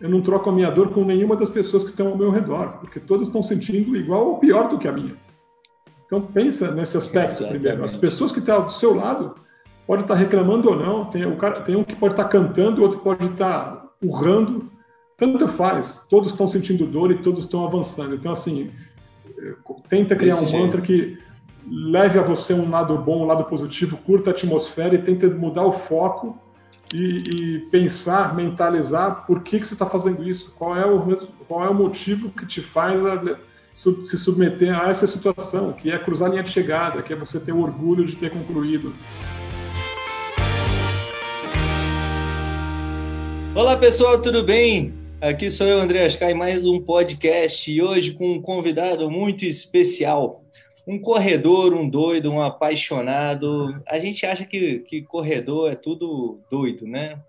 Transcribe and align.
eu 0.00 0.08
não 0.08 0.20
troco 0.20 0.48
a 0.48 0.52
minha 0.52 0.70
dor 0.70 0.90
com 0.90 1.04
nenhuma 1.04 1.36
das 1.36 1.48
pessoas 1.48 1.82
que 1.82 1.90
estão 1.90 2.08
ao 2.08 2.16
meu 2.16 2.30
redor, 2.30 2.78
porque 2.80 3.00
todas 3.00 3.28
estão 3.28 3.42
sentindo 3.42 3.96
igual 3.96 4.26
ou 4.28 4.38
pior 4.38 4.68
do 4.68 4.78
que 4.78 4.86
a 4.86 4.92
minha. 4.92 5.16
Então 6.06 6.22
pensa 6.22 6.70
nesse 6.72 6.96
aspecto 6.96 7.32
Exatamente. 7.32 7.60
primeiro. 7.60 7.84
As 7.84 7.92
pessoas 7.92 8.32
que 8.32 8.38
estão 8.38 8.64
do 8.64 8.72
seu 8.72 8.94
lado 8.94 9.34
pode 9.86 10.02
estar 10.02 10.14
reclamando 10.14 10.70
ou 10.70 10.76
não. 10.76 11.04
Tem, 11.06 11.26
o 11.26 11.36
cara, 11.36 11.60
tem 11.62 11.76
um 11.76 11.84
que 11.84 11.96
pode 11.96 12.14
estar 12.14 12.24
cantando, 12.24 12.82
outro 12.82 13.00
pode 13.00 13.26
estar 13.26 13.86
urrando. 14.02 14.70
Tanto 15.16 15.48
faz. 15.48 16.06
Todos 16.08 16.30
estão 16.30 16.48
sentindo 16.48 16.86
dor 16.86 17.10
e 17.10 17.18
todos 17.18 17.44
estão 17.44 17.66
avançando. 17.66 18.14
Então 18.14 18.32
assim, 18.32 18.70
tenta 19.88 20.14
criar 20.14 20.34
Desse 20.34 20.44
um 20.44 20.48
jeito. 20.48 20.64
mantra 20.64 20.80
que 20.80 21.18
leve 21.70 22.18
a 22.18 22.22
você 22.22 22.54
um 22.54 22.70
lado 22.70 22.96
bom, 22.96 23.24
um 23.24 23.26
lado 23.26 23.44
positivo, 23.44 23.98
curta 23.98 24.30
a 24.30 24.32
atmosfera 24.32 24.94
e 24.94 25.02
tenta 25.02 25.28
mudar 25.28 25.64
o 25.64 25.72
foco 25.72 26.38
e, 26.92 27.56
e 27.56 27.58
pensar, 27.70 28.34
mentalizar 28.34 29.26
por 29.26 29.42
que, 29.42 29.60
que 29.60 29.66
você 29.66 29.74
está 29.74 29.86
fazendo 29.86 30.26
isso, 30.26 30.52
qual 30.56 30.76
é, 30.76 30.86
o, 30.86 31.00
qual 31.46 31.64
é 31.64 31.68
o 31.68 31.74
motivo 31.74 32.30
que 32.30 32.46
te 32.46 32.60
faz 32.60 33.04
a, 33.04 33.38
se 33.74 34.18
submeter 34.18 34.76
a 34.76 34.88
essa 34.88 35.06
situação, 35.06 35.72
que 35.72 35.90
é 35.90 35.98
cruzar 35.98 36.28
a 36.28 36.30
linha 36.32 36.42
de 36.42 36.50
chegada, 36.50 37.02
que 37.02 37.12
é 37.12 37.16
você 37.16 37.38
ter 37.38 37.52
o 37.52 37.60
orgulho 37.60 38.04
de 38.04 38.16
ter 38.16 38.30
concluído. 38.30 38.92
Olá 43.54 43.76
pessoal, 43.76 44.20
tudo 44.20 44.42
bem? 44.42 44.94
Aqui 45.20 45.50
sou 45.50 45.66
eu, 45.66 45.80
André 45.80 46.06
Ascai, 46.06 46.32
mais 46.32 46.64
um 46.64 46.80
podcast 46.80 47.70
e 47.70 47.82
hoje 47.82 48.12
com 48.12 48.34
um 48.34 48.40
convidado 48.40 49.10
muito 49.10 49.44
especial 49.44 50.44
um 50.88 50.98
corredor, 50.98 51.74
um 51.74 51.86
doido, 51.86 52.32
um 52.32 52.40
apaixonado. 52.40 53.78
A 53.86 53.98
gente 53.98 54.24
acha 54.24 54.46
que, 54.46 54.78
que 54.78 55.02
corredor 55.02 55.70
é 55.70 55.74
tudo 55.74 56.40
doido, 56.50 56.86
né? 56.86 57.20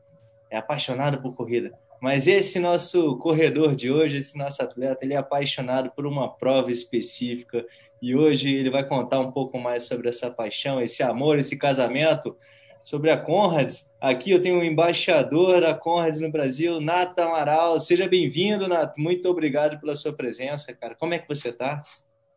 É 0.50 0.56
apaixonado 0.56 1.22
por 1.22 1.36
corrida. 1.36 1.78
Mas 2.02 2.26
esse 2.26 2.58
nosso 2.58 3.18
corredor 3.18 3.76
de 3.76 3.92
hoje, 3.92 4.16
esse 4.16 4.38
nosso 4.38 4.64
atleta, 4.64 5.04
ele 5.04 5.14
é 5.14 5.18
apaixonado 5.18 5.92
por 5.92 6.06
uma 6.06 6.30
prova 6.30 6.72
específica 6.72 7.66
e 8.02 8.16
hoje 8.16 8.50
ele 8.50 8.70
vai 8.70 8.88
contar 8.88 9.20
um 9.20 9.30
pouco 9.30 9.60
mais 9.60 9.84
sobre 9.84 10.08
essa 10.08 10.32
paixão, 10.32 10.82
esse 10.82 11.04
amor, 11.04 11.38
esse 11.38 11.58
casamento, 11.58 12.38
sobre 12.82 13.12
a 13.12 13.18
Conrads. 13.18 13.94
Aqui 14.00 14.32
eu 14.32 14.42
tenho 14.42 14.56
o 14.56 14.60
um 14.60 14.64
embaixador 14.64 15.60
da 15.60 15.74
Conrads 15.74 16.22
no 16.22 16.32
Brasil, 16.32 16.80
Nato 16.80 17.20
Amaral. 17.20 17.78
Seja 17.78 18.08
bem-vindo, 18.08 18.70
Nato. 18.70 18.94
Muito 18.98 19.28
obrigado 19.28 19.78
pela 19.82 19.98
sua 19.98 20.14
presença, 20.14 20.74
cara. 20.74 20.96
Como 20.96 21.14
é 21.14 21.20
que 21.20 21.28
você 21.28 21.50
está? 21.50 21.82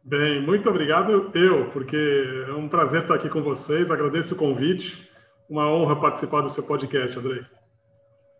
Bem, 0.04 0.42
muito 0.42 0.68
obrigado 0.68 1.30
eu, 1.34 1.70
porque 1.70 1.96
é 2.48 2.52
um 2.52 2.68
prazer 2.68 3.02
estar 3.02 3.14
aqui 3.14 3.28
com 3.28 3.40
vocês. 3.40 3.90
Agradeço 3.90 4.34
o 4.34 4.36
convite. 4.36 5.08
Uma 5.48 5.70
honra 5.70 6.00
participar 6.00 6.40
do 6.40 6.50
seu 6.50 6.62
podcast, 6.62 7.18
Andrei. 7.18 7.42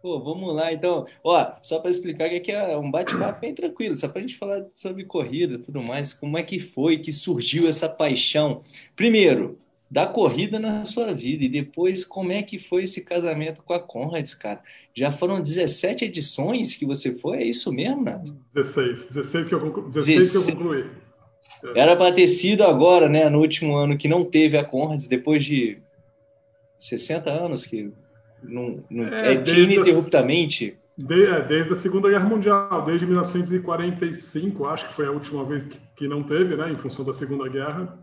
Pô, 0.02 0.18
vamos 0.18 0.52
lá 0.52 0.72
então. 0.72 1.06
Ó, 1.22 1.52
só 1.62 1.78
para 1.78 1.90
explicar 1.90 2.28
que 2.28 2.36
aqui 2.36 2.50
é 2.50 2.76
um 2.76 2.90
bate-papo 2.90 3.40
bem 3.40 3.54
tranquilo, 3.54 3.94
só 3.94 4.08
para 4.08 4.18
a 4.18 4.22
gente 4.22 4.36
falar 4.36 4.64
sobre 4.74 5.04
corrida 5.04 5.54
e 5.54 5.58
tudo 5.58 5.80
mais. 5.80 6.12
Como 6.12 6.36
é 6.36 6.42
que 6.42 6.58
foi 6.58 6.98
que 6.98 7.12
surgiu 7.12 7.68
essa 7.68 7.88
paixão? 7.88 8.62
Primeiro, 8.96 9.56
da 9.88 10.04
corrida 10.04 10.58
na 10.58 10.84
sua 10.84 11.12
vida 11.12 11.44
e 11.44 11.48
depois 11.48 12.04
como 12.04 12.32
é 12.32 12.42
que 12.42 12.58
foi 12.58 12.84
esse 12.84 13.02
casamento 13.02 13.62
com 13.62 13.74
a 13.74 13.78
Conrads, 13.78 14.34
cara? 14.34 14.60
Já 14.92 15.12
foram 15.12 15.40
17 15.40 16.06
edições 16.06 16.74
que 16.74 16.84
você 16.84 17.14
foi, 17.14 17.38
é 17.38 17.44
isso 17.44 17.70
mesmo, 17.70 18.02
Nato? 18.02 18.34
16, 18.54 19.04
16 19.04 19.46
que 19.46 19.54
eu, 19.54 19.60
conclu... 19.60 19.88
16 19.88 20.18
16. 20.18 20.32
que 20.32 20.50
eu 20.50 20.56
concluí. 20.56 21.01
Era 21.74 21.96
para 21.96 22.12
ter 22.12 22.26
sido 22.26 22.62
agora, 22.64 23.08
né, 23.08 23.28
no 23.28 23.40
último 23.40 23.76
ano 23.76 23.96
que 23.96 24.08
não 24.08 24.24
teve 24.24 24.56
a 24.58 24.64
Conrads, 24.64 25.06
depois 25.06 25.44
de 25.44 25.78
60 26.78 27.30
anos 27.30 27.64
que 27.64 27.92
não, 28.42 28.82
não 28.90 29.06
é, 29.06 29.34
é 29.34 29.42
tinha 29.42 29.60
ininterruptamente. 29.60 30.76
De, 30.96 31.24
é, 31.24 31.40
desde 31.42 31.72
a 31.72 31.76
Segunda 31.76 32.10
Guerra 32.10 32.28
Mundial, 32.28 32.84
desde 32.84 33.06
1945, 33.06 34.66
acho 34.66 34.88
que 34.88 34.94
foi 34.94 35.06
a 35.06 35.10
última 35.10 35.44
vez 35.44 35.64
que, 35.64 35.78
que 35.96 36.08
não 36.08 36.22
teve, 36.22 36.56
né, 36.56 36.70
em 36.70 36.76
função 36.76 37.04
da 37.04 37.12
Segunda 37.12 37.48
Guerra. 37.48 37.98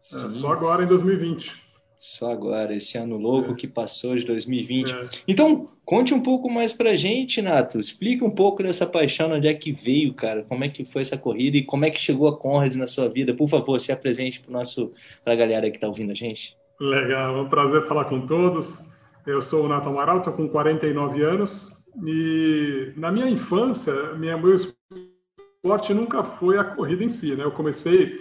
É, 0.00 0.30
só 0.30 0.52
agora 0.52 0.82
em 0.82 0.86
2020. 0.86 1.61
Só 2.02 2.32
agora, 2.32 2.74
esse 2.74 2.98
ano 2.98 3.16
louco 3.16 3.52
é. 3.52 3.54
que 3.54 3.68
passou 3.68 4.16
de 4.16 4.26
2020. 4.26 4.92
É. 4.92 5.08
Então, 5.28 5.68
conte 5.84 6.12
um 6.12 6.20
pouco 6.20 6.50
mais 6.50 6.72
pra 6.72 6.94
gente, 6.94 7.40
Nato. 7.40 7.78
Explica 7.78 8.24
um 8.24 8.30
pouco 8.30 8.60
dessa 8.60 8.84
paixão, 8.84 9.30
onde 9.30 9.46
é 9.46 9.54
que 9.54 9.70
veio, 9.70 10.12
cara. 10.12 10.42
Como 10.42 10.64
é 10.64 10.68
que 10.68 10.84
foi 10.84 11.02
essa 11.02 11.16
corrida 11.16 11.58
e 11.58 11.62
como 11.62 11.84
é 11.84 11.90
que 11.92 12.00
chegou 12.00 12.26
a 12.26 12.36
Conrads 12.36 12.76
na 12.76 12.88
sua 12.88 13.08
vida. 13.08 13.32
Por 13.32 13.48
favor, 13.48 13.80
se 13.80 13.92
apresente 13.92 14.40
para 14.40 14.52
nosso, 14.52 14.92
pra 15.24 15.36
galera 15.36 15.70
que 15.70 15.76
está 15.76 15.86
ouvindo 15.86 16.10
a 16.10 16.14
gente. 16.14 16.56
Legal, 16.80 17.36
é 17.36 17.40
um 17.40 17.48
prazer 17.48 17.86
falar 17.86 18.06
com 18.06 18.26
todos. 18.26 18.82
Eu 19.24 19.40
sou 19.40 19.64
o 19.64 19.68
Nato 19.68 19.88
Amaral, 19.88 20.18
estou 20.18 20.32
com 20.32 20.48
49 20.48 21.22
anos 21.22 21.72
e 22.04 22.92
na 22.96 23.12
minha 23.12 23.28
infância, 23.28 23.94
minha, 24.14 24.36
meu 24.36 24.56
esporte 24.56 25.94
nunca 25.94 26.24
foi 26.24 26.58
a 26.58 26.64
corrida 26.64 27.04
em 27.04 27.08
si, 27.08 27.36
né? 27.36 27.44
Eu 27.44 27.52
comecei 27.52 28.20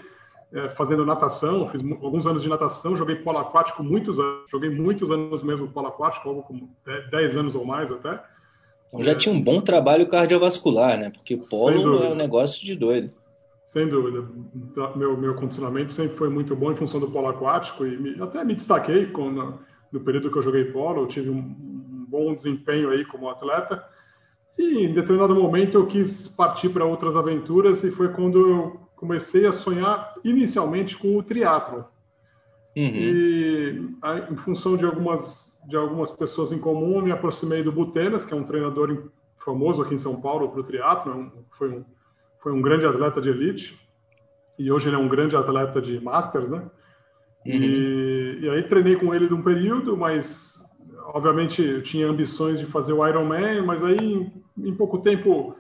é, 0.53 0.69
fazendo 0.69 1.05
natação, 1.05 1.67
fiz 1.69 1.81
alguns 2.01 2.27
anos 2.27 2.43
de 2.43 2.49
natação, 2.49 2.95
joguei 2.95 3.15
polo 3.15 3.37
aquático 3.37 3.81
muitos 3.83 4.19
anos, 4.19 4.49
joguei 4.51 4.69
muitos 4.69 5.09
anos 5.09 5.41
mesmo 5.41 5.67
polo 5.69 5.87
aquático, 5.87 6.27
algo 6.27 6.43
como 6.43 6.69
10 7.09 7.37
anos 7.37 7.55
ou 7.55 7.65
mais 7.65 7.91
até. 7.91 8.21
Então 8.89 9.01
já 9.01 9.13
é, 9.13 9.15
tinha 9.15 9.33
um 9.33 9.41
bom 9.41 9.61
trabalho 9.61 10.09
cardiovascular, 10.09 10.97
né? 10.97 11.09
Porque 11.09 11.37
polo 11.49 12.03
é 12.03 12.09
um 12.09 12.15
negócio 12.15 12.65
de 12.65 12.75
doido. 12.75 13.13
Sem 13.63 13.87
dúvida. 13.87 14.27
Meu, 14.97 15.15
meu 15.15 15.35
condicionamento 15.35 15.93
sempre 15.93 16.17
foi 16.17 16.29
muito 16.29 16.53
bom 16.53 16.73
em 16.73 16.75
função 16.75 16.99
do 16.99 17.09
polo 17.09 17.27
aquático 17.27 17.85
e 17.85 17.97
me, 17.97 18.21
até 18.21 18.43
me 18.43 18.53
destaquei 18.53 19.05
com, 19.05 19.31
no, 19.31 19.59
no, 19.89 20.01
período 20.01 20.29
que 20.29 20.37
eu 20.37 20.41
joguei 20.41 20.65
polo, 20.65 21.03
eu 21.03 21.07
tive 21.07 21.29
um, 21.29 21.37
um 21.37 22.05
bom 22.09 22.33
desempenho 22.33 22.89
aí 22.89 23.05
como 23.05 23.29
atleta. 23.29 23.81
E 24.57 24.83
em 24.83 24.93
determinado 24.93 25.33
momento 25.33 25.77
eu 25.77 25.87
quis 25.87 26.27
partir 26.27 26.67
para 26.67 26.83
outras 26.83 27.15
aventuras 27.15 27.81
e 27.85 27.91
foi 27.91 28.09
quando 28.09 28.45
eu 28.45 28.80
comecei 29.01 29.47
a 29.47 29.51
sonhar 29.51 30.13
inicialmente 30.23 30.95
com 30.95 31.17
o 31.17 31.23
triatlo. 31.23 31.85
Uhum. 32.77 32.83
E 32.83 33.89
em 34.29 34.37
função 34.37 34.77
de 34.77 34.85
algumas 34.85 35.51
de 35.67 35.75
algumas 35.75 36.09
pessoas 36.09 36.51
em 36.51 36.57
comum, 36.57 37.01
me 37.01 37.11
aproximei 37.11 37.61
do 37.61 37.71
Butenas, 37.71 38.25
que 38.25 38.33
é 38.33 38.37
um 38.37 38.43
treinador 38.43 39.09
famoso 39.37 39.81
aqui 39.81 39.95
em 39.95 39.97
São 39.97 40.19
Paulo 40.19 40.49
para 40.49 40.59
o 40.59 40.63
triatlo, 40.63 41.11
é 41.11 41.55
foi 41.57 41.69
um 41.69 41.85
foi 42.39 42.51
um 42.51 42.61
grande 42.61 42.85
atleta 42.85 43.19
de 43.19 43.29
elite 43.29 43.79
e 44.57 44.71
hoje 44.71 44.89
ele 44.89 44.95
é 44.95 44.99
um 44.99 45.07
grande 45.07 45.35
atleta 45.35 45.81
de 45.81 45.99
masters, 45.99 46.49
né? 46.49 46.59
Uhum. 47.45 47.53
E, 47.53 48.39
e 48.41 48.49
aí 48.49 48.63
treinei 48.63 48.95
com 48.95 49.13
ele 49.13 49.27
de 49.27 49.33
um 49.33 49.41
período, 49.41 49.97
mas 49.97 50.63
obviamente 51.07 51.61
eu 51.61 51.81
tinha 51.81 52.07
ambições 52.07 52.59
de 52.59 52.67
fazer 52.67 52.93
o 52.93 53.07
Ironman, 53.07 53.63
mas 53.63 53.83
aí 53.83 53.97
em, 53.97 54.43
em 54.57 54.75
pouco 54.75 54.99
tempo 54.99 55.55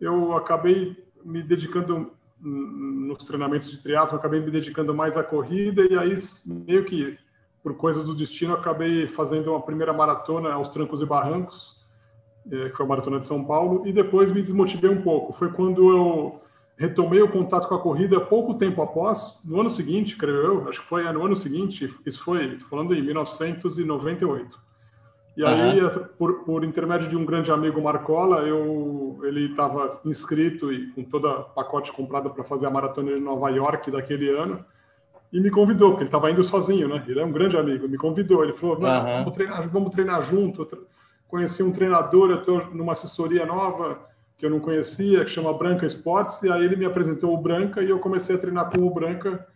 eu 0.00 0.34
acabei 0.34 0.96
me 1.24 1.42
dedicando 1.42 2.12
nos 2.40 3.24
treinamentos 3.24 3.70
de 3.70 3.78
triatlo, 3.78 4.16
acabei 4.16 4.40
me 4.40 4.50
dedicando 4.50 4.94
mais 4.94 5.16
à 5.16 5.24
corrida 5.24 5.86
e 5.90 5.98
aí 5.98 6.14
meio 6.44 6.84
que 6.84 7.18
por 7.62 7.74
coisa 7.76 8.02
do 8.04 8.14
destino 8.14 8.54
acabei 8.54 9.06
fazendo 9.08 9.50
uma 9.50 9.60
primeira 9.60 9.92
maratona 9.92 10.52
aos 10.52 10.68
trancos 10.68 11.02
e 11.02 11.06
barrancos, 11.06 11.76
eh, 12.50 12.68
que 12.68 12.76
foi 12.76 12.86
a 12.86 12.88
maratona 12.88 13.18
de 13.18 13.26
São 13.26 13.44
Paulo, 13.44 13.86
e 13.86 13.92
depois 13.92 14.30
me 14.30 14.40
desmotivei 14.40 14.90
um 14.90 15.02
pouco. 15.02 15.32
Foi 15.32 15.50
quando 15.50 15.90
eu 15.90 16.40
retomei 16.76 17.20
o 17.22 17.28
contato 17.28 17.66
com 17.66 17.74
a 17.74 17.80
corrida 17.80 18.20
pouco 18.20 18.54
tempo 18.54 18.82
após, 18.82 19.40
no 19.44 19.60
ano 19.60 19.70
seguinte, 19.70 20.16
creio 20.16 20.36
eu, 20.36 20.68
acho 20.68 20.80
que 20.80 20.86
foi 20.86 21.10
no 21.12 21.24
ano 21.24 21.34
seguinte, 21.34 21.92
isso 22.04 22.22
foi, 22.22 22.58
falando 22.70 22.94
em 22.94 23.02
1998. 23.02 24.65
E 25.36 25.44
aí, 25.44 25.82
uhum. 25.82 26.04
por, 26.16 26.44
por, 26.44 26.64
intermédio 26.64 27.08
de 27.08 27.16
um 27.16 27.24
grande 27.24 27.52
amigo 27.52 27.80
Marcola, 27.80 28.38
eu, 28.38 29.18
ele 29.22 29.50
estava 29.50 29.86
inscrito 30.06 30.72
e 30.72 30.90
com 30.92 31.04
todo 31.04 31.28
o 31.28 31.44
pacote 31.44 31.92
comprado 31.92 32.30
para 32.30 32.42
fazer 32.42 32.66
a 32.66 32.70
maratona 32.70 33.14
de 33.14 33.20
Nova 33.20 33.50
York 33.50 33.90
daquele 33.90 34.30
ano, 34.30 34.64
e 35.30 35.38
me 35.38 35.50
convidou, 35.50 35.90
porque 35.90 36.04
ele 36.04 36.08
estava 36.08 36.30
indo 36.30 36.42
sozinho, 36.42 36.88
né? 36.88 37.04
Ele 37.06 37.20
é 37.20 37.24
um 37.24 37.32
grande 37.32 37.56
amigo, 37.56 37.86
me 37.86 37.98
convidou. 37.98 38.42
Ele 38.42 38.54
falou: 38.54 38.76
uhum. 38.76 38.82
vamos, 38.82 39.32
treinar, 39.34 39.68
vamos 39.68 39.90
treinar 39.90 40.22
junto. 40.22 40.86
Conheci 41.28 41.62
um 41.62 41.72
treinador, 41.72 42.30
eu 42.30 42.38
estou 42.38 42.66
numa 42.72 42.92
assessoria 42.92 43.44
nova 43.44 43.98
que 44.38 44.46
eu 44.46 44.50
não 44.50 44.60
conhecia, 44.60 45.24
que 45.24 45.30
chama 45.30 45.52
Branca 45.52 45.84
Esportes, 45.84 46.42
e 46.42 46.50
aí 46.50 46.64
ele 46.64 46.76
me 46.76 46.84
apresentou 46.84 47.34
o 47.34 47.38
Branca 47.38 47.82
e 47.82 47.90
eu 47.90 47.98
comecei 47.98 48.36
a 48.36 48.38
treinar 48.38 48.70
com 48.70 48.86
o 48.86 48.90
Branca 48.92 49.46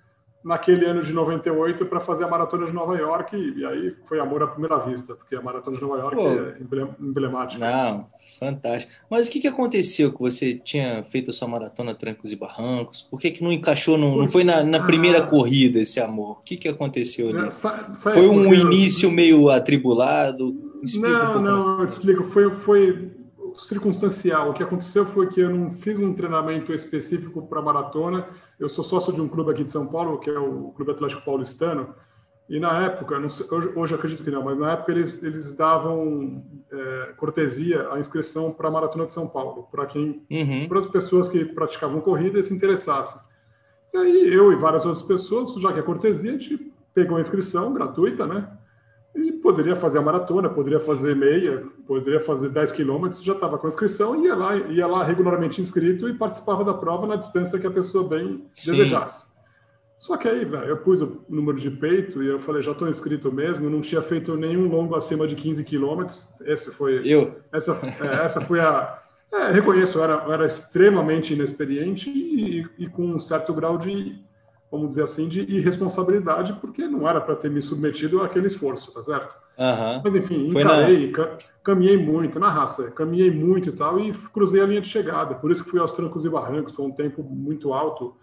naquele 0.43 0.87
ano 0.87 1.03
de 1.03 1.13
98 1.13 1.85
para 1.87 2.01
fazer 2.01 2.25
a 2.25 2.29
maratona 2.29 2.67
de 2.67 2.73
Nova 2.73 2.97
York 2.97 3.37
e, 3.37 3.65
aí 3.65 3.95
foi 4.09 4.19
amor 4.19 4.43
à 4.43 4.47
primeira 4.47 4.79
vista, 4.79 5.15
porque 5.15 5.37
a 5.37 5.43
maratona 5.43 5.77
de 5.77 5.83
Nova 5.83 5.99
York 5.99 6.17
Pô, 6.17 6.29
é 6.29 6.57
emblemática. 7.01 7.59
Não, 7.61 8.07
fantástico. 8.39 8.93
Mas 9.11 9.29
o 9.29 9.31
que, 9.31 9.41
que 9.41 9.49
aconteceu 9.49 10.13
que 10.13 10.19
você 10.19 10.55
tinha 10.55 11.05
feito 11.05 11.31
a 11.31 11.35
sua 11.35 11.47
maratona 11.47 11.95
trancos 11.95 12.33
e 12.33 12.37
barrancos? 12.37 13.03
Por 13.03 13.21
que, 13.21 13.31
que 13.31 13.45
não 13.45 13.53
encaixou, 13.53 13.99
no, 13.99 14.17
não 14.17 14.29
foi 14.29 14.43
na, 14.43 14.65
na 14.65 14.85
primeira 14.85 15.19
ah, 15.19 15.27
corrida 15.27 15.79
esse 15.79 16.01
amor? 16.01 16.39
O 16.39 16.43
que, 16.43 16.57
que 16.57 16.69
aconteceu? 16.69 17.29
É, 17.39 17.51
foi 17.95 18.29
um 18.29 18.53
início 18.55 19.11
meio 19.11 19.51
atribulado? 19.51 20.71
Explica 20.83 21.09
não, 21.09 21.39
um 21.39 21.43
não, 21.43 21.79
eu 21.81 21.85
explico. 21.85 22.25
Foi, 22.25 22.51
foi 22.51 23.11
circunstancial. 23.67 24.51
O 24.51 24.53
que 24.55 24.63
aconteceu 24.63 25.05
foi 25.07 25.29
que 25.29 25.41
eu 25.41 25.51
não 25.51 25.73
fiz 25.73 25.99
um 25.99 26.15
treinamento 26.15 26.73
específico 26.73 27.47
para 27.47 27.63
maratona. 27.63 28.27
Eu 28.59 28.69
sou 28.69 28.85
sócio 28.85 29.13
de 29.13 29.21
um 29.21 29.29
clube 29.29 29.51
aqui 29.51 29.65
de 29.65 29.73
São 29.73 29.87
Paulo, 29.87 30.19
que 30.19 30.31
é 30.31 30.39
o 30.39 30.73
Clube 30.77 30.93
Atlético 30.93 31.25
Paulistano, 31.25 31.95
E 32.51 32.59
na 32.59 32.85
época, 32.85 33.29
sei, 33.29 33.47
hoje, 33.49 33.73
hoje 33.77 33.95
acredito 33.95 34.25
que 34.25 34.31
não, 34.31 34.43
mas 34.43 34.59
na 34.59 34.73
época 34.73 34.91
eles, 34.91 35.23
eles 35.23 35.53
davam 35.53 36.45
é, 36.73 37.13
cortesia 37.17 37.89
à 37.93 37.99
inscrição 38.01 38.51
para 38.51 38.67
a 38.67 38.73
Maratona 38.73 39.07
de 39.07 39.13
São 39.13 39.29
Paulo, 39.29 39.69
para 39.71 39.87
quem, 39.87 40.27
uhum. 40.29 40.67
para 40.69 40.81
as 40.81 40.87
pessoas 40.87 41.29
que 41.29 41.45
praticavam 41.45 42.01
corrida 42.01 42.41
e 42.41 42.43
se 42.43 42.53
interessassem. 42.53 43.21
E 43.95 43.99
aí 43.99 44.35
eu 44.35 44.53
e 44.53 44.57
várias 44.57 44.85
outras 44.85 45.03
pessoas, 45.03 45.55
já 45.55 45.73
que 45.73 45.79
é 45.79 45.83
cortesia, 45.83 46.33
a 46.33 46.39
gente 46.39 46.73
pegou 46.93 47.19
a 47.19 47.21
inscrição 47.21 47.73
gratuita, 47.73 48.27
né? 48.27 48.49
Poderia 49.51 49.75
fazer 49.75 49.99
a 49.99 50.03
maratona, 50.03 50.49
poderia 50.49 50.79
fazer 50.79 51.17
meia, 51.17 51.65
poderia 51.85 52.21
fazer 52.21 52.51
10 52.51 52.71
quilômetros, 52.71 53.21
já 53.21 53.33
estava 53.33 53.59
com 53.59 53.67
inscrição, 53.67 54.23
ia 54.25 54.33
lá, 54.33 54.55
ia 54.57 54.87
lá 54.87 55.03
regularmente 55.03 55.61
inscrito 55.61 56.09
e 56.09 56.15
participava 56.15 56.63
da 56.63 56.73
prova 56.73 57.05
na 57.05 57.17
distância 57.17 57.59
que 57.59 57.67
a 57.67 57.71
pessoa 57.71 58.09
bem 58.09 58.47
Sim. 58.53 58.71
desejasse. 58.71 59.29
Só 59.99 60.17
que 60.17 60.29
aí, 60.29 60.45
velho, 60.45 60.67
eu 60.67 60.77
pus 60.77 61.03
o 61.03 61.25
número 61.29 61.59
de 61.59 61.69
peito 61.69 62.23
e 62.23 62.29
eu 62.29 62.39
falei, 62.39 62.63
já 62.63 62.71
estou 62.71 62.89
inscrito 62.89 63.33
mesmo, 63.33 63.69
não 63.69 63.81
tinha 63.81 64.01
feito 64.01 64.37
nenhum 64.37 64.69
longo 64.69 64.95
acima 64.95 65.27
de 65.27 65.35
15 65.35 65.65
quilômetros. 65.65 66.29
Esse 66.43 66.71
foi. 66.71 67.03
Eu? 67.05 67.37
Essa, 67.53 67.73
é, 68.01 68.25
essa 68.25 68.41
foi 68.41 68.61
a. 68.61 69.03
É, 69.33 69.51
reconheço, 69.51 69.99
eu 69.99 70.05
era, 70.05 70.23
eu 70.27 70.33
era 70.33 70.47
extremamente 70.47 71.35
inexperiente 71.35 72.09
e, 72.09 72.67
e 72.79 72.89
com 72.89 73.03
um 73.03 73.19
certo 73.19 73.53
grau 73.53 73.77
de 73.77 74.17
vamos 74.71 74.89
dizer 74.89 75.03
assim, 75.03 75.27
de 75.27 75.41
irresponsabilidade, 75.43 76.53
porque 76.55 76.87
não 76.87 77.09
era 77.09 77.21
para 77.21 77.35
ter 77.35 77.51
me 77.51 77.61
submetido 77.61 78.23
àquele 78.23 78.47
esforço, 78.47 78.93
tá 78.93 79.03
certo? 79.03 79.37
Uhum. 79.59 80.01
Mas 80.05 80.15
enfim, 80.15 80.47
encarei, 80.47 81.11
na... 81.11 81.37
caminhei 81.63 81.97
muito 81.97 82.39
na 82.39 82.49
raça, 82.49 82.91
caminhei 82.93 83.31
muito 83.31 83.71
e 83.71 83.73
tal, 83.73 83.99
e 83.99 84.13
cruzei 84.33 84.63
a 84.63 84.67
linha 84.67 84.81
de 84.81 84.89
chegada. 84.89 85.35
Por 85.35 85.51
isso 85.51 85.65
que 85.65 85.71
fui 85.71 85.81
aos 85.81 85.93
trancos 85.93 86.25
e 86.25 86.29
barrancos, 86.29 86.73
foi 86.73 86.87
um 86.87 86.93
tempo 86.93 87.23
muito 87.23 87.73
alto, 87.73 88.15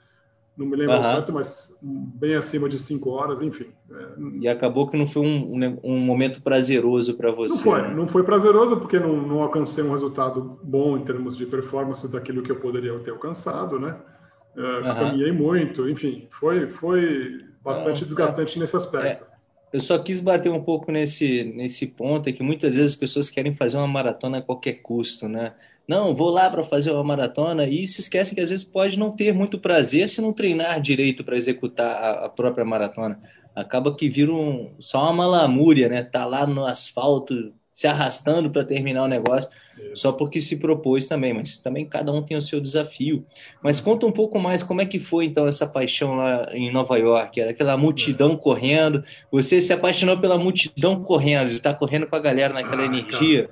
não 0.57 0.65
me 0.65 0.75
lembro 0.75 0.95
uhum. 0.95 1.03
certo, 1.03 1.33
mas 1.33 1.77
bem 1.83 2.35
acima 2.35 2.67
de 2.67 2.79
cinco 2.79 3.11
horas, 3.11 3.41
enfim. 3.41 3.67
É... 3.91 4.05
E 4.39 4.47
acabou 4.47 4.88
que 4.88 4.97
não 4.97 5.05
foi 5.05 5.23
um, 5.23 5.79
um 5.83 6.00
momento 6.00 6.41
prazeroso 6.41 7.13
para 7.15 7.31
você. 7.31 7.53
Não 7.53 7.61
foi, 7.61 7.81
né? 7.81 7.93
não 7.93 8.07
foi 8.07 8.23
prazeroso 8.23 8.77
porque 8.77 9.00
não, 9.00 9.15
não 9.17 9.43
alcancei 9.43 9.83
um 9.83 9.91
resultado 9.91 10.57
bom 10.63 10.97
em 10.97 11.03
termos 11.03 11.38
de 11.38 11.45
performance 11.45 12.11
daquilo 12.11 12.41
que 12.41 12.51
eu 12.51 12.55
poderia 12.55 12.97
ter 13.00 13.11
alcançado, 13.11 13.79
né? 13.79 13.97
Uhum. 14.62 14.83
caminhei 14.83 15.31
muito, 15.31 15.89
enfim, 15.89 16.27
foi, 16.31 16.68
foi 16.68 17.39
bastante 17.63 18.04
desgastante 18.04 18.57
nesse 18.57 18.75
aspecto. 18.75 19.24
É, 19.24 19.27
eu 19.74 19.80
só 19.80 20.00
quis 20.00 20.19
bater 20.19 20.51
um 20.51 20.63
pouco 20.63 20.92
nesse, 20.92 21.44
nesse 21.44 21.88
ponto, 21.88 22.27
é 22.27 22.31
que 22.31 22.42
muitas 22.42 22.75
vezes 22.75 22.94
as 22.94 23.00
pessoas 23.00 23.30
querem 23.30 23.54
fazer 23.54 23.77
uma 23.77 23.88
maratona 23.88 24.39
a 24.39 24.42
qualquer 24.42 24.81
custo, 24.81 25.27
né? 25.27 25.54
Não, 25.88 26.13
vou 26.13 26.30
lá 26.30 26.50
para 26.50 26.63
fazer 26.63 26.92
uma 26.92 27.04
maratona 27.04 27.65
e 27.65 27.88
se 27.88 28.01
esquecem 28.01 28.36
que 28.36 28.42
às 28.42 28.50
vezes 28.50 28.65
pode 28.65 29.00
não 29.00 29.12
ter 29.12 29.33
muito 29.33 29.57
prazer 29.57 30.09
se 30.09 30.21
não 30.21 30.33
treinar 30.33 30.81
direito 30.81 31.24
para 31.24 31.38
executar 31.38 31.95
a, 31.95 32.25
a, 32.25 32.30
própria 32.30 32.65
maratona. 32.65 33.19
Acaba 33.56 33.95
que 33.95 34.10
vira 34.10 34.33
um, 34.33 34.75
só 34.80 35.10
uma 35.10 35.25
lamúria, 35.25 35.88
né? 35.88 36.03
Tá 36.03 36.25
lá 36.25 36.45
no 36.45 36.65
asfalto 36.65 37.53
se 37.77 37.85
arrastando 37.85 38.50
para 38.50 38.63
terminar 38.63 39.03
o 39.03 39.07
negócio 39.07 39.47
só 39.94 40.12
porque 40.12 40.41
se 40.41 40.57
propôs 40.57 41.06
também, 41.06 41.31
mas 41.31 41.59
também 41.59 41.85
cada 41.85 42.12
um 42.12 42.24
tem 42.24 42.35
o 42.35 42.41
seu 42.41 42.59
desafio. 42.59 43.24
Mas 43.62 43.79
conta 43.79 44.03
um 44.07 44.12
pouco 44.12 44.39
mais 44.39 44.63
como 44.63 44.81
é 44.81 44.85
que 44.88 44.97
foi 44.97 45.25
então 45.25 45.45
essa 45.45 45.68
paixão 45.68 46.15
lá 46.15 46.47
em 46.53 46.74
Nova 46.74 46.97
York, 46.97 47.39
era 47.39 47.51
aquela 47.51 47.77
multidão 47.77 48.31
é. 48.31 48.35
correndo, 48.35 49.03
você 49.31 49.62
se 49.62 49.71
apaixonou 49.71 50.19
pela 50.19 50.39
multidão 50.39 51.03
correndo, 51.03 51.50
de 51.50 51.57
estar 51.57 51.75
correndo 51.75 52.07
com 52.07 52.15
a 52.15 52.19
galera 52.19 52.51
naquela 52.51 52.81
ah, 52.81 52.85
energia. 52.88 53.47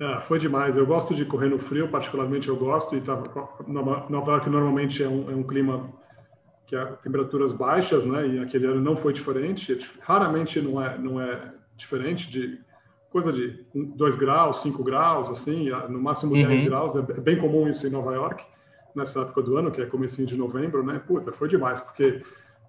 Ah, 0.00 0.20
foi 0.20 0.40
demais. 0.40 0.76
Eu 0.76 0.84
gosto 0.84 1.14
de 1.14 1.24
correr 1.24 1.48
no 1.48 1.60
frio, 1.60 1.86
particularmente 1.86 2.48
eu 2.48 2.56
gosto. 2.56 2.96
E 2.96 3.00
tava, 3.00 3.22
Nova 3.68 4.32
York 4.32 4.50
normalmente 4.50 5.00
é 5.00 5.08
um, 5.08 5.30
é 5.30 5.34
um 5.36 5.44
clima 5.44 5.88
que 6.66 6.74
há 6.74 6.86
temperaturas 6.86 7.52
baixas, 7.52 8.04
né? 8.04 8.26
E 8.26 8.38
aquele 8.40 8.66
ano 8.66 8.80
não 8.80 8.96
foi 8.96 9.12
diferente. 9.12 9.78
Raramente 10.00 10.60
não 10.60 10.82
é, 10.82 10.98
não 10.98 11.20
é 11.20 11.52
diferente 11.76 12.28
de 12.28 12.58
coisa 13.10 13.32
de 13.32 13.64
2 13.74 14.16
graus, 14.16 14.62
5 14.62 14.82
graus, 14.84 15.28
assim, 15.28 15.68
no 15.88 16.00
máximo 16.00 16.32
10 16.32 16.48
uhum. 16.48 16.64
graus. 16.64 16.96
É 16.96 17.02
bem 17.20 17.38
comum 17.38 17.68
isso 17.68 17.86
em 17.86 17.90
Nova 17.90 18.14
York, 18.14 18.44
nessa 18.94 19.20
época 19.22 19.42
do 19.42 19.56
ano, 19.56 19.70
que 19.70 19.82
é 19.82 19.86
comecinho 19.86 20.26
de 20.26 20.36
novembro, 20.36 20.84
né? 20.84 21.00
Puta, 21.06 21.32
foi 21.32 21.48
demais, 21.48 21.80
porque 21.80 22.22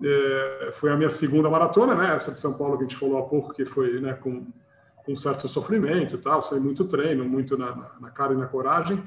é, 0.03 0.71
foi 0.73 0.91
a 0.91 0.97
minha 0.97 1.09
segunda 1.09 1.49
maratona, 1.49 1.93
né? 1.95 2.13
Essa 2.15 2.31
de 2.31 2.39
São 2.39 2.53
Paulo 2.53 2.77
que 2.77 2.83
a 2.83 2.87
gente 2.87 2.97
falou 2.97 3.19
há 3.19 3.23
pouco, 3.23 3.53
que 3.53 3.65
foi 3.65 4.01
né, 4.01 4.13
com, 4.13 4.47
com 5.05 5.15
certo 5.15 5.47
sofrimento 5.47 6.15
e 6.15 6.17
tal, 6.17 6.41
sem 6.41 6.59
muito 6.59 6.85
treino, 6.85 7.23
muito 7.23 7.55
na, 7.55 7.91
na 7.99 8.09
cara 8.09 8.33
e 8.33 8.37
na 8.37 8.47
coragem. 8.47 9.01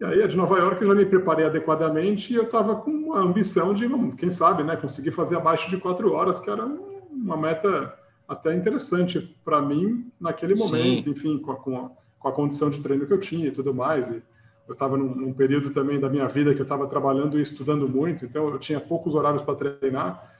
E 0.00 0.04
aí, 0.04 0.22
a 0.22 0.26
de 0.26 0.36
Nova 0.36 0.56
York, 0.56 0.80
eu 0.80 0.88
já 0.88 0.94
me 0.94 1.04
preparei 1.04 1.44
adequadamente 1.44 2.32
e 2.32 2.36
eu 2.36 2.44
estava 2.44 2.76
com 2.76 2.90
uma 2.90 3.20
ambição 3.20 3.74
de, 3.74 3.88
quem 4.16 4.30
sabe, 4.30 4.62
né, 4.62 4.76
conseguir 4.76 5.10
fazer 5.10 5.36
abaixo 5.36 5.68
de 5.68 5.76
quatro 5.76 6.12
horas, 6.12 6.38
que 6.38 6.48
era 6.48 6.64
uma 6.64 7.36
meta 7.36 7.97
até 8.28 8.54
interessante 8.54 9.34
para 9.42 9.62
mim 9.62 10.12
naquele 10.20 10.54
momento, 10.54 11.04
Sim. 11.04 11.10
enfim, 11.10 11.38
com 11.38 11.52
a, 11.52 11.56
com, 11.56 11.76
a, 11.76 11.90
com 12.18 12.28
a, 12.28 12.32
condição 12.32 12.68
de 12.68 12.80
treino 12.80 13.06
que 13.06 13.12
eu 13.12 13.18
tinha 13.18 13.48
e 13.48 13.50
tudo 13.50 13.72
mais. 13.72 14.10
E 14.10 14.22
eu 14.68 14.74
estava 14.74 14.98
num, 14.98 15.14
num, 15.14 15.32
período 15.32 15.70
também 15.70 15.98
da 15.98 16.10
minha 16.10 16.28
vida 16.28 16.52
que 16.54 16.60
eu 16.60 16.64
estava 16.64 16.86
trabalhando 16.86 17.38
e 17.38 17.42
estudando 17.42 17.88
muito, 17.88 18.26
então 18.26 18.48
eu 18.48 18.58
tinha 18.58 18.78
poucos 18.78 19.14
horários 19.14 19.40
para 19.40 19.54
treinar. 19.54 20.36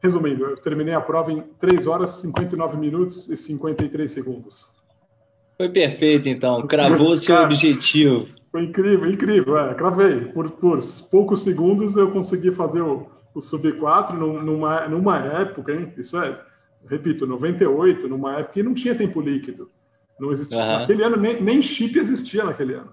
Resumindo, 0.00 0.44
eu 0.44 0.56
terminei 0.56 0.94
a 0.94 1.00
prova 1.00 1.32
em 1.32 1.42
3 1.60 1.86
horas, 1.86 2.10
59 2.20 2.76
minutos 2.76 3.28
e 3.28 3.36
53 3.36 4.10
segundos. 4.10 4.76
Foi 5.56 5.68
perfeito, 5.68 6.28
então. 6.28 6.66
Cravou 6.66 7.16
seu 7.16 7.34
Cara, 7.36 7.46
objetivo. 7.46 8.26
Foi 8.50 8.64
incrível, 8.64 9.08
incrível. 9.08 9.58
É, 9.58 9.74
cravei. 9.74 10.26
Por, 10.26 10.50
por 10.50 10.80
poucos 11.10 11.42
segundos 11.42 11.96
eu 11.96 12.10
consegui 12.10 12.50
fazer 12.50 12.82
o, 12.82 13.06
o 13.32 13.40
Sub-4 13.40 14.12
numa, 14.14 14.88
numa 14.88 15.18
época, 15.18 15.72
hein? 15.72 15.92
Isso 15.96 16.18
é 16.18 16.36
repito, 16.88 17.26
98, 17.26 18.08
numa 18.08 18.38
época 18.38 18.54
que 18.54 18.62
não 18.62 18.74
tinha 18.74 18.94
tempo 18.94 19.20
líquido. 19.20 19.70
Não 20.18 20.30
existia. 20.30 20.58
Uhum. 20.58 20.78
Naquele 20.78 21.02
ano, 21.02 21.16
nem, 21.16 21.42
nem 21.42 21.62
chip 21.62 21.98
existia 21.98 22.44
naquele 22.44 22.74
ano. 22.74 22.92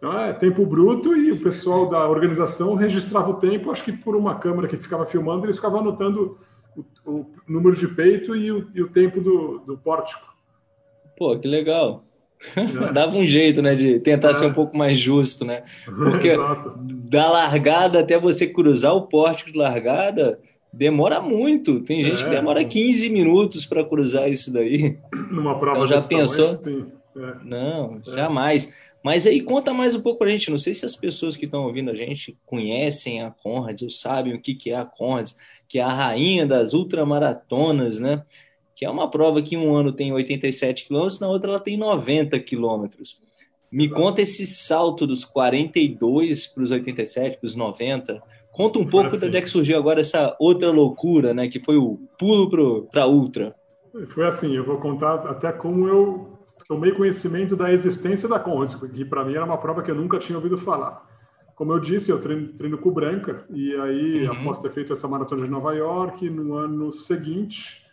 Então 0.00 0.18
é 0.18 0.32
tempo 0.32 0.64
bruto 0.64 1.14
e 1.14 1.30
o 1.30 1.40
pessoal 1.40 1.88
da 1.88 2.08
organização 2.08 2.74
registrava 2.74 3.30
o 3.30 3.34
tempo, 3.34 3.70
acho 3.70 3.84
que 3.84 3.92
por 3.92 4.16
uma 4.16 4.38
câmera 4.38 4.66
que 4.66 4.78
ficava 4.78 5.04
filmando, 5.04 5.44
eles 5.44 5.56
ficavam 5.56 5.80
anotando 5.80 6.38
o, 6.74 7.10
o 7.10 7.26
número 7.46 7.76
de 7.76 7.86
peito 7.86 8.34
e 8.34 8.50
o, 8.50 8.70
e 8.74 8.82
o 8.82 8.88
tempo 8.88 9.20
do, 9.20 9.58
do, 9.58 9.76
pórtico. 9.76 10.26
Pô, 11.18 11.38
que 11.38 11.46
legal. 11.46 12.02
É. 12.56 12.64
Dava 12.92 13.14
um 13.14 13.26
jeito, 13.26 13.60
né, 13.60 13.74
de 13.74 14.00
tentar 14.00 14.30
é. 14.30 14.34
ser 14.34 14.46
um 14.46 14.54
pouco 14.54 14.74
mais 14.74 14.98
justo, 14.98 15.44
né? 15.44 15.64
Porque 15.84 16.34
da 17.10 17.30
largada 17.30 18.00
até 18.00 18.18
você 18.18 18.46
cruzar 18.46 18.94
o 18.94 19.06
pórtico 19.06 19.52
de 19.52 19.58
largada, 19.58 20.40
demora 20.72 21.20
muito. 21.20 21.80
Tem 21.80 22.02
gente 22.02 22.22
é, 22.22 22.24
que 22.24 22.30
demora 22.30 22.64
15 22.64 23.08
minutos 23.10 23.66
para 23.66 23.84
cruzar 23.84 24.30
isso 24.30 24.52
daí. 24.52 24.98
Numa 25.30 25.58
prova 25.58 25.78
então, 25.78 25.86
já 25.86 26.02
pensou? 26.02 26.56
Tamanho, 26.58 26.92
é. 27.16 27.34
Não, 27.44 28.00
é. 28.06 28.10
jamais. 28.12 28.72
Mas 29.02 29.26
aí 29.26 29.40
conta 29.40 29.72
mais 29.72 29.94
um 29.94 30.00
pouco 30.00 30.18
para 30.18 30.28
a 30.28 30.30
gente. 30.30 30.50
Não 30.50 30.58
sei 30.58 30.74
se 30.74 30.84
as 30.84 30.94
pessoas 30.94 31.36
que 31.36 31.46
estão 31.46 31.64
ouvindo 31.64 31.90
a 31.90 31.94
gente 31.94 32.36
conhecem 32.44 33.22
a 33.22 33.30
Conrads 33.30 33.82
ou 33.82 33.90
sabem 33.90 34.34
o 34.34 34.40
que, 34.40 34.54
que 34.54 34.70
é 34.70 34.76
a 34.76 34.84
Conrads, 34.84 35.36
que 35.68 35.78
é 35.78 35.82
a 35.82 35.92
rainha 35.92 36.46
das 36.46 36.74
ultramaratonas, 36.74 37.98
né? 37.98 38.22
Que 38.76 38.84
é 38.84 38.90
uma 38.90 39.10
prova 39.10 39.42
que 39.42 39.56
um 39.56 39.74
ano 39.74 39.92
tem 39.92 40.12
87 40.12 40.86
quilômetros, 40.86 41.20
na 41.20 41.28
outra 41.28 41.50
ela 41.50 41.60
tem 41.60 41.76
90 41.76 42.38
quilômetros. 42.40 43.18
Me 43.70 43.88
conta 43.88 44.20
esse 44.20 44.46
salto 44.46 45.06
dos 45.06 45.24
42 45.24 46.46
para 46.48 46.62
os 46.62 46.70
87, 46.70 47.38
para 47.38 47.46
os 47.46 47.54
90 47.54 48.20
Conta 48.52 48.78
um 48.78 48.86
pouco 48.86 49.08
assim. 49.08 49.18
de 49.18 49.26
onde 49.26 49.36
é 49.36 49.42
que 49.42 49.50
surgiu 49.50 49.78
agora 49.78 50.00
essa 50.00 50.36
outra 50.38 50.70
loucura, 50.70 51.32
né? 51.32 51.48
Que 51.48 51.60
foi 51.60 51.76
o 51.76 51.98
pulo 52.18 52.48
para 52.90 53.06
Ultra. 53.06 53.54
Foi 54.08 54.26
assim, 54.26 54.54
eu 54.54 54.64
vou 54.64 54.78
contar 54.78 55.14
até 55.26 55.50
como 55.52 55.88
eu 55.88 56.38
tomei 56.68 56.92
conhecimento 56.92 57.56
da 57.56 57.72
existência 57.72 58.28
da 58.28 58.38
Conrads, 58.38 58.74
que 58.74 59.04
para 59.04 59.24
mim 59.24 59.34
era 59.34 59.44
uma 59.44 59.58
prova 59.58 59.82
que 59.82 59.90
eu 59.90 59.94
nunca 59.94 60.18
tinha 60.18 60.38
ouvido 60.38 60.56
falar. 60.56 61.04
Como 61.56 61.72
eu 61.72 61.80
disse, 61.80 62.10
eu 62.10 62.20
treino, 62.20 62.48
treino 62.54 62.78
com 62.78 62.90
Branca, 62.90 63.44
e 63.50 63.74
aí, 63.74 64.24
uhum. 64.24 64.32
após 64.32 64.60
ter 64.60 64.70
feito 64.70 64.92
essa 64.92 65.08
maratona 65.08 65.44
de 65.44 65.50
Nova 65.50 65.74
York, 65.74 66.30
no 66.30 66.54
ano 66.54 66.90
seguinte, 66.92 67.84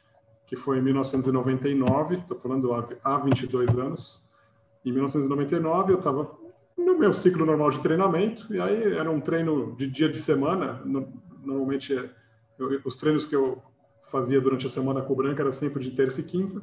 que 0.45 0.55
foi 0.55 0.77
em 0.77 0.81
1999, 0.81 2.15
estou 2.15 2.37
falando 2.37 2.71
há 3.03 3.17
22 3.17 3.75
anos, 3.77 4.21
em 4.85 4.91
1999 4.91 5.93
eu 5.93 5.97
estava 5.97 6.31
no 6.77 6.97
meu 6.97 7.11
ciclo 7.11 7.45
normal 7.45 7.71
de 7.71 7.79
treinamento, 7.79 8.53
e 8.53 8.59
aí 8.59 8.93
era 8.93 9.09
um 9.09 9.19
treino 9.19 9.75
de 9.75 9.87
dia 9.87 10.07
de 10.07 10.19
semana, 10.19 10.81
no, 10.85 11.11
normalmente 11.43 11.93
eu, 12.59 12.81
os 12.85 12.95
treinos 12.95 13.25
que 13.25 13.35
eu 13.35 13.61
fazia 14.11 14.39
durante 14.39 14.67
a 14.67 14.69
semana 14.69 15.01
com 15.01 15.13
o 15.13 15.15
Branca 15.15 15.41
era 15.41 15.51
sempre 15.51 15.81
de 15.81 15.91
terça 15.91 16.21
e 16.21 16.23
quinta, 16.23 16.61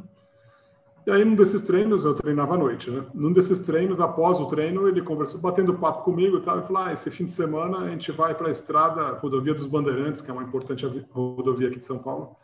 e 1.07 1.11
aí 1.11 1.23
num 1.23 1.35
desses 1.35 1.61
treinos 1.63 2.05
eu 2.05 2.15
treinava 2.15 2.55
à 2.55 2.57
noite, 2.57 2.91
né? 2.91 3.05
Num 3.13 3.31
desses 3.31 3.61
treinos, 3.61 4.01
após 4.01 4.41
o 4.41 4.47
treino, 4.47 4.89
ele 4.89 5.03
conversou, 5.03 5.39
batendo 5.39 5.75
papo 5.75 6.03
comigo 6.03 6.39
e 6.39 6.41
tal, 6.41 6.61
e 6.61 6.63
falou, 6.63 6.83
ah, 6.85 6.93
esse 6.93 7.11
fim 7.11 7.27
de 7.27 7.33
semana 7.33 7.79
a 7.79 7.91
gente 7.91 8.11
vai 8.11 8.35
para 8.35 8.49
a 8.49 8.51
estrada, 8.51 9.11
Rodovia 9.19 9.53
dos 9.53 9.67
Bandeirantes, 9.67 10.23
que 10.23 10.31
é 10.31 10.33
uma 10.33 10.45
importante 10.45 10.87
rodovia 11.11 11.69
aqui 11.69 11.79
de 11.79 11.85
São 11.85 11.99
Paulo, 11.99 12.37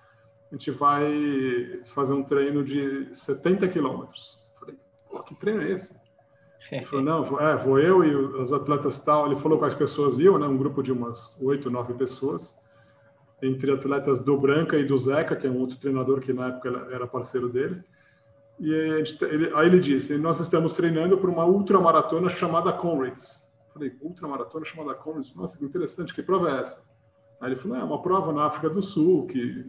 a 0.51 0.55
gente 0.55 0.71
vai 0.73 1.81
fazer 1.95 2.13
um 2.13 2.23
treino 2.23 2.63
de 2.63 3.09
70 3.13 3.67
quilômetros. 3.69 4.39
Falei, 4.59 4.77
que 5.25 5.35
treino 5.37 5.63
é 5.63 5.71
esse? 5.71 6.00
Ele 6.71 6.85
falou, 6.87 7.05
não, 7.05 7.41
é, 7.41 7.57
vou 7.57 7.79
eu 7.79 8.05
e 8.05 8.15
os 8.15 8.53
atletas 8.53 8.99
tal. 8.99 9.27
Ele 9.27 9.37
falou 9.37 9.59
quais 9.59 9.75
pessoas 9.75 10.19
iam, 10.19 10.39
né? 10.39 10.47
Um 10.47 10.57
grupo 10.57 10.83
de 10.83 10.93
umas 10.93 11.41
oito, 11.41 11.71
nove 11.71 11.95
pessoas. 11.95 12.59
entre 13.43 13.73
atletas 13.73 14.21
do 14.21 14.39
Branca 14.39 14.79
e 14.79 14.85
do 14.85 14.99
Zeca, 14.99 15.37
que 15.37 15.47
é 15.47 15.51
um 15.51 15.59
outro 15.59 15.79
treinador 15.79 16.21
que 16.21 16.33
na 16.33 16.49
época 16.49 16.89
era 16.91 17.07
parceiro 17.07 17.49
dele. 17.49 17.83
E 18.59 18.99
gente, 18.99 19.25
ele, 19.25 19.51
aí 19.55 19.67
ele 19.67 19.81
disse: 19.81 20.19
Nós 20.19 20.39
estamos 20.39 20.75
treinando 20.75 21.17
para 21.17 21.31
uma 21.31 21.47
ultramaratona 21.47 22.29
chamada 22.29 22.73
Comrades. 22.73 23.41
Falei: 23.73 23.97
Ultramaratona 24.03 24.65
chamada 24.67 24.95
Comrades? 24.95 25.35
Nossa, 25.35 25.57
que 25.57 25.65
interessante, 25.65 26.15
que 26.15 26.23
prova 26.23 26.51
é 26.51 26.61
essa? 26.61 26.85
Aí 27.41 27.53
ele 27.53 27.57
falou: 27.57 27.79
É 27.79 27.83
uma 27.83 28.03
prova 28.03 28.33
na 28.33 28.45
África 28.45 28.69
do 28.69 28.83
Sul, 28.83 29.27
que 29.27 29.67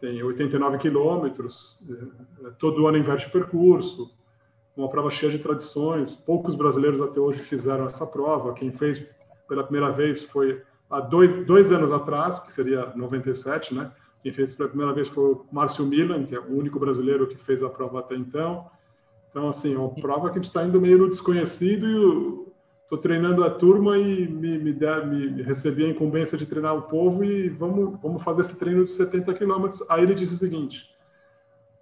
tem 0.00 0.22
89 0.22 0.76
quilômetros, 0.78 1.78
é, 1.88 2.46
é, 2.46 2.50
todo 2.58 2.86
ano 2.86 2.98
inverte 2.98 3.30
percurso, 3.30 4.10
uma 4.76 4.88
prova 4.88 5.10
cheia 5.10 5.32
de 5.32 5.38
tradições. 5.38 6.12
Poucos 6.12 6.54
brasileiros 6.54 7.00
até 7.00 7.18
hoje 7.18 7.42
fizeram 7.42 7.86
essa 7.86 8.06
prova. 8.06 8.52
Quem 8.52 8.70
fez 8.70 9.06
pela 9.48 9.64
primeira 9.64 9.90
vez 9.90 10.22
foi 10.22 10.62
há 10.90 11.00
dois, 11.00 11.46
dois 11.46 11.72
anos 11.72 11.92
atrás, 11.92 12.38
que 12.38 12.52
seria 12.52 12.92
97, 12.94 13.74
né? 13.74 13.90
Quem 14.22 14.32
fez 14.32 14.52
pela 14.52 14.68
primeira 14.68 14.92
vez 14.92 15.08
foi 15.08 15.24
o 15.24 15.46
Márcio 15.50 15.86
Milan, 15.86 16.24
que 16.24 16.34
é 16.34 16.40
o 16.40 16.56
único 16.56 16.78
brasileiro 16.78 17.26
que 17.26 17.36
fez 17.36 17.62
a 17.62 17.70
prova 17.70 18.00
até 18.00 18.16
então. 18.16 18.66
Então, 19.30 19.48
assim, 19.48 19.74
é 19.74 19.78
uma 19.78 19.94
prova 19.94 20.28
que 20.30 20.38
a 20.38 20.42
gente 20.42 20.48
está 20.48 20.64
indo 20.64 20.80
meio 20.80 20.98
no 20.98 21.08
desconhecido 21.08 21.86
e 21.86 22.46
estou 22.82 22.98
treinando 22.98 23.44
a 23.44 23.50
turma 23.50 23.98
e 23.98 24.26
me, 24.28 24.58
me, 24.58 24.72
me, 24.72 25.42
recebi 25.42 25.84
a 25.84 25.88
incumbência 25.88 26.36
de 26.36 26.46
treinar 26.46 26.74
o 26.76 26.82
povo 26.82 27.22
e 27.24 27.48
vamos, 27.48 28.00
vamos 28.00 28.22
fazer 28.22 28.42
esse 28.42 28.56
treino 28.56 28.84
de 28.84 28.90
70 28.90 29.32
quilômetros. 29.34 29.84
Aí 29.88 30.02
ele 30.02 30.14
disse 30.14 30.34
o 30.34 30.38
seguinte, 30.38 30.88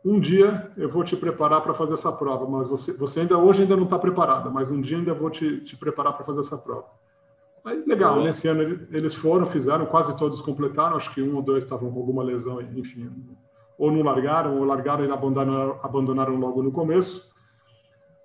um 0.05 0.21
dia 0.21 0.71
eu 0.77 0.89
vou 0.89 1.03
te 1.03 1.17
preparar 1.17 1.63
para 1.63 1.73
fazer 1.73 1.95
essa 1.95 2.13
prova, 2.13 2.47
mas 2.47 2.67
você, 2.67 2.93
você 2.93 3.21
ainda 3.21 3.39
hoje 3.39 3.63
ainda 3.63 3.75
não 3.75 3.85
está 3.85 3.99
preparada, 3.99 4.51
mas 4.51 4.71
um 4.71 4.81
dia 4.81 4.99
ainda 4.99 5.15
vou 5.15 5.31
te, 5.31 5.61
te 5.61 5.77
preparar 5.77 6.13
para 6.13 6.27
fazer 6.27 6.41
essa 6.41 6.59
prova. 6.59 6.87
Aí, 7.65 7.83
legal, 7.87 8.19
uhum. 8.19 8.25
nesse 8.25 8.47
ano 8.47 8.87
eles 8.91 9.15
foram, 9.15 9.47
fizeram, 9.47 9.87
quase 9.87 10.17
todos 10.19 10.43
completaram, 10.43 10.97
acho 10.97 11.15
que 11.15 11.23
um 11.23 11.37
ou 11.37 11.43
dois 11.43 11.65
estavam 11.65 11.91
com 11.91 11.99
alguma 11.99 12.23
lesão, 12.23 12.61
enfim, 12.61 13.11
ou 13.79 13.91
não 13.91 14.03
largaram, 14.03 14.59
ou 14.59 14.65
largaram 14.65 15.07
e 15.07 15.11
abandonaram, 15.11 15.81
abandonaram 15.83 16.37
logo 16.37 16.63
no 16.63 16.71
começo. 16.71 17.33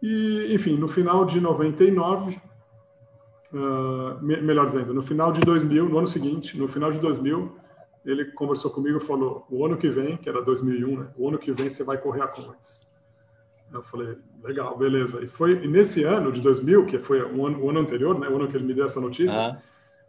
E, 0.02 0.54
enfim, 0.54 0.76
no 0.76 0.90
final 0.90 1.24
de 1.24 1.40
99, 1.40 2.38
uh, 3.54 4.22
melhor 4.22 4.66
dizendo, 4.66 4.94
no 4.94 5.02
final 5.02 5.32
de 5.32 5.40
2000, 5.42 5.88
no 5.88 5.98
ano 5.98 6.08
seguinte, 6.08 6.58
no 6.58 6.68
final 6.68 6.92
de 6.92 7.00
2000, 7.00 7.56
ele 8.06 8.26
conversou 8.26 8.72
comigo 8.72 8.98
e 8.98 9.06
falou: 9.06 9.46
o 9.50 9.66
ano 9.66 9.78
que 9.78 9.90
vem, 9.90 10.18
que 10.18 10.30
era 10.30 10.42
2001, 10.42 11.00
né? 11.00 11.08
O 11.18 11.28
ano 11.28 11.38
que 11.38 11.52
vem 11.52 11.70
você 11.70 11.84
vai 11.84 11.98
correr 11.98 12.22
a 12.22 12.28
Conrads. 12.28 12.88
Eu 13.72 13.84
falei, 13.84 14.18
legal, 14.44 14.76
beleza. 14.78 15.22
E 15.24 15.28
foi 15.28 15.54
e 15.54 15.68
nesse 15.68 16.04
ano 16.04 16.32
de 16.32 16.42
2000, 16.42 16.86
que 16.86 16.98
foi 16.98 17.22
o 17.22 17.46
ano, 17.46 17.64
o 17.64 17.70
ano 17.70 17.80
anterior, 17.80 18.18
né, 18.20 18.28
o 18.28 18.36
ano 18.36 18.48
que 18.48 18.58
ele 18.58 18.66
me 18.66 18.74
deu 18.74 18.86
essa 18.86 19.00
notícia, 19.00 19.40
ah. 19.40 19.58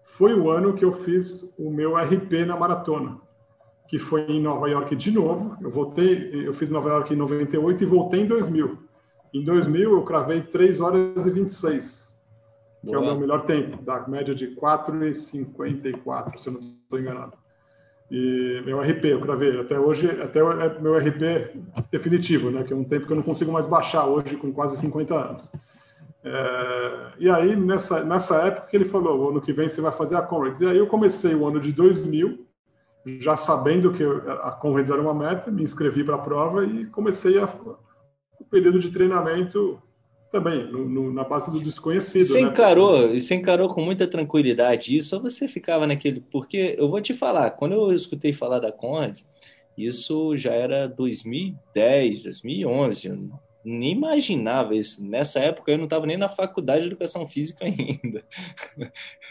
foi 0.05 0.35
o 0.35 0.51
ano 0.51 0.73
que 0.73 0.85
eu 0.85 0.93
fiz 0.93 1.53
o 1.59 1.71
meu 1.71 1.97
RP 1.97 2.47
na 2.47 2.57
maratona, 2.57 3.19
que 3.87 3.99
foi 3.99 4.23
em 4.23 4.41
Nova 4.41 4.69
York 4.69 4.97
de 4.97 5.11
novo. 5.11 5.57
Eu 5.61 5.71
voltei, 5.71 6.31
eu 6.47 6.55
fiz 6.55 6.71
Nova 6.71 6.89
York 6.89 7.13
em 7.13 7.17
98 7.17 7.83
e 7.83 7.87
voltei 7.87 8.21
em 8.23 8.27
2000. 8.27 8.79
Em 9.33 9.45
2000 9.45 9.93
eu 9.93 10.03
cravei 10.03 10.41
3 10.41 10.81
horas 10.81 11.27
e 11.27 11.31
26, 11.31 12.19
que 12.81 12.87
Boa. 12.87 12.97
é 12.97 13.01
o 13.01 13.05
meu 13.05 13.21
melhor 13.21 13.43
tempo, 13.43 13.83
da 13.83 14.09
média 14.09 14.35
de 14.35 14.57
4,54, 14.57 16.39
se 16.39 16.49
eu 16.49 16.55
não 16.55 16.61
estou 16.61 16.99
enganado. 16.99 17.40
E 18.11 18.61
meu 18.67 18.81
RP, 18.81 19.05
eu 19.05 19.21
gravei 19.21 19.61
até 19.61 19.79
hoje, 19.79 20.11
até 20.11 20.40
é 20.40 20.81
meu 20.81 20.99
RP 20.99 21.55
definitivo, 21.93 22.50
né? 22.50 22.64
Que 22.64 22.73
é 22.73 22.76
um 22.76 22.83
tempo 22.83 23.07
que 23.07 23.12
eu 23.12 23.17
não 23.17 23.23
consigo 23.23 23.52
mais 23.52 23.67
baixar 23.67 24.07
hoje 24.07 24.37
com 24.37 24.52
quase 24.52 24.76
50 24.79 25.14
anos. 25.14 25.52
É, 26.25 27.12
e 27.19 27.31
aí, 27.31 27.55
nessa, 27.55 28.05
nessa 28.05 28.37
época 28.47 28.67
que 28.67 28.76
ele 28.76 28.85
falou, 28.85 29.31
ano 29.31 29.40
que 29.40 29.52
vem 29.52 29.69
você 29.69 29.81
vai 29.81 29.93
fazer 29.93 30.17
a 30.17 30.23
Conrads. 30.23 30.61
E 30.61 30.67
aí 30.67 30.76
eu 30.76 30.88
comecei 30.88 31.35
o 31.35 31.47
ano 31.47 31.61
de 31.61 31.73
2000, 31.73 32.47
já 33.21 33.37
sabendo 33.37 33.93
que 33.93 34.02
a 34.02 34.50
Conrads 34.50 34.90
era 34.90 35.00
uma 35.00 35.14
meta, 35.14 35.50
me 35.50 35.62
inscrevi 35.62 36.02
para 36.02 36.17
a 36.17 36.19
prova 36.19 36.64
e 36.64 36.87
comecei 36.87 37.38
a, 37.38 37.45
o 37.45 38.45
período 38.45 38.81
de 38.81 38.90
treinamento 38.90 39.81
também, 40.31 40.71
no, 40.71 40.89
no, 40.89 41.13
na 41.13 41.25
base 41.25 41.51
do 41.51 41.61
desconhecido. 41.61 42.25
Você 42.25 42.41
né? 42.41 42.49
encarou, 42.49 43.09
você 43.09 43.35
encarou 43.35 43.69
com 43.69 43.83
muita 43.83 44.07
tranquilidade 44.07 44.97
isso, 44.97 45.17
ou 45.17 45.23
você 45.23 45.49
ficava 45.49 45.87
naquele. 45.87 46.21
Porque 46.21 46.77
eu 46.79 46.89
vou 46.89 47.01
te 47.01 47.13
falar, 47.13 47.51
quando 47.53 47.73
eu 47.73 47.93
escutei 47.93 48.33
falar 48.33 48.61
da 48.61 48.71
Conrads, 48.71 49.29
isso 49.77 50.37
já 50.37 50.53
era 50.53 50.87
2010, 50.87 52.23
2011. 52.23 53.09
Eu 53.09 53.31
nem 53.65 53.93
imaginava 53.93 54.75
isso. 54.75 55.05
Nessa 55.05 55.41
época 55.41 55.73
eu 55.73 55.79
não 55.79 55.85
estava 55.85 56.07
nem 56.07 56.17
na 56.17 56.29
faculdade 56.29 56.83
de 56.83 56.89
educação 56.89 57.27
física 57.27 57.65
ainda. 57.67 58.25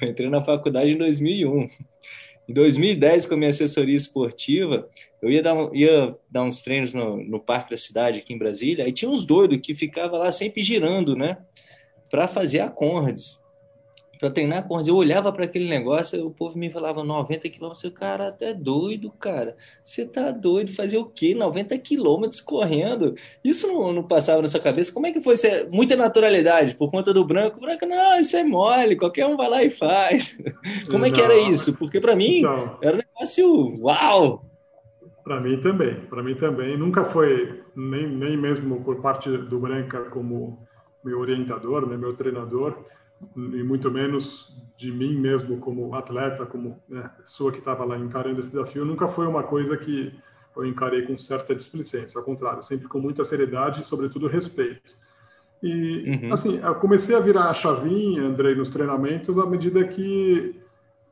entrei 0.01 0.29
na 0.29 0.43
faculdade 0.43 0.91
em 0.91 0.97
2001. 0.97 1.67
Em 2.49 2.53
2010, 2.53 3.27
com 3.27 3.35
a 3.35 3.37
minha 3.37 3.51
assessoria 3.51 3.95
esportiva, 3.95 4.89
eu 5.21 5.29
ia 5.29 5.43
dar, 5.43 5.55
ia 5.71 6.15
dar 6.27 6.43
uns 6.43 6.63
treinos 6.63 6.95
no, 6.95 7.23
no 7.23 7.39
Parque 7.39 7.69
da 7.69 7.77
Cidade, 7.77 8.17
aqui 8.17 8.33
em 8.33 8.39
Brasília, 8.39 8.85
aí 8.85 8.91
tinha 8.91 9.09
uns 9.09 9.23
doidos 9.23 9.59
que 9.61 9.75
ficavam 9.75 10.17
lá 10.17 10.31
sempre 10.31 10.63
girando, 10.63 11.15
né? 11.15 11.37
Para 12.09 12.27
fazer 12.27 12.61
a 12.61 12.67
Conrads 12.67 13.39
para 14.19 14.29
treinar 14.29 14.67
corrida. 14.67 14.89
Eu 14.89 14.97
olhava 14.97 15.31
para 15.31 15.45
aquele 15.45 15.69
negócio, 15.69 16.27
o 16.27 16.29
povo 16.29 16.57
me 16.57 16.69
falava 16.69 17.03
90 17.03 17.49
quilômetros. 17.49 17.83
Eu, 17.85 17.91
cara, 17.91 18.27
até 18.27 18.53
doido, 18.53 19.09
cara. 19.11 19.55
Você 19.83 20.05
tá 20.05 20.29
doido? 20.29 20.75
Fazer 20.75 20.97
o 20.97 21.05
quê? 21.05 21.33
90 21.33 21.77
quilômetros 21.79 22.41
correndo? 22.41 23.15
Isso 23.41 23.67
não, 23.67 23.93
não, 23.93 24.03
passava 24.03 24.41
na 24.41 24.49
sua 24.49 24.59
cabeça? 24.59 24.93
Como 24.93 25.07
é 25.07 25.13
que 25.13 25.21
foi? 25.21 25.37
Você, 25.37 25.65
muita 25.71 25.95
naturalidade 25.95 26.75
por 26.75 26.91
conta 26.91 27.13
do 27.13 27.25
branco. 27.25 27.57
O 27.57 27.61
branco, 27.61 27.85
não, 27.85 28.19
isso 28.19 28.35
é 28.35 28.43
mole, 28.43 28.97
qualquer 28.97 29.25
um 29.25 29.37
vai 29.37 29.49
lá 29.49 29.63
e 29.63 29.69
faz. 29.69 30.37
Como 30.91 31.05
é 31.05 31.11
que 31.11 31.21
era 31.21 31.37
isso? 31.37 31.77
Porque 31.77 32.01
para 32.01 32.15
mim 32.15 32.39
então, 32.39 32.77
era 32.81 32.95
um 32.95 32.99
negócio 32.99 33.81
uau! 33.81 34.45
Para 35.23 35.39
mim 35.39 35.61
também, 35.61 35.95
para 36.09 36.23
mim 36.23 36.35
também. 36.35 36.77
Nunca 36.77 37.05
foi, 37.05 37.61
nem, 37.75 38.07
nem 38.07 38.35
mesmo 38.35 38.83
por 38.83 39.01
parte 39.01 39.29
do 39.29 39.59
Branca 39.59 40.01
como 40.05 40.67
meu 41.05 41.19
orientador, 41.19 41.87
né, 41.87 41.95
meu 41.95 42.13
treinador 42.15 42.75
e 43.35 43.63
muito 43.63 43.91
menos 43.91 44.53
de 44.77 44.91
mim 44.91 45.17
mesmo 45.19 45.57
como 45.57 45.93
atleta, 45.93 46.45
como 46.45 46.81
né, 46.87 47.09
pessoa 47.17 47.51
que 47.51 47.59
estava 47.59 47.83
lá 47.83 47.97
encarando 47.97 48.39
esse 48.39 48.49
desafio, 48.49 48.85
nunca 48.85 49.07
foi 49.07 49.27
uma 49.27 49.43
coisa 49.43 49.75
que 49.75 50.13
eu 50.55 50.65
encarei 50.65 51.03
com 51.03 51.17
certa 51.17 51.55
displicência, 51.55 52.17
ao 52.17 52.25
contrário, 52.25 52.61
sempre 52.61 52.87
com 52.87 52.99
muita 52.99 53.23
seriedade 53.23 53.81
e, 53.81 53.83
sobretudo, 53.83 54.27
respeito. 54.27 54.93
E, 55.61 56.09
uhum. 56.09 56.33
assim, 56.33 56.59
eu 56.59 56.75
comecei 56.75 57.15
a 57.15 57.19
virar 57.19 57.49
a 57.49 57.53
chavinha, 57.53 58.23
Andrei, 58.23 58.55
nos 58.55 58.69
treinamentos, 58.69 59.37
à 59.37 59.45
medida 59.45 59.83
que 59.85 60.59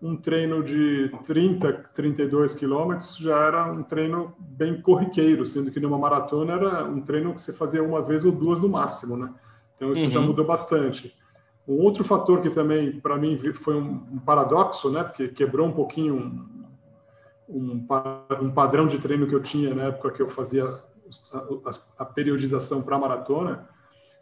um 0.02 0.16
treino 0.16 0.64
de 0.64 1.12
30, 1.26 1.74
32 1.96 2.54
quilômetros 2.54 3.18
já 3.18 3.38
era 3.38 3.72
um 3.72 3.84
treino 3.84 4.34
bem 4.40 4.80
corriqueiro, 4.82 5.46
sendo 5.46 5.72
que 5.72 5.80
numa 5.80 5.98
maratona 5.98 6.54
era 6.54 6.84
um 6.86 7.02
treino 7.02 7.34
que 7.34 7.42
você 7.42 7.52
fazia 7.52 7.84
uma 7.84 8.02
vez 8.02 8.24
ou 8.24 8.32
duas 8.32 8.60
no 8.60 8.70
máximo, 8.70 9.18
né? 9.18 9.34
Então 9.76 9.92
isso 9.92 10.04
uhum. 10.04 10.10
já 10.10 10.22
mudou 10.22 10.46
bastante. 10.46 11.14
Um 11.68 11.84
outro 11.84 12.04
fator 12.06 12.42
que 12.42 12.50
também, 12.50 12.98
para 13.02 13.18
mim, 13.18 13.38
foi 13.54 13.76
um, 13.76 14.20
paradoxo, 14.20 14.90
né? 14.90 15.04
Porque 15.04 15.28
quebrou 15.28 15.68
um 15.68 15.74
pouquinho 15.74 16.16
um, 16.16 16.70
um, 17.50 17.88
um, 18.42 18.52
padrão 18.52 18.88
de 18.88 18.98
treino 19.00 19.28
que 19.28 19.36
eu 19.36 19.42
tinha 19.42 19.76
na 19.76 19.84
época 19.84 20.12
que 20.12 20.22
eu 20.22 20.30
fazia 20.30 20.64
a, 20.64 21.72
a 22.00 22.06
periodização 22.06 22.82
para 22.82 22.98
maratona, 22.98 23.68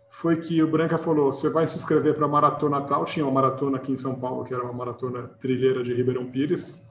foi 0.09 0.37
que 0.37 0.63
o 0.63 0.67
Branca 0.67 0.97
falou: 0.97 1.31
você 1.31 1.47
vai 1.47 1.67
se 1.67 1.77
inscrever 1.77 2.15
para 2.15 2.25
a 2.25 2.29
maratona 2.29 2.81
tal. 2.81 3.05
Tinha 3.05 3.23
uma 3.23 3.33
maratona 3.33 3.77
aqui 3.77 3.91
em 3.91 3.97
São 3.97 4.15
Paulo, 4.15 4.43
que 4.43 4.53
era 4.53 4.63
uma 4.63 4.73
maratona 4.73 5.29
trilheira 5.39 5.83
de 5.83 5.93
Ribeirão 5.93 6.25
Pires, 6.25 6.81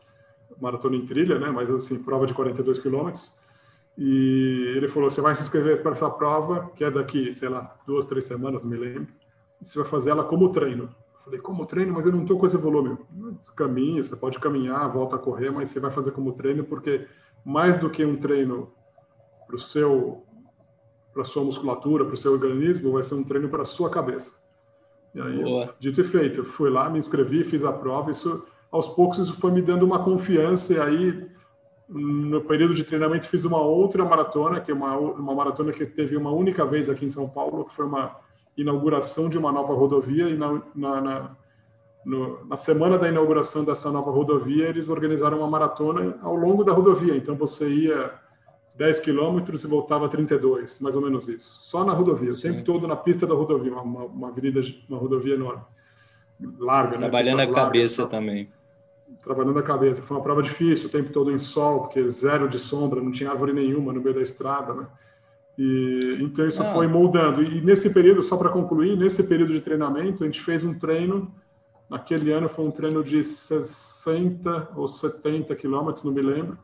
maratona 0.61 0.95
em 0.95 1.05
trilha, 1.05 1.37
né? 1.37 1.51
Mas 1.51 1.69
assim, 1.69 2.01
prova 2.01 2.29
de 2.29 2.35
42 2.35 2.79
quilômetros. 2.79 3.37
E 3.99 4.73
ele 4.77 4.87
falou: 4.87 5.11
você 5.11 5.21
vai 5.21 5.35
se 5.35 5.43
inscrever 5.43 5.83
para 5.83 5.93
essa 5.93 6.09
prova, 6.09 6.71
que 6.77 6.85
é 6.85 6.91
daqui, 6.93 7.33
sei 7.33 7.49
lá, 7.49 7.75
duas, 7.85 8.07
três 8.07 8.25
semanas, 8.25 8.63
não 8.63 8.71
me 8.71 8.77
lembro 8.77 9.24
você 9.65 9.79
vai 9.79 9.89
fazer 9.89 10.11
ela 10.11 10.25
como 10.25 10.51
treino. 10.51 10.95
Falei, 11.25 11.41
como 11.41 11.65
treino? 11.65 11.95
Mas 11.95 12.05
eu 12.05 12.13
não 12.13 12.23
estou 12.23 12.39
com 12.39 12.45
esse 12.45 12.57
volume. 12.57 12.99
Caminha, 13.57 14.03
você 14.03 14.15
pode 14.15 14.39
caminhar, 14.39 14.93
volta 14.93 15.17
a 15.17 15.19
correr, 15.19 15.51
mas 15.51 15.71
você 15.71 15.81
vai 15.81 15.91
fazer 15.91 16.11
como 16.11 16.33
treino, 16.33 16.65
porque 16.65 17.07
mais 17.45 17.77
do 17.77 17.89
que 17.89 18.05
um 18.05 18.17
treino 18.17 18.73
para 19.47 19.57
o 19.57 19.59
seu 19.59 20.23
para 21.13 21.23
sua 21.23 21.45
musculatura, 21.45 22.05
para 22.05 22.15
o 22.15 22.17
seu 22.17 22.33
organismo, 22.33 22.91
vai 22.91 23.03
ser 23.05 23.15
um 23.15 23.23
treino 23.23 23.49
para 23.49 23.63
a 23.63 23.65
sua 23.65 23.89
cabeça. 23.89 24.35
E 25.15 25.21
aí, 25.21 25.45
Boa. 25.45 25.73
dito 25.79 26.01
e 26.01 26.05
feito, 26.05 26.45
fui 26.45 26.69
lá, 26.69 26.91
me 26.91 26.99
inscrevi, 26.99 27.45
fiz 27.45 27.63
a 27.63 27.73
prova, 27.73 28.11
isso 28.11 28.45
aos 28.71 28.89
poucos 28.89 29.21
isso 29.21 29.39
foi 29.39 29.53
me 29.53 29.63
dando 29.63 29.85
uma 29.85 30.03
confiança 30.03 30.75
e 30.75 30.81
aí 30.81 31.31
no 31.89 32.41
período 32.41 32.75
de 32.75 32.83
treinamento 32.83 33.29
fiz 33.29 33.45
uma 33.45 33.61
outra 33.61 34.05
maratona, 34.05 34.61
que 34.61 34.73
é 34.73 34.75
uma, 34.75 34.97
uma 34.97 35.33
maratona 35.33 35.73
que 35.73 35.87
teve 35.87 36.17
uma 36.17 36.33
única 36.33 36.67
vez 36.67 36.91
aqui 36.91 37.05
em 37.05 37.11
São 37.11 37.29
Paulo, 37.29 37.67
que 37.67 37.77
foi 37.77 37.87
uma 37.87 38.17
inauguração 38.57 39.29
de 39.29 39.37
uma 39.37 39.53
nova 39.53 39.75
rodovia 39.75 40.29
e 40.29 40.37
na, 40.37 40.63
na, 40.75 41.01
na, 41.01 41.31
no, 42.05 42.45
na, 42.47 42.57
semana 42.57 42.99
da 42.99 43.09
inauguração 43.09 43.65
dessa 43.65 43.91
nova 43.91 44.11
rodovia 44.11 44.69
eles 44.69 44.89
organizaram 44.89 45.39
uma 45.39 45.49
maratona 45.49 46.17
ao 46.23 46.35
longo 46.35 46.63
da 46.63 46.73
rodovia. 46.73 47.17
Então 47.17 47.35
você 47.35 47.69
ia 47.69 48.13
10 48.77 48.99
quilômetros 49.01 49.63
e 49.63 49.67
voltava 49.67 50.09
32, 50.09 50.81
mais 50.81 50.97
ou 50.97 51.03
menos 51.03 51.29
isso. 51.29 51.59
Só 51.63 51.85
na 51.85 51.93
rodovia, 51.93 52.33
Sim. 52.33 52.39
o 52.39 52.43
tempo 52.43 52.65
todo 52.65 52.89
na 52.89 52.97
pista 52.97 53.27
da 53.27 53.35
rodovia, 53.35 53.73
uma, 53.73 54.05
uma, 54.05 54.29
avenida, 54.29 54.61
uma 54.89 54.99
rodovia 54.99 55.35
enorme, 55.35 55.63
larga, 56.59 56.99
né? 56.99 57.09
Trabalhando 57.09 57.41
a 57.41 57.53
cabeça 57.53 58.07
também. 58.07 58.49
trabalhando 59.23 59.59
a 59.59 59.63
cabeça. 59.63 60.03
Foi 60.03 60.17
uma 60.17 60.23
prova 60.23 60.43
difícil, 60.43 60.87
o 60.89 60.91
tempo 60.91 61.11
todo 61.11 61.31
em 61.31 61.39
sol, 61.39 61.83
porque 61.83 62.11
zero 62.11 62.49
de 62.49 62.59
sombra, 62.59 63.01
não 63.01 63.13
tinha 63.13 63.31
árvore 63.31 63.53
nenhuma 63.53 63.93
no 63.93 64.01
meio 64.01 64.15
da 64.15 64.23
estrada, 64.23 64.75
né? 64.75 64.87
E, 65.59 66.19
então 66.21 66.47
isso 66.47 66.63
ah. 66.63 66.73
foi 66.73 66.87
moldando. 66.87 67.43
E 67.43 67.61
nesse 67.61 67.91
período, 67.91 68.23
só 68.23 68.37
para 68.37 68.49
concluir, 68.49 68.97
nesse 68.97 69.23
período 69.23 69.53
de 69.53 69.61
treinamento, 69.61 70.25
a 70.25 70.27
gente 70.27 70.43
fez 70.43 70.65
um 70.65 70.75
treino. 70.75 71.33
Naquele 71.89 72.33
ano 72.33 72.49
foi 72.49 72.65
um 72.65 72.71
treino 72.71 73.03
de 73.03 73.23
60 73.23 74.71
ou 74.75 74.89
70 74.89 75.55
quilômetros, 75.55 76.05
não 76.05 76.13
me 76.13 76.23
lembro, 76.23 76.59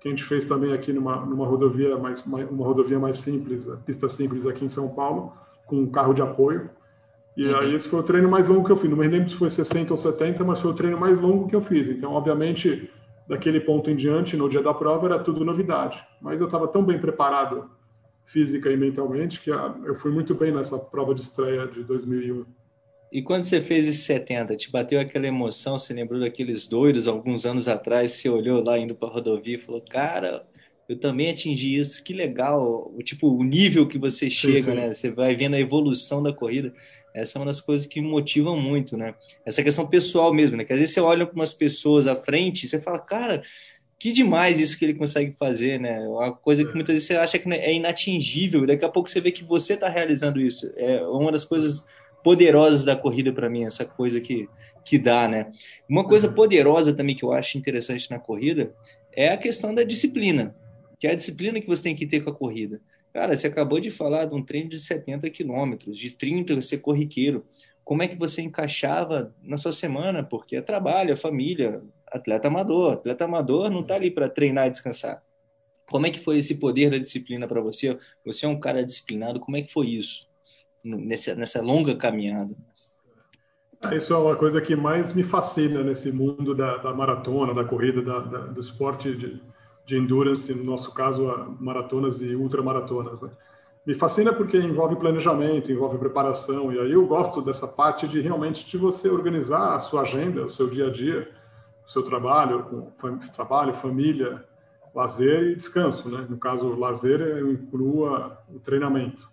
que 0.00 0.08
a 0.08 0.10
gente 0.10 0.24
fez 0.24 0.44
também 0.44 0.72
aqui 0.72 0.92
numa, 0.92 1.24
numa 1.24 1.46
rodovia 1.46 1.96
mais 1.98 2.24
uma 2.24 2.64
rodovia 2.64 2.98
mais 2.98 3.16
simples, 3.16 3.68
pista 3.84 4.08
simples 4.08 4.46
aqui 4.46 4.64
em 4.64 4.68
São 4.68 4.88
Paulo, 4.88 5.32
com 5.66 5.76
um 5.76 5.86
carro 5.86 6.14
de 6.14 6.22
apoio. 6.22 6.70
E 7.36 7.46
uhum. 7.46 7.56
aí 7.56 7.74
esse 7.74 7.88
foi 7.88 8.00
o 8.00 8.02
treino 8.02 8.28
mais 8.28 8.46
longo 8.46 8.64
que 8.64 8.72
eu 8.72 8.76
fiz. 8.76 8.90
Não 8.90 8.96
me 8.96 9.06
lembro 9.06 9.28
se 9.28 9.36
foi 9.36 9.48
60 9.48 9.92
ou 9.92 9.96
70, 9.96 10.42
mas 10.42 10.58
foi 10.58 10.70
o 10.70 10.74
treino 10.74 10.98
mais 10.98 11.18
longo 11.18 11.46
que 11.46 11.54
eu 11.54 11.60
fiz. 11.62 11.88
Então, 11.88 12.12
obviamente, 12.12 12.90
daquele 13.28 13.60
ponto 13.60 13.90
em 13.90 13.96
diante, 13.96 14.36
no 14.36 14.48
dia 14.48 14.62
da 14.62 14.74
prova, 14.74 15.06
era 15.06 15.18
tudo 15.18 15.44
novidade. 15.44 16.02
Mas 16.20 16.40
eu 16.40 16.46
estava 16.46 16.66
tão 16.68 16.84
bem 16.84 16.98
preparado 16.98 17.70
física 18.26 18.70
e 18.70 18.76
mentalmente 18.76 19.40
que 19.40 19.50
eu 19.50 19.94
fui 19.96 20.10
muito 20.10 20.34
bem 20.34 20.52
nessa 20.52 20.78
prova 20.78 21.14
de 21.14 21.20
estreia 21.20 21.66
de 21.66 21.82
2001. 21.84 22.44
E 23.12 23.20
quando 23.20 23.44
você 23.44 23.60
fez 23.60 23.86
esse 23.86 24.04
70, 24.04 24.56
te 24.56 24.70
bateu 24.70 24.98
aquela 24.98 25.26
emoção? 25.26 25.78
Você 25.78 25.92
lembrou 25.92 26.18
daqueles 26.18 26.66
doidos 26.66 27.06
alguns 27.06 27.44
anos 27.44 27.68
atrás? 27.68 28.12
Você 28.12 28.28
olhou 28.28 28.64
lá 28.64 28.78
indo 28.78 28.94
para 28.94 29.08
a 29.08 29.12
rodovia 29.12 29.56
e 29.56 29.60
falou: 29.60 29.82
Cara, 29.82 30.46
eu 30.88 30.98
também 30.98 31.30
atingi 31.30 31.78
isso, 31.78 32.02
que 32.02 32.14
legal. 32.14 32.90
O 32.96 33.02
tipo, 33.02 33.28
o 33.28 33.44
nível 33.44 33.86
que 33.86 33.98
você 33.98 34.30
chega, 34.30 34.62
sim, 34.62 34.70
sim. 34.70 34.74
né? 34.74 34.94
Você 34.94 35.10
vai 35.10 35.36
vendo 35.36 35.54
a 35.56 35.60
evolução 35.60 36.22
da 36.22 36.32
corrida. 36.32 36.72
Essa 37.14 37.36
é 37.36 37.40
uma 37.40 37.46
das 37.46 37.60
coisas 37.60 37.86
que 37.86 38.00
me 38.00 38.08
motivam 38.08 38.58
muito, 38.58 38.96
né? 38.96 39.14
Essa 39.44 39.62
questão 39.62 39.86
pessoal 39.86 40.32
mesmo, 40.32 40.56
né? 40.56 40.64
Que 40.64 40.72
às 40.72 40.78
vezes 40.78 40.94
você 40.94 41.00
olha 41.00 41.26
para 41.26 41.34
umas 41.34 41.52
pessoas 41.52 42.06
à 42.06 42.16
frente 42.16 42.64
e 42.64 42.68
você 42.68 42.80
fala, 42.80 42.98
cara, 42.98 43.42
que 44.02 44.10
demais 44.10 44.58
isso 44.58 44.76
que 44.76 44.84
ele 44.84 44.94
consegue 44.94 45.32
fazer, 45.38 45.78
né? 45.78 46.00
Uma 46.00 46.32
coisa 46.32 46.64
que 46.64 46.74
muitas 46.74 46.92
vezes 46.92 47.06
você 47.06 47.14
acha 47.14 47.38
que 47.38 47.48
é 47.48 47.72
inatingível, 47.72 48.64
e 48.64 48.66
daqui 48.66 48.84
a 48.84 48.88
pouco 48.88 49.08
você 49.08 49.20
vê 49.20 49.30
que 49.30 49.44
você 49.44 49.74
está 49.74 49.88
realizando 49.88 50.40
isso. 50.40 50.72
É 50.74 51.00
uma 51.06 51.30
das 51.30 51.44
coisas 51.44 51.86
poderosas 52.24 52.84
da 52.84 52.96
corrida 52.96 53.32
para 53.32 53.48
mim, 53.48 53.62
essa 53.62 53.84
coisa 53.84 54.20
que, 54.20 54.48
que 54.84 54.98
dá, 54.98 55.28
né? 55.28 55.52
Uma 55.88 56.02
coisa 56.02 56.26
uhum. 56.26 56.34
poderosa 56.34 56.92
também 56.92 57.14
que 57.14 57.24
eu 57.24 57.32
acho 57.32 57.56
interessante 57.56 58.10
na 58.10 58.18
corrida 58.18 58.74
é 59.12 59.28
a 59.28 59.36
questão 59.36 59.72
da 59.72 59.84
disciplina, 59.84 60.52
que 60.98 61.06
é 61.06 61.12
a 61.12 61.14
disciplina 61.14 61.60
que 61.60 61.68
você 61.68 61.84
tem 61.84 61.94
que 61.94 62.04
ter 62.04 62.24
com 62.24 62.30
a 62.30 62.34
corrida. 62.34 62.80
Cara, 63.14 63.36
você 63.36 63.46
acabou 63.46 63.78
de 63.78 63.92
falar 63.92 64.24
de 64.24 64.34
um 64.34 64.42
treino 64.42 64.68
de 64.68 64.80
70 64.80 65.30
quilômetros, 65.30 65.96
de 65.96 66.10
30 66.10 66.56
você 66.56 66.76
corriqueiro. 66.76 67.46
Como 67.84 68.02
é 68.02 68.08
que 68.08 68.18
você 68.18 68.42
encaixava 68.42 69.32
na 69.40 69.56
sua 69.56 69.70
semana? 69.70 70.24
Porque 70.24 70.56
é 70.56 70.60
trabalho, 70.60 71.12
é 71.12 71.16
família, 71.16 71.80
atleta 72.12 72.48
amador. 72.48 72.94
Atleta 72.94 73.24
amador 73.24 73.70
não 73.70 73.80
está 73.80 73.94
ali 73.94 74.10
para 74.10 74.28
treinar 74.28 74.66
e 74.66 74.70
descansar. 74.70 75.22
Como 75.86 76.06
é 76.06 76.10
que 76.10 76.20
foi 76.20 76.38
esse 76.38 76.58
poder 76.58 76.90
da 76.90 76.98
disciplina 76.98 77.46
para 77.46 77.60
você? 77.60 77.98
Você 78.24 78.46
é 78.46 78.48
um 78.48 78.60
cara 78.60 78.84
disciplinado, 78.84 79.40
como 79.40 79.56
é 79.56 79.62
que 79.62 79.72
foi 79.72 79.88
isso 79.88 80.28
nessa, 80.82 81.34
nessa 81.34 81.60
longa 81.60 81.96
caminhada? 81.96 82.54
Ah, 83.80 83.94
isso 83.96 84.14
é 84.14 84.16
uma 84.16 84.36
coisa 84.36 84.60
que 84.60 84.76
mais 84.76 85.12
me 85.12 85.24
fascina 85.24 85.82
nesse 85.82 86.12
mundo 86.12 86.54
da, 86.54 86.76
da 86.76 86.94
maratona, 86.94 87.52
da 87.52 87.64
corrida, 87.64 88.00
da, 88.00 88.20
da, 88.20 88.38
do 88.38 88.60
esporte 88.60 89.14
de, 89.14 89.42
de 89.84 89.96
endurance, 89.96 90.54
no 90.54 90.62
nosso 90.62 90.94
caso, 90.94 91.56
maratonas 91.58 92.20
e 92.20 92.36
ultramaratonas. 92.36 93.20
Né? 93.20 93.30
Me 93.84 93.94
fascina 93.94 94.32
porque 94.32 94.56
envolve 94.56 94.94
planejamento, 94.94 95.72
envolve 95.72 95.98
preparação, 95.98 96.72
e 96.72 96.78
aí 96.78 96.92
eu 96.92 97.04
gosto 97.06 97.42
dessa 97.42 97.66
parte 97.66 98.06
de 98.06 98.20
realmente 98.20 98.64
de 98.64 98.76
você 98.76 99.08
organizar 99.08 99.74
a 99.74 99.80
sua 99.80 100.02
agenda, 100.02 100.46
o 100.46 100.50
seu 100.50 100.70
dia 100.70 100.86
a 100.86 100.90
dia, 100.90 101.28
seu 101.92 102.02
trabalho, 102.02 102.90
trabalho, 103.34 103.74
família, 103.74 104.42
lazer 104.94 105.42
e 105.50 105.54
descanso, 105.54 106.08
né? 106.08 106.26
No 106.28 106.38
caso, 106.38 106.74
lazer 106.74 107.20
eu 107.20 107.52
inclua 107.52 108.42
o 108.48 108.58
treinamento, 108.58 109.30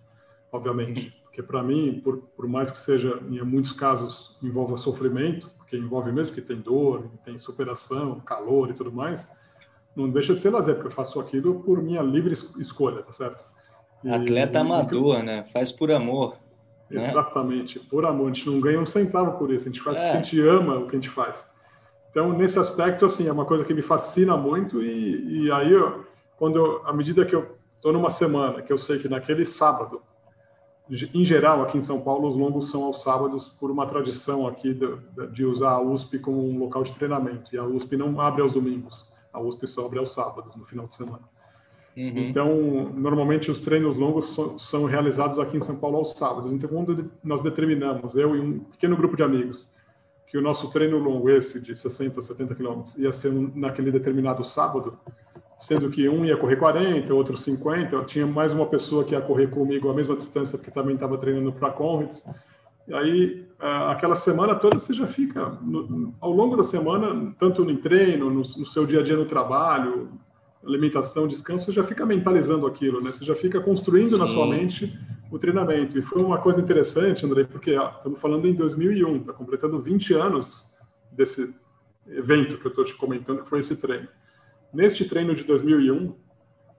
obviamente, 0.52 1.16
porque 1.24 1.42
para 1.42 1.64
mim, 1.64 2.02
por, 2.04 2.18
por 2.36 2.48
mais 2.50 2.70
que 2.70 2.78
seja, 2.78 3.18
em 3.30 3.42
muitos 3.44 3.72
casos, 3.72 4.38
envolva 4.44 4.78
sofrimento, 4.78 5.50
porque 5.58 5.78
envolve 5.78 6.12
mesmo 6.12 6.34
que 6.34 6.42
tem 6.42 6.58
dor, 6.58 7.10
tem 7.24 7.38
superação, 7.38 8.20
calor 8.20 8.70
e 8.70 8.74
tudo 8.74 8.92
mais, 8.92 9.32
não 9.96 10.10
deixa 10.10 10.34
de 10.34 10.42
ser 10.42 10.50
lazer, 10.50 10.76
porque 10.76 10.88
eu 10.88 10.92
faço 10.92 11.18
aquilo 11.20 11.62
por 11.62 11.82
minha 11.82 12.02
livre 12.02 12.34
escolha, 12.60 13.02
tá 13.02 13.14
certo? 13.14 13.46
E, 14.04 14.12
Atleta 14.12 14.60
amador, 14.60 15.24
né? 15.24 15.46
Faz 15.54 15.72
por 15.72 15.92
amor. 15.92 16.36
Né? 16.90 17.08
Exatamente, 17.08 17.80
né? 17.80 17.86
por 17.90 18.06
amor. 18.06 18.32
A 18.32 18.34
gente 18.34 18.50
não 18.50 18.60
ganha 18.60 18.80
um 18.80 18.86
centavo 18.86 19.38
por 19.38 19.50
isso, 19.50 19.66
a 19.68 19.72
gente 19.72 19.82
faz 19.82 19.98
é. 19.98 20.02
porque 20.02 20.18
a 20.18 20.22
gente 20.22 20.42
ama 20.42 20.78
o 20.78 20.88
que 20.88 20.98
a 20.98 21.00
gente 21.00 21.10
faz. 21.10 21.50
Então, 22.10 22.34
nesse 22.34 22.58
aspecto, 22.58 23.06
assim, 23.06 23.28
é 23.28 23.32
uma 23.32 23.46
coisa 23.46 23.64
que 23.64 23.74
me 23.74 23.82
fascina 23.82 24.36
muito 24.36 24.82
e, 24.82 25.46
e 25.46 25.52
aí, 25.52 25.72
eu, 25.72 26.06
quando 26.38 26.58
eu, 26.58 26.88
à 26.88 26.94
medida 26.94 27.26
que 27.26 27.36
eu 27.36 27.56
estou 27.76 27.94
numa 27.94 28.10
semana, 28.10 28.62
que 28.62 28.74
eu 28.74 28.78
sei 28.78 29.00
que 29.00 29.08
naquele 29.08 29.46
sábado, 29.46 30.02
em 31.14 31.24
geral, 31.24 31.62
aqui 31.62 31.78
em 31.78 31.82
São 31.82 32.02
Paulo, 32.02 32.28
os 32.28 32.36
longos 32.36 32.72
são 32.72 32.84
aos 32.84 33.04
sábados 33.04 33.48
por 33.48 33.70
uma 33.70 33.86
tradição 33.86 34.48
aqui 34.48 34.74
de, 34.74 34.88
de 35.32 35.46
usar 35.46 35.74
a 35.74 35.82
USP 35.82 36.18
como 36.18 36.44
um 36.44 36.58
local 36.58 36.84
de 36.84 36.94
treinamento. 36.94 37.54
E 37.54 37.60
a 37.60 37.64
USP 37.64 37.96
não 37.96 38.20
abre 38.20 38.42
aos 38.42 38.54
domingos. 38.54 39.08
A 39.32 39.40
USP 39.40 39.68
só 39.68 39.86
abre 39.86 40.00
aos 40.00 40.12
sábados, 40.12 40.56
no 40.56 40.66
final 40.66 40.88
de 40.88 40.96
semana. 40.96 41.22
Uhum. 41.96 42.18
Então, 42.18 42.92
normalmente 42.96 43.52
os 43.52 43.60
treinos 43.60 43.98
longos 43.98 44.36
são 44.58 44.86
realizados 44.86 45.38
aqui 45.38 45.58
em 45.58 45.62
São 45.62 45.76
Paulo 45.76 45.98
aos 45.98 46.14
sábados. 46.14 46.52
Então, 46.52 46.68
quando 46.68 47.12
nós 47.24 47.42
determinamos, 47.42 48.16
eu 48.16 48.36
e 48.36 48.40
um 48.40 48.60
pequeno 48.60 48.98
grupo 48.98 49.16
de 49.16 49.22
amigos, 49.22 49.70
que 50.30 50.38
o 50.38 50.42
nosso 50.42 50.70
treino 50.70 51.00
longo, 51.00 51.30
esse 51.30 51.60
de 51.60 51.76
60, 51.76 52.22
70 52.22 52.54
quilômetros, 52.54 52.96
ia 52.98 53.12
ser 53.12 53.32
naquele 53.56 53.92
determinado 53.92 54.44
sábado, 54.44 54.98
sendo 55.58 55.90
que 55.90 56.08
um 56.08 56.24
ia 56.24 56.38
correr 56.38 56.56
40, 56.56 57.12
outro 57.14 57.36
50, 57.36 58.04
tinha 58.06 58.28
mais 58.28 58.54
uma 58.54 58.68
pessoa 58.68 59.04
que 59.04 59.16
ia 59.16 59.22
correr 59.22 59.48
comigo 59.48 59.90
a 59.90 59.94
mesma 59.94 60.16
distância, 60.16 60.58
porque 60.58 60.72
também 60.72 60.94
estava 60.94 61.18
treinando 61.18 61.52
para 61.52 61.72
Conrads. 61.72 62.24
E 62.88 62.94
aí, 62.94 63.48
aquela 63.60 64.16
semana 64.16 64.54
toda, 64.54 64.78
você 64.78 64.94
já 64.94 65.08
fica, 65.08 65.58
no, 65.62 66.14
ao 66.22 66.32
longo 66.32 66.56
da 66.56 66.64
semana, 66.64 67.34
tanto 67.40 67.66
no 67.66 67.76
treino, 67.78 68.30
no, 68.30 68.42
no, 68.42 68.66
seu 68.66 68.86
dia 68.86 69.00
a 69.00 69.04
dia 69.04 69.18
no 69.18 69.26
trabalho, 69.26 70.12
alimentação, 70.64 71.28
descanso, 71.28 71.66
você 71.66 71.72
já 71.72 71.84
fica 71.84 72.06
mentalizando 72.06 72.68
aquilo, 72.68 73.02
né? 73.02 73.12
Você 73.12 73.26
já 73.26 73.34
fica 73.34 73.60
construindo 73.60 74.12
Sim. 74.12 74.20
na 74.20 74.28
sua 74.28 74.48
mente 74.48 74.96
o 75.30 75.38
treinamento. 75.38 75.98
E 75.98 76.02
foi 76.02 76.22
uma 76.22 76.38
coisa 76.40 76.62
interessante, 76.62 77.26
André, 77.26 77.44
porque 77.44 77.76
ó, 77.76 77.92
estamos 77.98 78.20
falando 78.20 78.48
em 78.48 78.54
2001, 78.54 79.18
está 79.18 79.34
completando 79.34 79.82
20 79.82 80.14
anos 80.14 80.68
desse 81.12 81.54
evento 82.08 82.58
que 82.58 82.66
eu 82.66 82.70
estou 82.70 82.84
te 82.84 82.96
comentando, 82.96 83.44
que 83.44 83.50
foi 83.50 83.60
esse 83.60 83.76
treino. 83.76 84.08
Neste 84.74 85.06
treino 85.06 85.34
de 85.34 85.44
2001, 85.44 86.14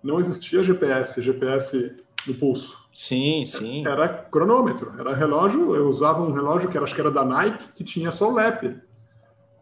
não 0.02 0.18
existia 0.18 0.62
GPS, 0.62 1.20
GPS 1.22 1.96
no 2.26 2.34
pulso. 2.34 2.76
Sim, 2.92 3.44
sim. 3.44 3.86
Era 3.86 4.08
cronômetro, 4.08 4.92
era 4.98 5.14
relógio. 5.14 5.74
Eu 5.76 5.88
usava 5.88 6.22
um 6.22 6.32
relógio 6.32 6.68
que 6.68 6.76
era, 6.76 6.84
acho 6.84 6.94
que 6.94 7.00
era 7.00 7.10
da 7.10 7.24
Nike, 7.24 7.68
que 7.74 7.84
tinha 7.84 8.10
só 8.10 8.28
o 8.28 8.34
lap. 8.34 8.76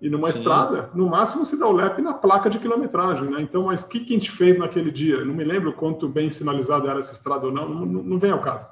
E 0.00 0.08
numa 0.08 0.30
sim. 0.30 0.38
estrada, 0.38 0.90
no 0.94 1.08
máximo 1.08 1.44
você 1.44 1.56
dá 1.56 1.66
o 1.66 1.72
lap 1.72 2.00
na 2.00 2.14
placa 2.14 2.48
de 2.48 2.58
quilometragem, 2.58 3.28
né? 3.30 3.42
Então, 3.42 3.64
mas 3.64 3.82
o 3.82 3.88
que, 3.88 4.00
que 4.00 4.14
a 4.14 4.18
gente 4.18 4.30
fez 4.30 4.56
naquele 4.56 4.92
dia? 4.92 5.24
Não 5.24 5.34
me 5.34 5.44
lembro 5.44 5.72
quanto 5.72 6.08
bem 6.08 6.30
sinalizada 6.30 6.88
era 6.88 7.00
essa 7.00 7.12
estrada 7.12 7.46
ou 7.46 7.52
não, 7.52 7.68
não, 7.68 8.02
não 8.02 8.18
vem 8.18 8.30
ao 8.30 8.40
caso. 8.40 8.68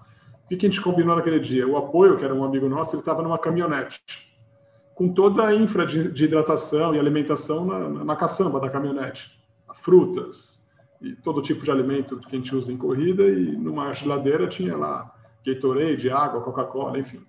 O 0.46 0.48
que, 0.48 0.66
a 0.66 0.70
gente 0.70 0.80
combinou 0.80 1.16
naquele 1.16 1.40
dia? 1.40 1.66
O 1.66 1.76
apoio, 1.76 2.16
que 2.16 2.24
era 2.24 2.32
um 2.32 2.44
amigo 2.44 2.68
nosso, 2.68 2.94
ele 2.94 3.02
estava 3.02 3.20
numa 3.20 3.38
caminhonete, 3.38 4.00
com 4.94 5.12
toda 5.12 5.44
a 5.44 5.54
infra 5.54 5.84
de, 5.84 6.10
de 6.10 6.24
hidratação 6.24 6.94
e 6.94 6.98
alimentação 7.00 7.66
na, 7.66 8.04
na 8.04 8.16
caçamba 8.16 8.60
da 8.60 8.70
caminhonete. 8.70 9.36
Frutas, 9.82 10.64
e 11.02 11.14
todo 11.16 11.42
tipo 11.42 11.64
de 11.64 11.70
alimento 11.70 12.18
que 12.18 12.34
a 12.34 12.38
gente 12.38 12.54
usa 12.54 12.72
em 12.72 12.76
corrida 12.76 13.24
e 13.24 13.56
numa 13.56 13.92
geladeira 13.92 14.46
tinha 14.46 14.76
lá 14.76 15.12
Gatorade, 15.44 16.10
água, 16.10 16.40
Coca-Cola, 16.40 16.98
enfim. 16.98 17.20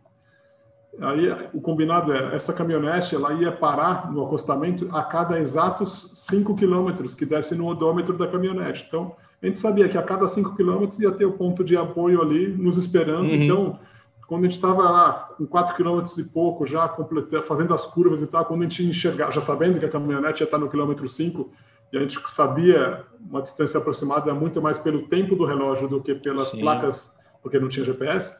Aí 0.99 1.29
o 1.53 1.61
combinado 1.61 2.11
era, 2.11 2.33
essa 2.35 2.51
caminhonete 2.51 3.13
ela 3.13 3.33
ia 3.33 3.51
parar 3.51 4.11
no 4.11 4.25
acostamento 4.25 4.89
a 4.95 5.03
cada 5.03 5.39
exatos 5.39 6.11
5 6.27 6.55
quilômetros 6.55 7.13
que 7.13 7.25
desce 7.25 7.53
no 7.53 7.67
odômetro 7.67 8.17
da 8.17 8.27
caminhonete. 8.27 8.85
Então, 8.87 9.15
a 9.41 9.45
gente 9.45 9.59
sabia 9.59 9.87
que 9.87 9.97
a 9.97 10.01
cada 10.01 10.27
5 10.27 10.55
quilômetros 10.55 10.99
ia 10.99 11.11
ter 11.11 11.25
o 11.25 11.33
ponto 11.33 11.63
de 11.63 11.77
apoio 11.77 12.21
ali 12.21 12.47
nos 12.47 12.77
esperando. 12.77 13.29
Uhum. 13.29 13.35
Então, 13.35 13.79
quando 14.27 14.41
a 14.41 14.47
gente 14.47 14.55
estava 14.55 14.89
lá 14.89 15.29
com 15.37 15.45
4 15.45 15.75
quilômetros 15.75 16.17
e 16.17 16.23
pouco, 16.23 16.65
já 16.65 16.87
completando, 16.87 17.43
fazendo 17.43 17.73
as 17.73 17.85
curvas 17.85 18.21
e 18.21 18.27
tal, 18.27 18.45
quando 18.45 18.61
a 18.61 18.63
gente 18.63 18.83
enxergava, 18.83 19.31
já 19.31 19.41
sabendo 19.41 19.79
que 19.79 19.85
a 19.85 19.89
caminhonete 19.89 20.41
ia 20.41 20.45
estar 20.45 20.57
no 20.57 20.69
quilômetro 20.69 21.07
5, 21.07 21.51
e 21.93 21.97
a 21.97 22.01
gente 22.01 22.19
sabia 22.27 23.05
uma 23.29 23.41
distância 23.41 23.77
aproximada 23.77 24.33
muito 24.33 24.61
mais 24.61 24.77
pelo 24.77 25.07
tempo 25.07 25.35
do 25.35 25.45
relógio 25.45 25.87
do 25.87 26.01
que 26.01 26.15
pelas 26.15 26.49
Sim. 26.49 26.59
placas, 26.59 27.15
porque 27.41 27.59
não 27.59 27.69
tinha 27.69 27.85
GPS. 27.85 28.33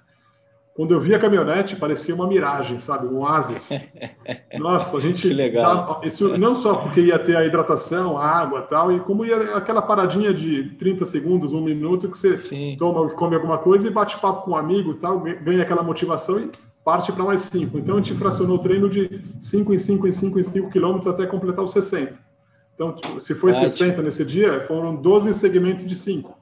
Quando 0.78 0.94
eu 0.94 1.00
vi 1.00 1.16
a 1.16 1.18
caminhonete, 1.18 1.76
parecia 1.76 2.14
uma 2.14 2.28
miragem, 2.28 2.78
sabe? 2.78 3.08
Um 3.08 3.22
oásis. 3.22 3.70
Nossa, 4.60 4.98
a 4.98 5.00
gente. 5.00 5.24
Que 5.24 5.34
legal. 5.34 6.00
isso 6.04 6.38
não 6.38 6.54
só 6.54 6.76
porque 6.76 7.02
ia 7.02 7.18
ter 7.18 7.36
a 7.36 7.44
hidratação, 7.44 8.16
a 8.16 8.24
água 8.24 8.62
tal, 8.62 8.92
e 8.92 9.00
como 9.00 9.26
ia 9.26 9.58
aquela 9.58 9.82
paradinha 9.82 10.32
de 10.32 10.76
30 10.78 11.04
segundos, 11.04 11.52
um 11.52 11.64
minuto, 11.64 12.08
que 12.08 12.16
você 12.16 12.38
Sim. 12.38 12.76
toma, 12.78 13.10
come 13.10 13.34
alguma 13.34 13.58
coisa 13.58 13.88
e 13.88 13.90
bate 13.90 14.20
papo 14.20 14.44
com 14.44 14.52
um 14.52 14.56
amigo 14.56 14.94
tal, 14.94 15.20
ganha 15.20 15.64
aquela 15.64 15.82
motivação 15.82 16.40
e 16.40 16.52
parte 16.86 17.12
para 17.12 17.24
mais 17.24 17.42
5. 17.42 17.80
Então 17.80 17.96
a 17.96 17.98
gente 17.98 18.14
fracionou 18.14 18.58
o 18.58 18.60
treino 18.60 18.88
de 18.88 19.20
5 19.40 19.74
em 19.74 19.78
5 19.80 20.08
em 20.08 20.12
5 20.12 20.40
em 20.40 20.44
5 20.44 20.70
quilômetros 20.70 21.12
até 21.12 21.26
completar 21.26 21.66
os 21.66 21.72
60. 21.72 22.14
Então, 22.76 22.96
se 23.20 23.34
foi 23.34 23.50
Ótimo. 23.50 23.68
60 23.68 24.04
nesse 24.04 24.24
dia, 24.24 24.62
foram 24.68 24.96
12 24.96 25.34
segmentos 25.34 25.88
de 25.88 25.96
5. 25.96 26.38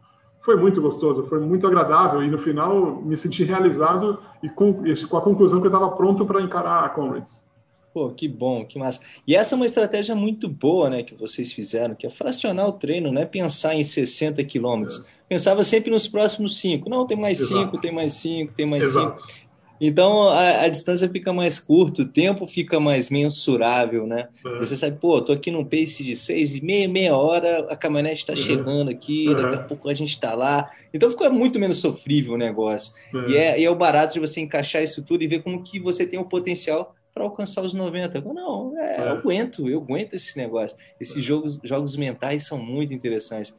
Foi 0.45 0.55
muito 0.55 0.79
gostoso, 0.79 1.25
foi 1.25 1.39
muito 1.39 1.65
agradável 1.65 2.21
e 2.21 2.29
no 2.29 2.38
final 2.38 3.01
me 3.01 3.17
senti 3.17 3.43
realizado 3.43 4.19
e 4.43 4.47
com, 4.47 4.75
com 5.10 5.17
a 5.17 5.21
conclusão 5.21 5.60
que 5.60 5.65
eu 5.65 5.71
estava 5.71 5.89
pronto 5.95 6.23
para 6.23 6.39
encarar 6.39 6.84
a 6.86 6.89
Comrades. 6.89 7.43
Pô, 7.91 8.10
que 8.12 8.27
bom, 8.27 8.63
que 8.63 8.77
massa. 8.77 9.01
E 9.25 9.36
essa 9.36 9.55
é 9.55 9.58
uma 9.58 9.65
estratégia 9.65 10.13
muito 10.13 10.47
boa, 10.47 10.88
né, 10.88 11.01
que 11.01 11.15
vocês 11.15 11.51
fizeram, 11.51 11.95
que 11.95 12.05
é 12.05 12.12
fracionar 12.12 12.67
o 12.67 12.73
treino, 12.73 13.12
não 13.12 13.21
é 13.21 13.25
pensar 13.25 13.73
em 13.73 13.84
60 13.84 14.43
quilômetros. 14.43 14.99
É. 14.99 15.15
Pensava 15.27 15.63
sempre 15.63 15.89
nos 15.89 16.08
próximos 16.08 16.60
cinco. 16.60 16.89
Não, 16.89 17.08
tem 17.08 17.17
mais 17.17 17.39
Exato. 17.39 17.62
cinco, 17.62 17.81
tem 17.81 17.91
mais 17.91 18.13
cinco, 18.13 18.53
tem 18.53 18.65
mais 18.67 18.84
Exato. 18.84 19.19
cinco. 19.19 19.44
Então 19.79 20.29
a, 20.29 20.61
a, 20.61 20.69
distância 20.69 21.09
fica 21.09 21.33
mais 21.33 21.59
curta, 21.59 22.01
o 22.01 22.05
tempo 22.05 22.47
fica 22.47 22.79
mais 22.79 23.09
mensurável, 23.09 24.07
né? 24.07 24.29
Uhum. 24.45 24.59
Você 24.59 24.75
sabe, 24.75 24.97
pô, 24.99 25.21
tô 25.21 25.33
aqui 25.33 25.51
num 25.51 25.65
pace 25.65 26.03
de 26.03 26.15
seis 26.15 26.55
e 26.55 26.63
meia, 26.63 26.88
meia 26.88 27.15
hora, 27.15 27.67
a 27.69 27.75
caminhonete 27.75 28.21
está 28.21 28.33
uhum. 28.33 28.38
chegando 28.38 28.89
aqui, 28.89 29.27
uhum. 29.27 29.35
daqui 29.35 29.55
a 29.55 29.63
pouco 29.63 29.89
a 29.89 29.93
gente 29.93 30.11
está 30.11 30.33
lá. 30.33 30.69
Então 30.93 31.09
fica 31.09 31.29
muito 31.29 31.59
menos 31.59 31.77
sofrível 31.77 32.35
o 32.35 32.38
negócio. 32.38 32.93
E, 33.27 33.35
é, 33.35 33.59
e 33.59 33.65
é 33.65 33.69
o 33.69 33.75
barato 33.75 34.13
de 34.13 34.19
você 34.19 34.39
encaixar 34.41 34.81
isso 34.81 35.05
tudo 35.05 35.23
e 35.23 35.27
ver 35.27 35.43
como 35.43 35.61
que 35.61 35.79
você 35.79 36.05
tem 36.05 36.19
o 36.19 36.25
potencial 36.25 36.95
para 37.15 37.23
alcançar 37.23 37.62
os 37.62 37.73
90. 37.73 38.19
Não, 38.34 38.78
é, 38.78 38.97
é. 38.97 38.99
eu 38.99 39.10
aguento, 39.13 39.69
eu 39.69 39.80
aguento 39.80 40.13
esse 40.13 40.38
negócio. 40.38 40.78
Esses 40.99 41.23
jogos, 41.23 41.58
jogos 41.63 41.95
mentais 41.95 42.45
são 42.45 42.58
muito 42.62 42.93
interessantes. 42.93 43.56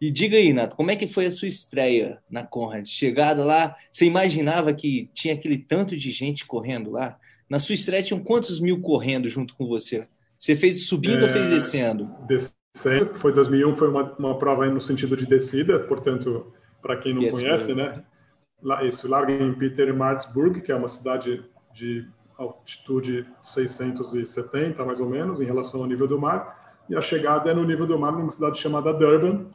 E 0.00 0.10
diga 0.10 0.38
aí, 0.38 0.54
Nato, 0.54 0.74
como 0.74 0.90
é 0.90 0.96
que 0.96 1.06
foi 1.06 1.26
a 1.26 1.30
sua 1.30 1.46
estreia 1.46 2.18
na 2.30 2.42
Conrad? 2.42 2.86
Chegada 2.86 3.44
lá, 3.44 3.76
você 3.92 4.06
imaginava 4.06 4.72
que 4.72 5.10
tinha 5.12 5.34
aquele 5.34 5.58
tanto 5.58 5.94
de 5.94 6.10
gente 6.10 6.46
correndo 6.46 6.90
lá? 6.90 7.18
Na 7.48 7.58
sua 7.58 7.74
estreia 7.74 8.02
tinham 8.02 8.24
quantos 8.24 8.58
mil 8.58 8.80
correndo 8.80 9.28
junto 9.28 9.54
com 9.54 9.66
você? 9.66 10.08
Você 10.38 10.56
fez 10.56 10.86
subindo 10.86 11.18
é, 11.18 11.22
ou 11.24 11.28
fez 11.28 11.50
descendo? 11.50 12.10
Descendo, 12.26 13.14
foi 13.16 13.34
2001, 13.34 13.76
foi 13.76 13.90
uma, 13.90 14.14
uma 14.18 14.38
prova 14.38 14.66
no 14.66 14.80
sentido 14.80 15.14
de 15.14 15.26
descida, 15.26 15.78
portanto, 15.78 16.52
para 16.80 16.96
quem 16.96 17.12
não 17.12 17.22
yes, 17.22 17.32
conhece, 17.32 17.74
né? 17.74 18.02
Isso, 18.82 19.06
larga 19.06 19.32
em 19.32 19.52
Peter 19.52 19.94
Martinsburg, 19.94 20.62
que 20.62 20.72
é 20.72 20.74
uma 20.74 20.88
cidade 20.88 21.44
de 21.74 22.08
altitude 22.38 23.26
670, 23.40 24.84
mais 24.84 25.00
ou 25.00 25.08
menos, 25.08 25.40
em 25.40 25.44
relação 25.44 25.80
ao 25.80 25.86
nível 25.86 26.06
do 26.06 26.18
mar, 26.18 26.74
e 26.88 26.96
a 26.96 27.00
chegada 27.00 27.50
é 27.50 27.54
no 27.54 27.64
nível 27.64 27.86
do 27.86 27.98
mar 27.98 28.12
numa 28.12 28.32
cidade 28.32 28.58
chamada 28.58 28.92
Durban, 28.92 29.46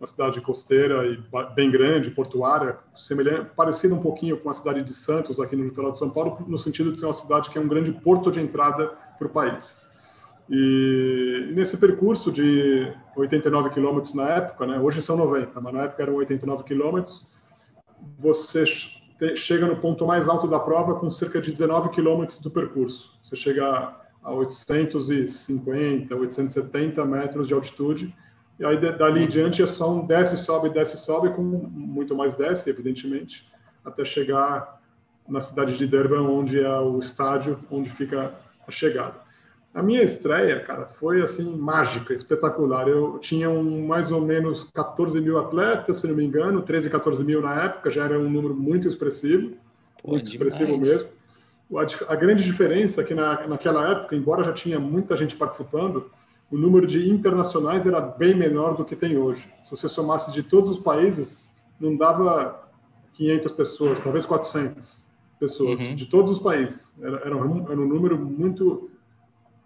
uma 0.00 0.06
cidade 0.06 0.40
costeira 0.40 1.06
e 1.06 1.22
bem 1.54 1.70
grande, 1.70 2.10
portuária, 2.10 2.78
semelhante, 2.94 3.50
parecida 3.56 3.94
um 3.94 4.00
pouquinho 4.00 4.36
com 4.36 4.50
a 4.50 4.54
cidade 4.54 4.82
de 4.82 4.92
Santos, 4.92 5.38
aqui 5.38 5.54
no 5.54 5.64
litoral 5.64 5.92
de 5.92 5.98
São 5.98 6.10
Paulo, 6.10 6.44
no 6.48 6.58
sentido 6.58 6.90
de 6.90 6.98
ser 6.98 7.06
uma 7.06 7.12
cidade 7.12 7.48
que 7.50 7.58
é 7.58 7.60
um 7.60 7.68
grande 7.68 7.92
porto 7.92 8.30
de 8.30 8.40
entrada 8.40 8.92
para 9.18 9.26
o 9.26 9.30
país. 9.30 9.80
E 10.50 11.52
nesse 11.54 11.78
percurso 11.78 12.30
de 12.30 12.92
89 13.16 13.70
quilômetros 13.70 14.14
na 14.14 14.28
época, 14.28 14.66
né, 14.66 14.78
hoje 14.78 15.00
são 15.00 15.16
90, 15.16 15.58
mas 15.60 15.72
na 15.72 15.84
época 15.84 16.02
eram 16.02 16.14
89 16.14 16.64
quilômetros, 16.64 17.26
você 18.18 18.64
chega 19.36 19.66
no 19.66 19.76
ponto 19.76 20.06
mais 20.06 20.28
alto 20.28 20.46
da 20.46 20.58
prova 20.58 20.94
com 20.96 21.10
cerca 21.10 21.40
de 21.40 21.50
19 21.50 21.90
quilômetros 21.90 22.40
do 22.40 22.50
percurso. 22.50 23.16
Você 23.22 23.36
chega 23.36 23.94
a 24.22 24.32
850, 24.32 26.14
870 26.14 27.04
metros 27.04 27.46
de 27.46 27.54
altitude 27.54 28.14
e 28.58 28.64
aí 28.64 28.78
dali 28.96 29.24
em 29.24 29.28
diante 29.28 29.62
é 29.62 29.66
só 29.66 29.92
um 29.92 30.06
desce, 30.06 30.36
sobe, 30.36 30.70
desce, 30.70 30.96
sobe, 30.96 31.30
com 31.30 31.42
muito 31.42 32.14
mais 32.14 32.34
desce, 32.34 32.70
evidentemente, 32.70 33.48
até 33.84 34.04
chegar 34.04 34.80
na 35.28 35.40
cidade 35.40 35.76
de 35.76 35.86
Durban, 35.86 36.28
onde 36.28 36.60
é 36.60 36.78
o 36.78 36.98
estádio, 36.98 37.58
onde 37.70 37.90
fica 37.90 38.32
a 38.66 38.70
chegada. 38.70 39.23
A 39.74 39.82
minha 39.82 40.02
estreia, 40.02 40.60
cara, 40.60 40.86
foi 40.86 41.20
assim 41.20 41.56
mágica, 41.56 42.14
espetacular. 42.14 42.86
Eu 42.86 43.18
tinha 43.18 43.50
um, 43.50 43.84
mais 43.84 44.12
ou 44.12 44.20
menos 44.20 44.70
14 44.72 45.20
mil 45.20 45.36
atletas, 45.36 45.96
se 45.96 46.06
não 46.06 46.14
me 46.14 46.24
engano, 46.24 46.62
13, 46.62 46.88
14 46.88 47.24
mil 47.24 47.42
na 47.42 47.64
época, 47.64 47.90
já 47.90 48.04
era 48.04 48.16
um 48.16 48.30
número 48.30 48.54
muito 48.54 48.86
expressivo, 48.86 49.56
Pô, 50.00 50.12
muito 50.12 50.30
demais. 50.30 50.54
expressivo 50.54 50.78
mesmo. 50.78 51.08
A, 51.74 52.12
a, 52.12 52.14
grande 52.14 52.44
diferença 52.44 53.00
é 53.00 53.04
que 53.04 53.16
na, 53.16 53.48
naquela 53.48 53.90
época, 53.90 54.14
embora 54.14 54.44
já 54.44 54.52
tinha 54.52 54.78
muita 54.78 55.16
gente 55.16 55.34
participando, 55.34 56.08
o 56.52 56.56
número 56.56 56.86
de 56.86 57.10
internacionais 57.10 57.84
era 57.84 58.00
bem 58.00 58.32
menor 58.32 58.76
do 58.76 58.84
que 58.84 58.94
tem 58.94 59.16
hoje. 59.16 59.52
Se 59.64 59.72
você 59.72 59.88
somasse 59.88 60.30
de 60.30 60.44
todos 60.44 60.70
os 60.70 60.78
países, 60.78 61.50
não 61.80 61.96
dava 61.96 62.70
500 63.14 63.50
pessoas, 63.50 63.98
talvez 63.98 64.24
400 64.24 65.04
pessoas, 65.40 65.80
uhum. 65.80 65.96
de 65.96 66.06
todos 66.06 66.30
os 66.30 66.38
países. 66.38 66.94
Era, 67.02 67.16
era, 67.24 67.36
um, 67.36 67.68
era 67.68 67.80
um 67.80 67.88
número 67.88 68.16
muito 68.16 68.88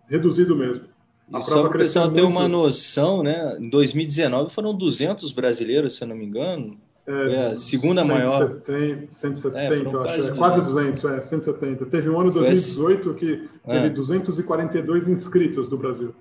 reduzido 0.09 0.57
mesmo. 0.57 0.85
A 1.33 1.43
só 1.43 1.61
para 1.61 1.77
o 1.77 1.79
pessoal 1.79 2.11
ter 2.11 2.23
uma 2.23 2.49
noção, 2.49 3.23
né? 3.23 3.59
Em 3.61 3.69
2019 3.69 4.51
foram 4.51 4.75
200 4.75 5.33
200 5.33 5.93
se 5.93 6.03
eu 6.03 6.09
não 6.09 6.17
me 6.17 6.25
engano. 6.25 6.79
É, 7.07 7.13
é 7.13 7.47
a 7.47 7.57
segunda 7.57 8.03
170, 8.03 8.07
maior. 8.07 9.09
170, 9.09 9.59
é, 9.59 9.69
acho. 9.69 9.91
Quase, 9.91 10.31
é, 10.31 10.35
quase 10.35 10.61
200, 10.61 11.05
é, 11.05 11.21
170. 11.21 11.87
Teve 11.87 12.11
um 12.11 12.21
ano 12.21 12.31
2018 12.31 13.15
que 13.15 13.49
teve 13.65 13.87
é. 13.87 13.91
242 13.91 15.09
inscritos 15.09 15.69
do 15.69 15.79
Brasil. 15.79 16.15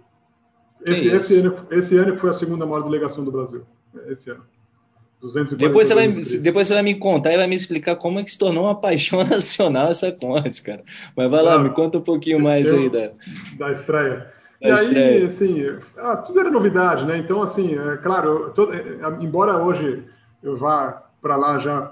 Esse, 0.86 1.08
esse, 1.10 1.39
ano, 1.39 1.56
esse 1.71 1.97
ano 1.97 2.15
foi 2.15 2.30
a 2.30 2.34
segunda 2.34 2.65
maior 2.65 2.84
delegação 2.84 3.26
do 3.26 3.32
Brasil. 3.32 3.63
Esse 4.08 4.30
ano. 4.30 4.43
Depois 5.58 5.88
você, 5.88 5.95
vai, 5.95 6.08
depois 6.08 6.67
você 6.67 6.73
vai 6.75 6.84
me 6.84 6.95
contar 6.95 7.34
e 7.34 7.38
vai 7.38 7.47
me 7.47 7.56
explicar 7.56 7.95
como 7.95 8.19
é 8.19 8.23
que 8.23 8.30
se 8.30 8.38
tornou 8.38 8.65
uma 8.65 8.80
paixão 8.80 9.23
nacional 9.25 9.89
essa 9.89 10.12
Contes, 10.12 10.60
cara. 10.60 10.84
Mas 11.15 11.30
vai 11.30 11.41
lá, 11.41 11.56
ah, 11.56 11.60
me 11.60 11.71
conta 11.71 11.97
um 11.97 12.01
pouquinho 12.01 12.39
mais 12.39 12.71
aí 12.71 12.89
da, 12.89 13.12
da 13.58 13.71
estreia. 13.71 14.32
Da 14.62 14.69
e 14.69 14.73
estreia. 14.73 15.08
aí, 15.08 15.25
assim, 15.25 15.65
ah, 15.97 16.17
tudo 16.17 16.39
era 16.39 16.51
novidade, 16.51 17.06
né? 17.06 17.17
Então, 17.17 17.41
assim, 17.41 17.75
é 17.77 17.97
claro, 17.97 18.51
todo, 18.53 18.73
é, 18.73 18.80
embora 19.19 19.58
hoje 19.58 20.03
eu 20.43 20.56
vá 20.56 21.03
para 21.19 21.36
lá 21.36 21.58
já 21.58 21.91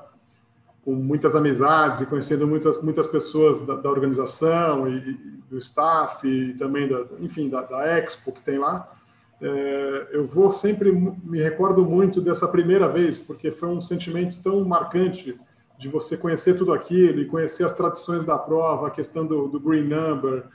com 0.84 0.94
muitas 0.94 1.36
amizades 1.36 2.02
e 2.02 2.06
conhecendo 2.06 2.48
muitas, 2.48 2.80
muitas 2.84 3.08
pessoas 3.08 3.66
da, 3.66 3.76
da 3.76 3.90
organização 3.90 4.88
e, 4.88 4.98
e, 4.98 5.14
do 5.50 5.58
staff 5.58 6.28
e 6.28 6.54
também, 6.54 6.88
da, 6.88 7.06
enfim, 7.20 7.50
da, 7.50 7.62
da 7.62 7.88
Expo 7.98 8.32
que 8.32 8.42
tem 8.42 8.60
lá. 8.60 8.95
É, 9.42 10.08
eu 10.12 10.26
vou 10.28 10.52
sempre 10.52 10.92
me 10.92 11.42
recordo 11.42 11.84
muito 11.84 12.22
dessa 12.22 12.48
primeira 12.48 12.88
vez 12.88 13.18
porque 13.18 13.52
foi 13.52 13.70
um 13.70 13.82
sentimento 13.82 14.42
tão 14.42 14.64
marcante 14.64 15.38
de 15.78 15.90
você 15.90 16.16
conhecer 16.16 16.58
tudo 16.58 16.72
aquilo 16.74 17.20
e 17.20 17.26
conhecer 17.26 17.66
as 17.66 17.74
tradições 17.74 18.24
da 18.24 18.38
prova, 18.38 18.88
a 18.88 18.92
questão 18.92 19.26
do, 19.26 19.48
do 19.48 19.60
green 19.60 19.84
number, 19.84 20.46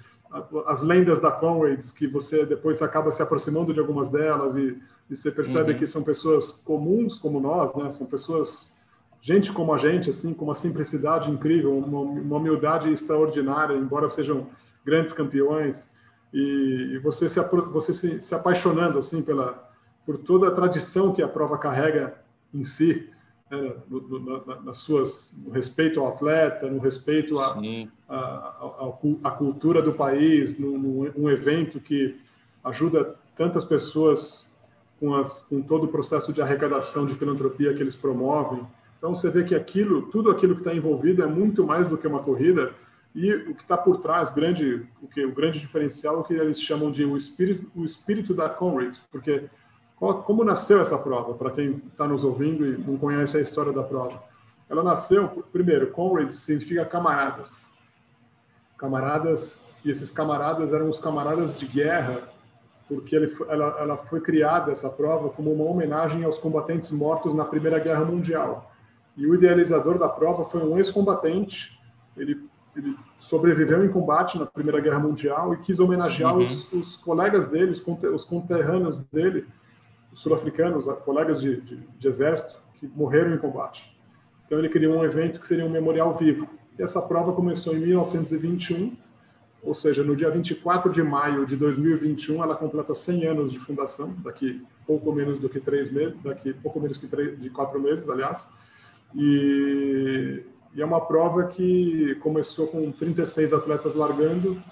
as 0.67 0.81
lendas 0.81 1.21
da 1.21 1.31
Conrads 1.31 1.93
que 1.93 2.07
você 2.07 2.47
depois 2.47 2.81
acaba 2.81 3.11
se 3.11 3.23
aproximando 3.23 3.75
de 3.75 3.81
algumas 3.81 4.09
delas 4.09 4.57
e, 4.57 4.79
e 5.11 5.17
você 5.17 5.31
percebe 5.31 5.73
uhum. 5.73 5.79
que 5.79 5.87
são 5.87 6.03
pessoas 6.03 6.53
comuns 6.53 7.19
como 7.19 7.41
nós, 7.41 7.75
né? 7.75 7.91
São 7.91 8.07
pessoas 8.07 8.73
gente 9.21 9.53
como 9.53 9.75
a 9.75 9.79
gente, 9.79 10.09
assim, 10.09 10.33
com 10.33 10.45
uma 10.47 10.55
simplicidade 10.55 11.31
incrível, 11.31 11.77
uma, 11.77 12.01
uma 12.01 12.37
humildade 12.37 12.91
extraordinária, 12.91 13.77
embora 13.77 14.09
sejam 14.09 14.47
grandes 14.85 15.13
campeões, 15.13 15.91
e, 16.33 16.93
e 16.95 16.99
você, 16.99 17.29
se, 17.29 17.41
você 17.41 17.93
se, 17.93 18.21
se, 18.21 18.35
apaixonando, 18.35 18.99
assim, 18.99 19.23
pela, 19.23 19.71
por 20.07 20.19
toda 20.19 20.49
a 20.49 20.51
tradição 20.51 21.13
que 21.13 21.23
a 21.23 21.29
prova 21.29 21.59
carrega 21.59 22.15
em 22.53 22.63
si, 22.63 23.09
né, 23.51 23.75
no, 23.89 24.01
no, 24.01 24.47
na, 24.47 24.61
nas 24.61 24.79
suas, 24.79 25.35
no 25.45 25.51
respeito 25.51 26.01
ao 26.01 26.09
atleta, 26.09 26.69
no 26.69 26.79
respeito 26.79 27.35
à 29.25 29.31
cultura 29.31 29.83
do 29.83 29.93
país, 29.93 30.59
num, 30.59 31.11
num 31.17 31.31
evento 31.31 31.81
que 31.81 32.21
ajuda 32.63 33.17
tantas 33.37 33.65
pessoas 33.65 34.47
com, 34.99 35.15
as, 35.15 35.41
com 35.41 35.63
todo 35.63 35.85
o 35.85 35.89
processo 35.89 36.33
de 36.33 36.43
arrecadação 36.43 37.07
de 37.07 37.15
filantropia 37.15 37.75
que 37.75 37.83
eles 37.83 37.97
promovem, 37.97 38.67
então 39.01 39.15
você 39.15 39.31
vê 39.31 39.45
que 39.45 39.55
aquilo, 39.55 40.03
tudo 40.11 40.31
aquilo 40.31 40.55
que 40.55 40.61
está 40.61 40.75
envolvido 40.75 41.23
é 41.23 41.27
muito 41.27 41.67
mais 41.67 41.89
do 41.89 41.97
que 41.97 42.07
uma 42.07 42.23
corrida 42.23 42.75
e 43.15 43.33
o 43.33 43.55
que 43.55 43.63
está 43.63 43.77
por 43.77 43.99
trás, 43.99 44.31
grande, 44.31 44.87
o 45.03 45.09
que 45.09 45.25
o 45.25 45.35
grande 45.35 45.59
diferencial 45.59 46.17
é 46.17 46.19
o 46.19 46.25
que 46.25 46.35
eles 46.35 46.61
chamam 46.61 46.91
de 46.91 47.05
o 47.05 47.17
espírito, 47.17 47.71
o 47.75 47.85
espírito 47.85 48.33
da 48.33 48.49
Conrads, 48.49 48.99
porque 49.11 49.49
qual, 49.97 50.23
como 50.23 50.45
nasceu 50.45 50.81
essa 50.81 50.97
prova? 50.97 51.35
Para 51.35 51.51
quem 51.51 51.83
está 51.91 52.07
nos 52.07 52.25
ouvindo 52.25 52.67
e 52.67 52.79
não 52.79 52.97
conhece 52.97 53.37
a 53.37 53.41
história 53.41 53.73
da 53.73 53.83
prova, 53.83 54.23
ela 54.69 54.83
nasceu 54.83 55.29
primeiro, 55.53 55.91
Conrads 55.91 56.37
significa 56.37 56.85
camaradas, 56.85 57.69
camaradas 58.79 59.65
e 59.85 59.91
esses 59.91 60.11
camaradas 60.11 60.73
eram 60.73 60.89
os 60.89 61.01
camaradas 61.01 61.57
de 61.57 61.67
guerra 61.67 62.31
porque 62.91 63.15
ele, 63.15 63.33
ela, 63.49 63.77
ela 63.79 63.97
foi 63.97 64.21
criada 64.21 64.73
essa 64.73 64.91
prova 64.91 65.29
como 65.31 65.53
uma 65.53 65.65
homenagem 65.65 66.25
aos 66.25 66.39
combatentes 66.39 66.91
mortos 66.91 67.33
na 67.33 67.45
Primeira 67.45 67.79
Guerra 67.79 68.05
Mundial. 68.05 68.75
E 69.17 69.25
o 69.29 69.35
idealizador 69.37 69.97
da 69.97 70.09
prova 70.09 70.43
foi 70.43 70.61
um 70.61 70.77
ex-combatente. 70.77 71.79
Ele, 72.17 72.50
ele, 72.77 72.97
sobreviveu 73.19 73.85
em 73.85 73.89
combate 73.89 74.39
na 74.39 74.47
Primeira 74.47 74.81
Guerra 74.81 74.99
Mundial 74.99 75.55
e 75.55 75.59
quis 75.59 75.79
homenagear 75.79 76.37
uhum. 76.37 76.43
os, 76.43 76.73
os, 76.73 76.97
colegas 76.97 77.49
dele, 77.49 77.73
os, 77.73 77.85
os 78.15 78.25
conterrâneos 78.25 78.99
dele, 79.13 79.47
os 80.13 80.21
sul-africanos, 80.21 80.87
colegas 81.05 81.41
de, 81.41 81.61
de, 81.61 81.77
de 81.77 82.09
exército, 82.09 82.61
que 82.75 82.87
morreram 82.87 83.35
em 83.35 83.39
combate. 83.39 83.97
Então 84.47 84.59
ele 84.59 84.69
criou 84.69 84.99
um 84.99 85.05
evento 85.05 85.41
que 85.41 85.47
seria 85.47 85.65
um 85.65 85.71
memorial 85.71 86.15
vivo. 86.17 86.49
E 86.79 86.83
essa 86.83 87.01
prova 87.03 87.33
começou 87.33 87.77
em 87.77 87.81
1921, 87.81 88.97
ou 89.63 89.75
seja, 89.75 90.03
no 90.03 90.17
dia 90.17 90.31
24 90.31 90.91
de 90.91 91.03
maio 91.03 91.45
de 91.45 91.57
2021, 91.57 92.43
ela 92.43 92.57
completa 92.57 92.95
100 92.95 93.27
anos 93.27 93.53
de 93.53 93.59
fundação, 93.59 94.15
daqui 94.25 94.65
pouco 94.87 95.13
menos 95.13 95.39
do 95.39 95.49
que 95.49 95.61
três 95.61 95.93
meses, 95.93 96.17
daqui 96.23 96.53
pouco 96.55 96.81
menos 96.81 96.97
que 96.97 97.07
três, 97.07 97.39
de 97.39 97.51
quatro 97.51 97.79
meses, 97.79 98.09
aliás. 98.09 98.49
E, 99.15 100.43
e 100.75 100.81
é 100.81 100.85
uma 100.85 101.01
prova 101.01 101.45
que 101.45 102.15
começou 102.17 102.69
com 102.69 102.91
36 102.93 103.53
atletas 103.53 103.95
largando 103.95 104.63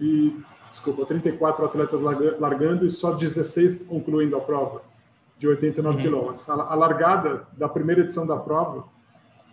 e 0.00 0.34
desculpa, 0.70 1.04
34 1.06 1.64
atletas 1.64 2.00
largando 2.38 2.86
e 2.86 2.90
só 2.90 3.12
16 3.12 3.84
concluindo 3.84 4.36
a 4.36 4.40
prova 4.40 4.82
de 5.38 5.46
89 5.46 5.96
uhum. 5.96 6.02
quilômetros. 6.02 6.48
A 6.48 6.74
largada 6.74 7.46
da 7.52 7.68
primeira 7.68 8.02
edição 8.02 8.26
da 8.26 8.36
prova 8.36 8.84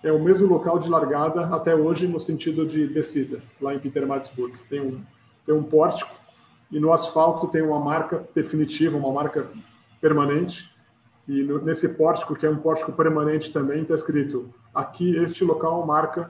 é 0.02 0.12
o 0.12 0.20
mesmo 0.20 0.48
local 0.48 0.80
de 0.80 0.90
largada 0.90 1.46
até 1.48 1.76
hoje 1.76 2.08
no 2.08 2.20
sentido 2.20 2.66
de 2.66 2.88
descida, 2.88 3.42
lá 3.62 3.74
em 3.74 3.80
Pietermaritzburg. 3.80 4.54
Tem 4.70 4.82
um, 4.82 5.02
tem 5.46 5.56
um 5.56 5.64
pórtico 5.64 6.14
e 6.72 6.80
no 6.80 6.92
asfalto 6.92 7.48
tem 7.48 7.62
uma 7.62 7.80
marca 7.80 8.28
definitiva, 8.34 8.98
uma 8.98 9.12
marca 9.12 9.48
permanente. 10.02 10.73
E 11.28 11.44
no, 11.44 11.64
nesse 11.64 11.90
pórtico, 11.90 12.36
que 12.36 12.46
é 12.46 12.50
um 12.50 12.58
pórtico 12.58 12.92
permanente 12.92 13.52
também, 13.52 13.82
está 13.82 13.94
escrito: 13.94 14.54
aqui, 14.74 15.16
este 15.18 15.44
local 15.44 15.86
marca 15.86 16.30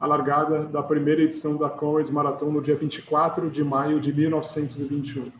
a 0.00 0.06
largada 0.06 0.64
da 0.64 0.82
primeira 0.82 1.20
edição 1.20 1.58
da 1.58 1.68
Comrades 1.68 2.10
Marathon 2.10 2.50
no 2.50 2.62
dia 2.62 2.74
24 2.74 3.50
de 3.50 3.62
maio 3.62 4.00
de 4.00 4.12
1921. 4.12 5.30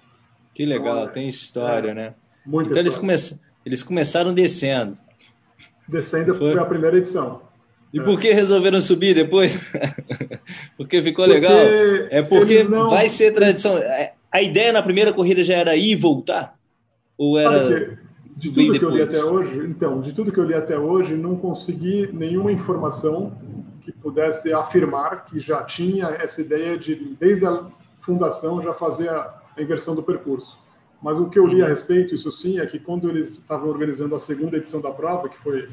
Que 0.52 0.66
legal, 0.66 0.98
então, 0.98 1.12
tem 1.14 1.28
história, 1.28 1.92
é, 1.92 1.94
né? 1.94 2.14
Muita 2.44 2.72
então 2.72 2.86
história. 2.86 3.10
Eles, 3.10 3.30
come... 3.30 3.40
eles 3.64 3.82
começaram 3.82 4.34
descendo. 4.34 4.98
Descendo 5.88 6.34
foi, 6.34 6.52
foi 6.52 6.60
a 6.60 6.66
primeira 6.66 6.98
edição. 6.98 7.40
E 7.92 7.98
é. 7.98 8.02
por 8.02 8.20
que 8.20 8.32
resolveram 8.32 8.80
subir 8.80 9.14
depois? 9.14 9.58
porque 10.76 11.02
ficou 11.02 11.24
porque 11.24 11.40
legal? 11.40 11.58
É 12.10 12.22
porque 12.22 12.62
não... 12.64 12.90
vai 12.90 13.08
ser 13.08 13.32
tradição. 13.32 13.80
A 14.30 14.42
ideia 14.42 14.72
na 14.72 14.82
primeira 14.82 15.12
corrida 15.12 15.42
já 15.42 15.54
era 15.54 15.74
ir 15.74 15.92
e 15.92 15.96
voltar? 15.96 16.54
Ou 17.16 17.38
era. 17.38 17.98
De 18.40 18.50
tudo 18.50 18.78
que 18.78 18.84
eu 18.84 18.90
li 18.90 19.02
até 19.02 19.22
hoje, 19.22 19.58
então, 19.58 20.00
de 20.00 20.12
tudo 20.14 20.32
que 20.32 20.40
eu 20.40 20.44
li 20.44 20.54
até 20.54 20.78
hoje, 20.78 21.14
não 21.14 21.36
consegui 21.36 22.08
nenhuma 22.10 22.50
informação 22.50 23.36
que 23.82 23.92
pudesse 23.92 24.50
afirmar 24.52 25.26
que 25.26 25.38
já 25.38 25.62
tinha 25.62 26.06
essa 26.06 26.40
ideia 26.40 26.78
de, 26.78 27.16
desde 27.20 27.44
a 27.46 27.66
fundação, 28.00 28.62
já 28.62 28.72
fazer 28.72 29.10
a 29.10 29.42
inversão 29.58 29.94
do 29.94 30.02
percurso. 30.02 30.58
Mas 31.02 31.18
o 31.18 31.28
que 31.28 31.38
eu 31.38 31.46
li 31.46 31.62
a 31.62 31.66
respeito, 31.66 32.14
isso 32.14 32.30
sim, 32.30 32.58
é 32.58 32.66
que 32.66 32.78
quando 32.78 33.10
eles 33.10 33.28
estavam 33.32 33.68
organizando 33.68 34.14
a 34.14 34.18
segunda 34.18 34.56
edição 34.56 34.80
da 34.80 34.90
prova, 34.90 35.28
que 35.28 35.38
foi 35.38 35.68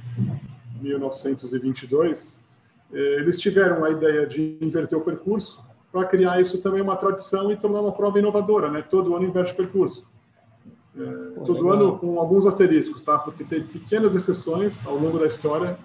1922, 0.82 2.43
eh, 2.93 2.97
eles 3.19 3.38
tiveram 3.38 3.84
a 3.84 3.91
ideia 3.91 4.25
de 4.25 4.58
inverter 4.62 4.97
o 4.97 5.01
percurso 5.01 5.62
para 5.91 6.06
criar 6.06 6.39
isso 6.39 6.62
também 6.62 6.82
uma 6.82 6.95
tradição 6.95 7.51
e 7.51 7.58
tornar 7.58 7.82
uma 7.82 7.91
prova 7.91 8.19
inovadora, 8.19 8.69
né? 8.69 8.82
Todo 8.82 9.15
ano 9.15 9.25
inverte 9.25 9.53
o 9.53 9.56
percurso. 9.56 10.06
É, 10.99 11.39
todo 11.45 11.53
legal. 11.53 11.73
ano 11.73 11.99
com 11.99 12.19
alguns 12.19 12.45
asteriscos, 12.45 13.01
tá? 13.03 13.19
Porque 13.19 13.43
tem 13.43 13.63
pequenas 13.63 14.15
exceções 14.15 14.86
ao 14.86 14.97
longo 14.97 15.19
da 15.19 15.27
história 15.27 15.77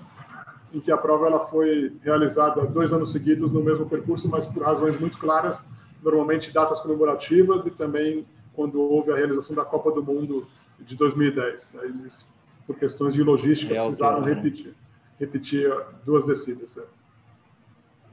em 0.73 0.81
que 0.81 0.91
a 0.91 0.97
prova 0.97 1.27
ela 1.27 1.47
foi 1.47 1.93
realizada 2.03 2.65
dois 2.67 2.93
anos 2.93 3.13
seguidos 3.13 3.53
no 3.53 3.63
mesmo 3.63 3.87
percurso, 3.87 4.29
mas 4.29 4.47
por 4.47 4.63
razões 4.63 4.99
muito 4.99 5.19
claras, 5.19 5.69
normalmente 6.03 6.53
datas 6.53 6.81
comemorativas 6.81 7.67
e 7.67 7.71
também 7.71 8.27
quando 8.55 8.81
houve 8.81 9.13
a 9.13 9.17
realização 9.17 9.55
da 9.55 9.65
Copa 9.65 9.91
do 9.93 10.03
Mundo 10.03 10.47
de 10.81 10.97
2010. 10.97 11.75
Eles, 11.83 12.29
por 12.67 12.79
questões 12.79 13.15
de 13.15 13.23
logística, 13.23 13.75
é 13.75 13.81
precisaram 13.81 14.23
né? 14.23 14.33
repetir, 14.33 14.75
repetir 15.19 15.71
duas 16.05 16.25
descidas. 16.25 16.77
É. 16.79 16.85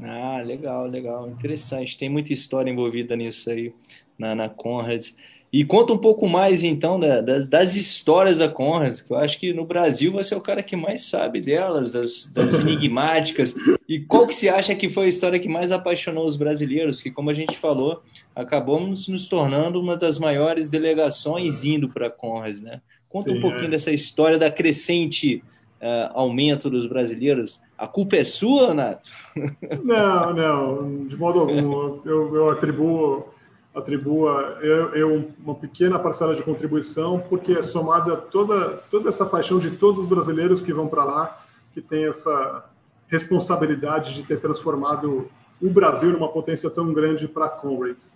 Ah, 0.02 0.42
legal, 0.42 0.88
legal, 0.88 1.30
interessante. 1.30 1.98
Tem 1.98 2.10
muita 2.10 2.32
história 2.32 2.70
envolvida 2.70 3.16
nisso 3.16 3.50
aí 3.50 3.74
na, 4.18 4.34
na 4.36 4.50
Conrads. 4.50 5.16
E 5.52 5.66
conta 5.66 5.94
um 5.94 5.98
pouco 5.98 6.28
mais, 6.28 6.64
então, 6.64 7.00
da, 7.00 7.22
da, 7.22 7.40
das 7.40 7.76
histórias 7.76 8.38
da 8.38 8.48
Conrads, 8.48 9.02
que 9.02 9.12
eu 9.12 9.18
acho 9.18 9.40
que 9.40 9.52
no 9.52 9.66
Brasil 9.66 10.12
você 10.12 10.36
é 10.36 10.38
o 10.38 10.42
cara 10.42 10.62
que 10.62 10.76
mais 10.76 11.06
sabe 11.06 11.42
delas, 11.42 11.90
das, 11.90 12.32
das 12.32 12.54
enigmáticas. 12.60 13.56
E 13.88 14.00
qual 14.00 14.28
que 14.28 14.36
você 14.36 14.48
acha 14.48 14.76
que 14.76 14.90
foi 14.90 15.06
a 15.06 15.10
história 15.10 15.40
que 15.40 15.50
mais 15.50 15.72
apaixonou 15.72 16.26
os 16.26 16.36
brasileiros? 16.36 17.02
Que, 17.02 17.10
como 17.10 17.32
a 17.32 17.34
gente 17.34 17.58
falou, 17.58 18.04
acabamos 18.36 19.08
nos 19.08 19.28
tornando 19.28 19.82
uma 19.82 19.98
das 19.98 20.20
maiores 20.20 20.70
delegações 20.70 21.66
indo 21.66 21.90
para 21.90 22.08
a 22.08 22.12
Conrads, 22.12 22.62
né? 22.62 22.80
Conta 23.10 23.32
Sim, 23.32 23.40
um 23.40 23.42
pouquinho 23.42 23.68
é. 23.68 23.72
dessa 23.72 23.92
história 23.92 24.38
da 24.38 24.52
crescente 24.52 25.44
uh, 25.82 26.12
aumento 26.14 26.70
dos 26.70 26.86
brasileiros. 26.86 27.60
A 27.76 27.88
culpa 27.88 28.18
é 28.18 28.24
sua, 28.24 28.74
Nato? 28.74 29.10
Não, 29.84 30.34
não, 30.34 31.08
de 31.08 31.16
modo 31.16 31.40
algum. 31.40 32.02
Eu, 32.06 32.36
eu 32.36 32.52
atribuo 32.52 33.30
atribua 33.80 34.58
eu, 34.62 34.96
eu, 34.96 35.32
uma 35.44 35.56
pequena 35.56 35.98
parcela 35.98 36.36
de 36.36 36.44
contribuição, 36.44 37.20
porque 37.20 37.54
é 37.54 37.62
somada 37.62 38.16
toda, 38.16 38.84
toda 38.90 39.10
essa 39.10 39.26
paixão 39.26 39.60
de 39.60 39.72
todos 39.72 40.00
os 40.00 40.08
brasileiros 40.08 40.62
que 40.62 40.74
vão 40.74 40.88
para 40.88 41.04
lá, 41.04 41.46
que 41.74 41.82
tem 41.82 42.06
essa 42.06 42.66
responsabilidade 43.08 44.14
de 44.14 44.24
ter 44.24 44.40
transformado 44.40 45.30
o 45.62 45.70
Brasil 45.70 46.12
numa 46.12 46.30
potência 46.30 46.70
tão 46.70 46.94
grande 46.94 47.28
para 47.28 47.46
a 47.46 47.50
Comrades. 47.50 48.14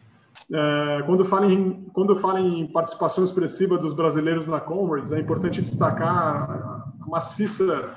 É, 0.51 1.03
quando 1.05 1.25
falo 1.25 1.49
em 1.49 1.85
quando 1.93 2.15
falo 2.17 2.37
em 2.37 2.67
participação 2.67 3.23
expressiva 3.23 3.77
dos 3.77 3.93
brasileiros 3.93 4.47
na 4.47 4.59
Comrades, 4.59 5.11
é 5.11 5.19
importante 5.19 5.61
destacar 5.61 6.85
a 7.01 7.07
maciça 7.07 7.95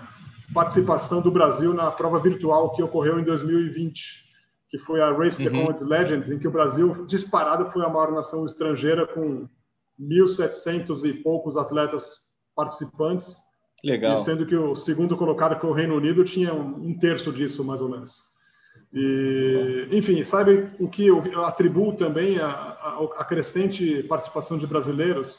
participação 0.55 1.20
do 1.20 1.31
Brasil 1.31 1.74
na 1.74 1.90
prova 1.90 2.18
virtual 2.18 2.70
que 2.70 2.83
ocorreu 2.83 3.18
em 3.18 3.24
2020 3.24 4.26
que 4.77 4.85
foi 4.85 5.01
a 5.01 5.11
Race 5.11 5.43
the 5.43 5.49
uhum. 5.49 5.75
Legends, 5.89 6.31
em 6.31 6.39
que 6.39 6.47
o 6.47 6.51
Brasil, 6.51 7.07
disparado, 7.07 7.67
foi 7.71 7.85
a 7.85 7.89
maior 7.89 8.12
nação 8.12 8.45
estrangeira 8.45 9.07
com 9.07 9.49
1.700 10.01 11.05
e 11.05 11.15
poucos 11.15 11.57
atletas 11.57 12.19
participantes. 12.55 13.37
Legal. 13.83 14.15
E 14.15 14.17
sendo 14.19 14.47
que 14.47 14.57
o 14.57 14.75
segundo 14.75 15.17
colocado, 15.17 15.55
que 15.55 15.61
foi 15.61 15.71
o 15.71 15.75
Reino 15.75 15.97
Unido, 15.97 16.25
tinha 16.25 16.53
um, 16.53 16.89
um 16.89 16.99
terço 16.99 17.33
disso, 17.33 17.65
mais 17.65 17.81
ou 17.81 17.89
menos. 17.89 18.15
E, 18.93 19.89
enfim, 19.93 20.23
sabe 20.25 20.71
o 20.79 20.89
que 20.89 21.07
eu 21.07 21.21
atribuo 21.43 21.95
também 21.95 22.39
a, 22.39 22.49
a, 22.49 23.09
a 23.19 23.25
crescente 23.25 24.03
participação 24.05 24.59
de 24.59 24.67
brasileiros? 24.67 25.39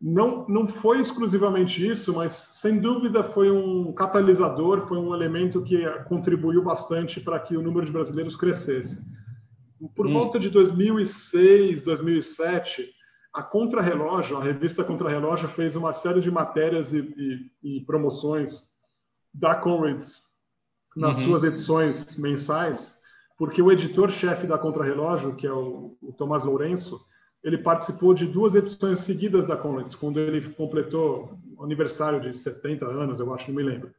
Não, 0.00 0.46
não 0.48 0.68
foi 0.68 1.00
exclusivamente 1.00 1.84
isso, 1.84 2.14
mas 2.14 2.32
sem 2.52 2.78
dúvida 2.78 3.24
foi 3.24 3.50
um 3.50 3.92
catalisador, 3.92 4.86
foi 4.86 4.96
um 4.96 5.12
elemento 5.12 5.62
que 5.62 5.84
contribuiu 6.04 6.62
bastante 6.62 7.20
para 7.20 7.40
que 7.40 7.56
o 7.56 7.62
número 7.62 7.84
de 7.84 7.92
brasileiros 7.92 8.36
crescesse. 8.36 9.00
Por 9.94 10.06
hum. 10.06 10.12
volta 10.12 10.38
de 10.38 10.50
2006, 10.50 11.82
2007, 11.82 12.88
a 13.32 13.42
Contrarrelógio, 13.42 14.36
a 14.36 14.42
revista 14.42 14.84
Contrarrelógio, 14.84 15.48
fez 15.48 15.74
uma 15.74 15.92
série 15.92 16.20
de 16.20 16.30
matérias 16.30 16.92
e, 16.92 17.50
e, 17.62 17.78
e 17.78 17.84
promoções 17.84 18.70
da 19.34 19.54
Comrades 19.54 20.28
nas 20.96 21.18
uhum. 21.18 21.26
suas 21.26 21.44
edições 21.44 22.16
mensais, 22.16 22.98
porque 23.36 23.62
o 23.62 23.70
editor-chefe 23.70 24.46
da 24.46 24.58
Contrarrelógio, 24.58 25.36
que 25.36 25.46
é 25.46 25.52
o, 25.52 25.96
o 26.00 26.12
Tomás 26.12 26.44
Lourenço, 26.44 27.00
ele 27.48 27.58
participou 27.58 28.12
de 28.12 28.26
duas 28.26 28.54
edições 28.54 29.00
seguidas 29.00 29.46
da 29.46 29.56
Comets, 29.56 29.94
quando 29.94 30.20
ele 30.20 30.46
completou 30.50 31.38
o 31.56 31.64
aniversário 31.64 32.20
de 32.20 32.36
70 32.36 32.84
anos, 32.84 33.20
eu 33.20 33.32
acho, 33.32 33.48
não 33.48 33.56
me 33.56 33.62
lembro. 33.62 33.90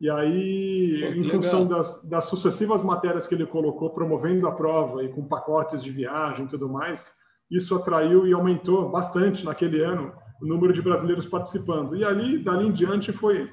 E 0.00 0.10
aí, 0.10 1.04
em 1.04 1.22
legal. 1.22 1.30
função 1.30 1.66
das, 1.66 2.02
das, 2.02 2.24
sucessivas 2.24 2.82
matérias 2.82 3.28
que 3.28 3.34
ele 3.34 3.46
colocou 3.46 3.90
promovendo 3.90 4.48
a 4.48 4.52
prova 4.52 5.04
e 5.04 5.08
com 5.08 5.24
pacotes 5.24 5.84
de 5.84 5.92
viagem 5.92 6.46
e 6.46 6.48
tudo 6.48 6.68
mais, 6.68 7.12
isso 7.48 7.76
atraiu 7.76 8.26
e 8.26 8.32
aumentou 8.32 8.90
bastante 8.90 9.44
naquele 9.44 9.82
ano 9.82 10.12
o 10.42 10.46
número 10.46 10.72
de 10.72 10.82
brasileiros 10.82 11.26
participando. 11.26 11.94
E 11.94 12.04
ali, 12.04 12.38
dali 12.38 12.66
em 12.66 12.72
diante, 12.72 13.12
foi 13.12 13.48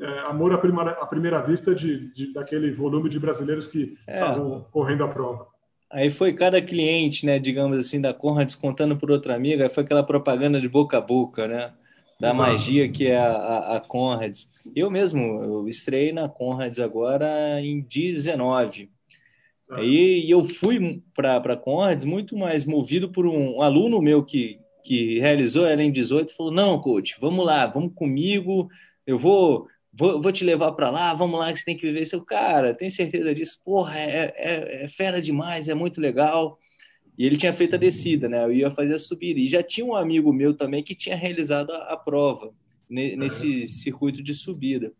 é, 0.00 0.18
amor 0.20 0.52
à 0.52 0.58
primeira, 0.58 0.92
à 0.92 1.06
primeira 1.06 1.40
vista 1.42 1.74
de, 1.74 2.12
de, 2.12 2.32
daquele 2.32 2.72
volume 2.72 3.08
de 3.08 3.20
brasileiros 3.20 3.68
que 3.68 3.96
é. 4.08 4.14
estavam 4.14 4.66
correndo 4.72 5.04
a 5.04 5.08
prova. 5.08 5.46
Aí 5.92 6.10
foi 6.10 6.32
cada 6.32 6.62
cliente, 6.62 7.26
né, 7.26 7.38
digamos 7.38 7.76
assim, 7.76 8.00
da 8.00 8.14
Conrads 8.14 8.54
contando 8.54 8.96
por 8.96 9.10
outra 9.10 9.34
amiga, 9.34 9.68
foi 9.68 9.82
aquela 9.82 10.04
propaganda 10.04 10.60
de 10.60 10.68
boca 10.68 10.98
a 10.98 11.00
boca, 11.00 11.48
né? 11.48 11.72
Da 12.20 12.28
Exato. 12.28 12.36
magia 12.36 12.88
que 12.88 13.06
é 13.06 13.18
a, 13.18 13.32
a, 13.32 13.76
a 13.76 13.80
Conrads. 13.80 14.50
Eu 14.76 14.90
mesmo, 14.90 15.42
eu 15.42 15.68
estrei 15.68 16.12
na 16.12 16.28
Conrads 16.28 16.78
agora 16.78 17.60
em 17.60 17.80
19. 17.80 18.90
É. 19.70 19.80
Aí 19.80 20.30
eu 20.30 20.44
fui 20.44 21.02
para 21.14 21.36
a 21.36 21.56
Conrads 21.56 22.04
muito 22.04 22.36
mais 22.36 22.64
movido 22.64 23.10
por 23.10 23.26
um, 23.26 23.56
um 23.56 23.62
aluno 23.62 24.00
meu 24.00 24.24
que, 24.24 24.60
que 24.84 25.18
realizou 25.18 25.66
ela 25.66 25.82
em 25.82 25.90
18 25.90 26.36
falou: 26.36 26.52
Não, 26.52 26.78
coach, 26.80 27.16
vamos 27.20 27.44
lá, 27.44 27.66
vamos 27.66 27.94
comigo, 27.94 28.68
eu 29.06 29.18
vou 29.18 29.66
vou, 30.00 30.22
vou 30.22 30.32
te 30.32 30.42
levar 30.42 30.72
para 30.72 30.88
lá, 30.88 31.12
vamos 31.12 31.38
lá 31.38 31.52
que 31.52 31.58
você 31.58 31.64
tem 31.66 31.76
que 31.76 31.86
viver. 31.86 32.06
Seu 32.06 32.24
cara, 32.24 32.72
tem 32.72 32.88
certeza 32.88 33.34
disso? 33.34 33.60
Porra, 33.62 33.98
é, 33.98 34.32
é, 34.34 34.84
é, 34.84 34.88
fera 34.88 35.20
demais, 35.20 35.68
é 35.68 35.74
muito 35.74 36.00
legal. 36.00 36.58
E 37.18 37.26
ele 37.26 37.36
tinha 37.36 37.52
feito 37.52 37.74
a 37.74 37.78
descida, 37.78 38.26
né? 38.26 38.42
Eu 38.42 38.52
ia 38.52 38.70
fazer 38.70 38.94
a 38.94 38.98
subida. 38.98 39.38
E 39.38 39.46
já 39.46 39.62
tinha 39.62 39.84
um 39.84 39.94
amigo 39.94 40.32
meu 40.32 40.54
também 40.54 40.82
que 40.82 40.94
tinha 40.94 41.14
realizado 41.14 41.70
a, 41.70 41.92
a 41.92 41.96
prova 41.98 42.54
nesse 42.88 43.68
circuito 43.68 44.22
de 44.22 44.34
subida. 44.34 44.90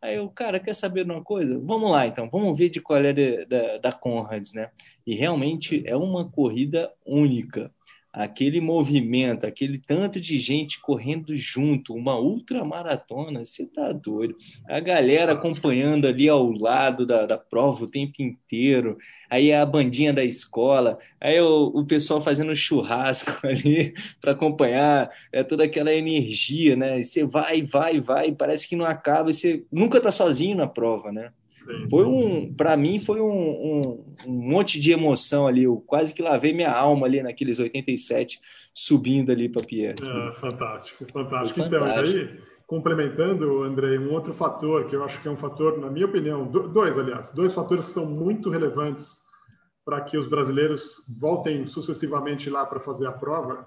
Aí 0.00 0.16
eu, 0.16 0.28
cara, 0.28 0.60
quer 0.60 0.74
saber 0.74 1.04
de 1.04 1.10
uma 1.10 1.24
coisa? 1.24 1.58
Vamos 1.58 1.90
lá, 1.90 2.06
então, 2.06 2.28
vamos 2.30 2.56
ver 2.56 2.68
de 2.68 2.80
qual 2.80 3.00
é 3.00 3.12
de, 3.12 3.44
da, 3.46 3.78
da 3.78 3.92
Conrads, 3.92 4.52
né? 4.52 4.70
E 5.06 5.14
realmente 5.14 5.82
é 5.86 5.96
uma 5.96 6.30
corrida 6.30 6.92
única 7.04 7.72
aquele 8.12 8.60
movimento, 8.60 9.46
aquele 9.46 9.78
tanto 9.78 10.20
de 10.20 10.38
gente 10.38 10.80
correndo 10.80 11.36
junto, 11.36 11.94
uma 11.94 12.18
ultramaratona, 12.18 13.44
você 13.44 13.66
tá 13.66 13.92
doido. 13.92 14.36
A 14.68 14.80
galera 14.80 15.32
acompanhando 15.32 16.06
ali 16.06 16.28
ao 16.28 16.50
lado 16.50 17.06
da, 17.06 17.24
da 17.24 17.38
prova 17.38 17.84
o 17.84 17.90
tempo 17.90 18.20
inteiro, 18.20 18.98
aí 19.28 19.52
a 19.52 19.64
bandinha 19.64 20.12
da 20.12 20.24
escola, 20.24 20.98
aí 21.20 21.40
o, 21.40 21.66
o 21.66 21.84
pessoal 21.86 22.20
fazendo 22.20 22.54
churrasco 22.56 23.30
ali 23.46 23.94
para 24.20 24.32
acompanhar, 24.32 25.10
é 25.32 25.44
toda 25.44 25.64
aquela 25.64 25.92
energia, 25.92 26.74
né? 26.74 27.02
Você 27.02 27.24
vai, 27.24 27.62
vai, 27.62 28.00
vai, 28.00 28.32
parece 28.32 28.68
que 28.68 28.74
não 28.74 28.84
acaba, 28.84 29.32
você 29.32 29.64
nunca 29.70 30.00
tá 30.00 30.10
sozinho 30.10 30.56
na 30.56 30.66
prova, 30.66 31.12
né? 31.12 31.30
Foi 31.90 32.04
um, 32.04 32.52
para 32.54 32.76
mim, 32.76 32.98
foi 32.98 33.20
um, 33.20 33.26
um, 33.30 34.14
um, 34.26 34.32
monte 34.32 34.80
de 34.80 34.92
emoção 34.92 35.46
ali. 35.46 35.64
Eu 35.64 35.76
quase 35.86 36.14
que 36.14 36.22
lavei 36.22 36.52
minha 36.52 36.72
alma 36.72 37.06
ali 37.06 37.22
naqueles 37.22 37.58
87 37.58 38.40
subindo 38.74 39.30
ali 39.30 39.48
para 39.48 39.62
Pierre. 39.62 39.96
É, 40.00 40.32
fantástico, 40.34 41.04
fantástico. 41.12 41.60
Então, 41.60 41.84
aí, 41.84 42.40
complementando, 42.66 43.62
André, 43.62 43.98
um 43.98 44.12
outro 44.12 44.32
fator 44.32 44.86
que 44.86 44.96
eu 44.96 45.04
acho 45.04 45.20
que 45.20 45.28
é 45.28 45.30
um 45.30 45.36
fator, 45.36 45.78
na 45.78 45.90
minha 45.90 46.06
opinião, 46.06 46.46
dois, 46.46 46.98
aliás, 46.98 47.32
dois 47.34 47.52
fatores 47.52 47.86
que 47.86 47.92
são 47.92 48.06
muito 48.06 48.48
relevantes 48.48 49.18
para 49.84 50.00
que 50.00 50.16
os 50.16 50.26
brasileiros 50.26 51.04
voltem 51.18 51.66
sucessivamente 51.66 52.48
lá 52.48 52.64
para 52.64 52.80
fazer 52.80 53.06
a 53.06 53.12
prova 53.12 53.66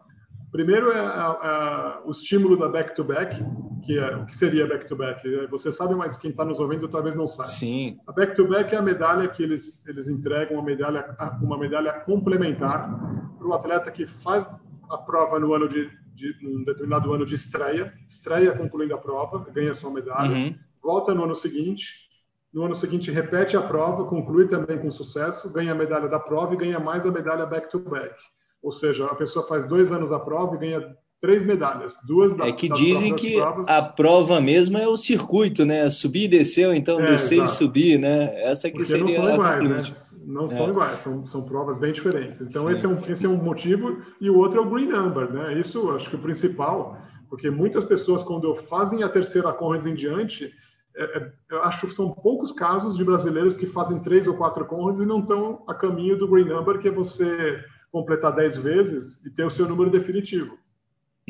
Primeiro 0.53 0.91
é 0.91 0.99
a, 0.99 1.25
a, 1.31 2.01
o 2.05 2.11
estímulo 2.11 2.55
da 2.55 2.69
back-to-back, 2.69 3.41
-back, 3.41 3.81
que 3.83 3.97
é 3.97 4.15
o 4.15 4.23
que 4.27 4.37
seria 4.37 4.67
back-to-back. 4.67 5.27
-back? 5.27 5.49
Você 5.49 5.71
sabe, 5.71 5.95
mas 5.95 6.15
quem 6.15 6.29
está 6.29 6.45
nos 6.45 6.59
ouvindo 6.59 6.87
talvez 6.87 7.15
não 7.15 7.27
saiba. 7.27 7.49
Sim. 7.49 7.97
A 8.05 8.11
back-to-back 8.11 8.65
-back 8.65 8.75
é 8.75 8.77
a 8.77 8.81
medalha 8.83 9.27
que 9.29 9.41
eles, 9.41 9.83
eles 9.87 10.07
entregam, 10.07 10.57
uma 10.57 10.63
medalha, 10.63 11.17
uma 11.41 11.57
medalha 11.57 11.91
complementar 12.01 12.87
para 13.35 13.47
o 13.47 13.53
atleta 13.53 13.89
que 13.89 14.05
faz 14.05 14.47
a 14.91 14.97
prova 14.99 15.39
no 15.39 15.55
ano 15.55 15.67
de, 15.67 15.89
de 16.13 16.47
um 16.47 16.63
determinado 16.63 17.11
ano 17.11 17.25
de 17.25 17.33
estreia, 17.33 17.91
estreia 18.07 18.55
concluindo 18.55 18.93
a 18.93 18.99
prova, 18.99 19.43
ganha 19.51 19.73
sua 19.73 19.89
medalha, 19.89 20.35
uhum. 20.35 20.55
volta 20.83 21.15
no 21.15 21.23
ano 21.23 21.33
seguinte, 21.33 22.09
no 22.53 22.63
ano 22.63 22.75
seguinte 22.75 23.09
repete 23.09 23.57
a 23.57 23.61
prova, 23.63 24.05
conclui 24.05 24.47
também 24.47 24.77
com 24.77 24.91
sucesso, 24.91 25.51
ganha 25.51 25.71
a 25.71 25.75
medalha 25.75 26.07
da 26.07 26.19
prova 26.19 26.53
e 26.53 26.57
ganha 26.57 26.79
mais 26.79 27.07
a 27.07 27.11
medalha 27.11 27.43
back-to-back. 27.47 28.13
-back. 28.13 28.42
Ou 28.63 28.71
seja, 28.71 29.05
a 29.05 29.15
pessoa 29.15 29.45
faz 29.45 29.67
dois 29.67 29.91
anos 29.91 30.11
a 30.11 30.19
prova 30.19 30.55
e 30.55 30.59
ganha 30.59 30.95
três 31.23 31.45
medalhas, 31.45 31.97
duas 32.05 32.33
da 32.33 32.47
É 32.47 32.51
que 32.51 32.67
dizem 32.67 33.15
que 33.15 33.35
provas. 33.35 33.67
a 33.69 33.81
prova 33.81 34.41
mesmo 34.41 34.77
é 34.77 34.85
o 34.85 34.97
circuito, 34.97 35.63
né? 35.63 35.89
Subir 35.89 36.25
e 36.25 36.27
descer, 36.27 36.73
então 36.75 36.99
é, 36.99 37.11
descer 37.11 37.35
exato. 37.35 37.49
e 37.49 37.53
subir, 37.55 37.97
né? 37.97 38.43
Essa 38.43 38.69
que 38.69 38.75
Porque 38.75 38.87
seria 38.87 39.03
não 39.03 39.09
são 39.09 39.33
iguais, 39.33 39.63
né? 39.63 39.83
Não 40.25 40.45
é. 40.45 40.47
são 40.49 40.69
iguais, 40.69 40.99
são, 40.99 41.25
são 41.25 41.43
provas 41.43 41.77
bem 41.77 41.93
diferentes. 41.93 42.41
Então 42.41 42.69
esse 42.69 42.85
é, 42.85 42.89
um, 42.89 42.99
esse 43.07 43.25
é 43.25 43.29
um 43.29 43.41
motivo 43.41 44.01
e 44.19 44.29
o 44.29 44.37
outro 44.37 44.59
é 44.59 44.61
o 44.65 44.69
green 44.69 44.87
number, 44.87 45.31
né? 45.31 45.57
Isso 45.57 45.89
acho 45.91 46.09
que 46.09 46.15
é 46.17 46.19
o 46.19 46.21
principal, 46.21 46.97
porque 47.29 47.49
muitas 47.49 47.85
pessoas 47.85 48.21
quando 48.21 48.53
fazem 48.55 49.01
a 49.03 49.07
terceira 49.07 49.53
Conrads 49.53 49.85
em 49.85 49.95
diante, 49.95 50.51
é, 50.93 51.03
é, 51.03 51.31
eu 51.51 51.63
acho 51.63 51.87
que 51.87 51.95
são 51.95 52.11
poucos 52.11 52.51
casos 52.51 52.97
de 52.97 53.03
brasileiros 53.05 53.55
que 53.55 53.65
fazem 53.65 53.99
três 53.99 54.27
ou 54.27 54.33
quatro 54.33 54.65
Conrads 54.65 54.99
e 54.99 55.05
não 55.05 55.19
estão 55.19 55.63
a 55.69 55.73
caminho 55.73 56.17
do 56.17 56.27
green 56.27 56.45
number, 56.45 56.79
que 56.79 56.89
é 56.89 56.91
você 56.91 57.63
completar 57.93 58.35
10 58.35 58.57
vezes 58.57 59.23
e 59.23 59.29
ter 59.29 59.45
o 59.45 59.51
seu 59.51 59.69
número 59.69 59.91
definitivo. 59.91 60.57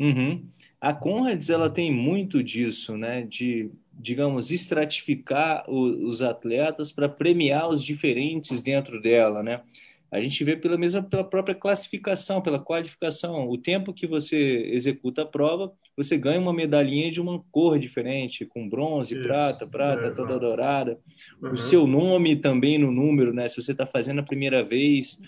Uhum. 0.00 0.48
A 0.80 0.94
Conrads 0.94 1.50
ela 1.50 1.68
tem 1.68 1.92
muito 1.92 2.42
disso, 2.42 2.96
né? 2.96 3.22
De, 3.22 3.70
digamos, 3.92 4.50
estratificar 4.50 5.64
o, 5.68 6.08
os 6.08 6.22
atletas 6.22 6.90
para 6.90 7.08
premiar 7.08 7.68
os 7.68 7.84
diferentes 7.84 8.62
dentro 8.62 9.00
dela, 9.00 9.42
né? 9.42 9.60
A 10.10 10.20
gente 10.20 10.42
vê 10.44 10.56
pela 10.56 10.78
mesma 10.78 11.02
pela 11.02 11.24
própria 11.24 11.54
classificação, 11.54 12.40
pela 12.40 12.58
qualificação. 12.58 13.48
O 13.48 13.58
tempo 13.58 13.92
que 13.92 14.06
você 14.06 14.70
executa 14.70 15.22
a 15.22 15.26
prova, 15.26 15.72
você 15.96 16.16
ganha 16.16 16.40
uma 16.40 16.52
medalhinha 16.52 17.10
de 17.10 17.20
uma 17.20 17.42
cor 17.50 17.78
diferente, 17.78 18.46
com 18.46 18.68
bronze, 18.68 19.14
Isso. 19.14 19.24
prata, 19.24 19.66
prata, 19.66 20.06
é, 20.06 20.10
toda 20.12 20.38
dourada. 20.38 20.98
Uhum. 21.42 21.52
O 21.52 21.56
seu 21.56 21.86
nome 21.86 22.36
também 22.36 22.78
no 22.78 22.92
número, 22.92 23.34
né? 23.34 23.48
Se 23.48 23.60
você 23.60 23.72
está 23.72 23.84
fazendo 23.84 24.20
a 24.20 24.24
primeira 24.24 24.62
vez, 24.62 25.20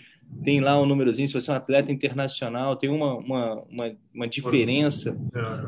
tem 0.43 0.61
lá 0.61 0.81
um 0.81 0.87
númerozinho, 0.87 1.27
se 1.27 1.35
você 1.35 1.51
é 1.51 1.55
um 1.55 1.57
atleta 1.57 1.91
internacional, 1.91 2.77
tem 2.77 2.91
uma, 2.91 3.15
uma, 3.17 3.55
uma, 3.71 3.97
uma 4.15 4.29
diferença. 4.29 5.17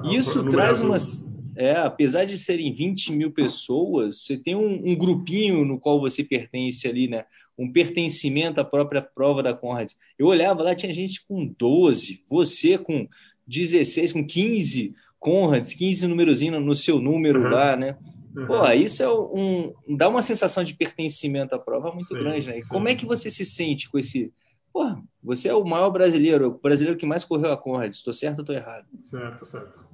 É, 0.05 0.17
Isso 0.17 0.45
traz 0.49 0.81
umas. 0.81 1.29
É, 1.57 1.77
apesar 1.77 2.25
de 2.25 2.39
serem 2.39 2.73
20 2.73 3.11
mil 3.13 3.33
pessoas, 3.33 4.23
você 4.23 4.37
tem 4.37 4.55
um, 4.55 4.91
um, 4.91 4.95
grupinho 4.95 5.65
no 5.65 5.81
qual 5.81 5.99
você 5.99 6.23
pertence 6.23 6.87
ali, 6.87 7.09
né? 7.09 7.25
Um 7.59 7.73
pertencimento 7.73 8.61
à 8.61 8.65
própria 8.65 9.03
prova 9.03 9.43
da 9.43 9.53
Conrad. 9.53 9.91
Eu 10.17 10.29
olhava 10.29 10.63
lá, 10.63 10.75
tinha 10.77 10.93
gente 10.93 11.25
com 11.27 11.53
12, 11.59 12.23
você 12.31 12.79
com 12.79 13.09
16, 13.49 14.13
com 14.13 14.25
15 14.25 14.95
Conrads, 15.19 15.75
15 15.75 16.07
númerozinho 16.07 16.61
no 16.61 16.75
seu 16.75 17.01
número 17.01 17.43
uhum. 17.43 17.51
lá, 17.51 17.77
né? 17.77 17.97
Uhum. 18.37 18.47
Pô, 18.47 18.65
isso 18.71 19.03
é 19.03 19.13
um, 19.13 19.75
dá 19.97 20.09
uma 20.09 20.23
sensação 20.23 20.63
de 20.63 20.75
pertencimento 20.75 21.55
à 21.55 21.59
prova 21.59 21.91
muito 21.91 22.07
sim, 22.07 22.15
grande, 22.15 22.47
né? 22.47 22.59
Sim. 22.59 22.69
Como 22.69 22.89
é 22.89 22.95
que 22.95 23.05
você 23.05 23.29
se 23.29 23.45
sente 23.45 23.91
com 23.91 23.99
esse, 23.99 24.33
Porra, 24.73 25.03
você 25.23 25.49
é 25.49 25.55
o 25.55 25.65
maior 25.65 25.91
brasileiro, 25.91 26.49
o 26.49 26.59
brasileiro 26.59 26.99
que 26.99 27.07
mais 27.07 27.25
correu 27.25 27.53
a 27.53 27.57
Conrad. 27.57 27.93
Estou 27.93 28.13
certo 28.13 28.39
ou 28.39 28.43
estou 28.43 28.57
errado? 28.57 28.87
Certo, 28.97 29.45
certo. 29.45 29.85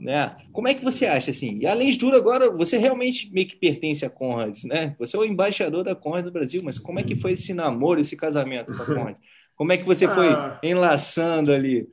Né? 0.00 0.34
Como 0.50 0.66
é 0.66 0.74
que 0.74 0.82
você 0.82 1.06
acha 1.06 1.30
assim? 1.30 1.58
E 1.58 1.66
além 1.66 1.90
de 1.90 1.98
tudo, 1.98 2.16
agora 2.16 2.50
você 2.50 2.78
realmente 2.78 3.30
meio 3.32 3.46
que 3.46 3.56
pertence 3.56 4.04
a 4.04 4.08
Conrad, 4.08 4.56
né? 4.64 4.96
Você 4.98 5.14
é 5.14 5.20
o 5.20 5.24
embaixador 5.24 5.84
da 5.84 5.94
Conrad 5.94 6.24
do 6.24 6.32
Brasil, 6.32 6.62
mas 6.64 6.78
como 6.78 6.98
é 6.98 7.02
que 7.02 7.14
foi 7.14 7.32
esse 7.32 7.52
namoro, 7.52 8.00
esse 8.00 8.16
casamento 8.16 8.74
com 8.74 8.82
a 8.82 8.86
Conrad? 8.86 9.16
Como 9.60 9.72
é 9.72 9.76
que 9.76 9.84
você 9.84 10.08
foi 10.08 10.28
ah, 10.30 10.58
enlaçando 10.62 11.52
ali, 11.52 11.86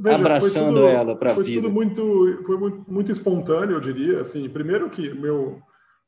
veja, 0.00 0.16
abraçando 0.16 0.80
tudo, 0.80 0.88
ela 0.88 1.14
para 1.14 1.30
a 1.30 1.34
vida? 1.34 1.44
Foi 1.44 1.54
tudo 1.54 1.70
muito, 1.70 2.42
foi 2.44 2.58
muito, 2.58 2.84
muito 2.92 3.12
espontâneo, 3.12 3.76
eu 3.76 3.80
diria. 3.80 4.20
Assim, 4.20 4.48
primeiro 4.48 4.90
que 4.90 5.14
meu 5.14 5.62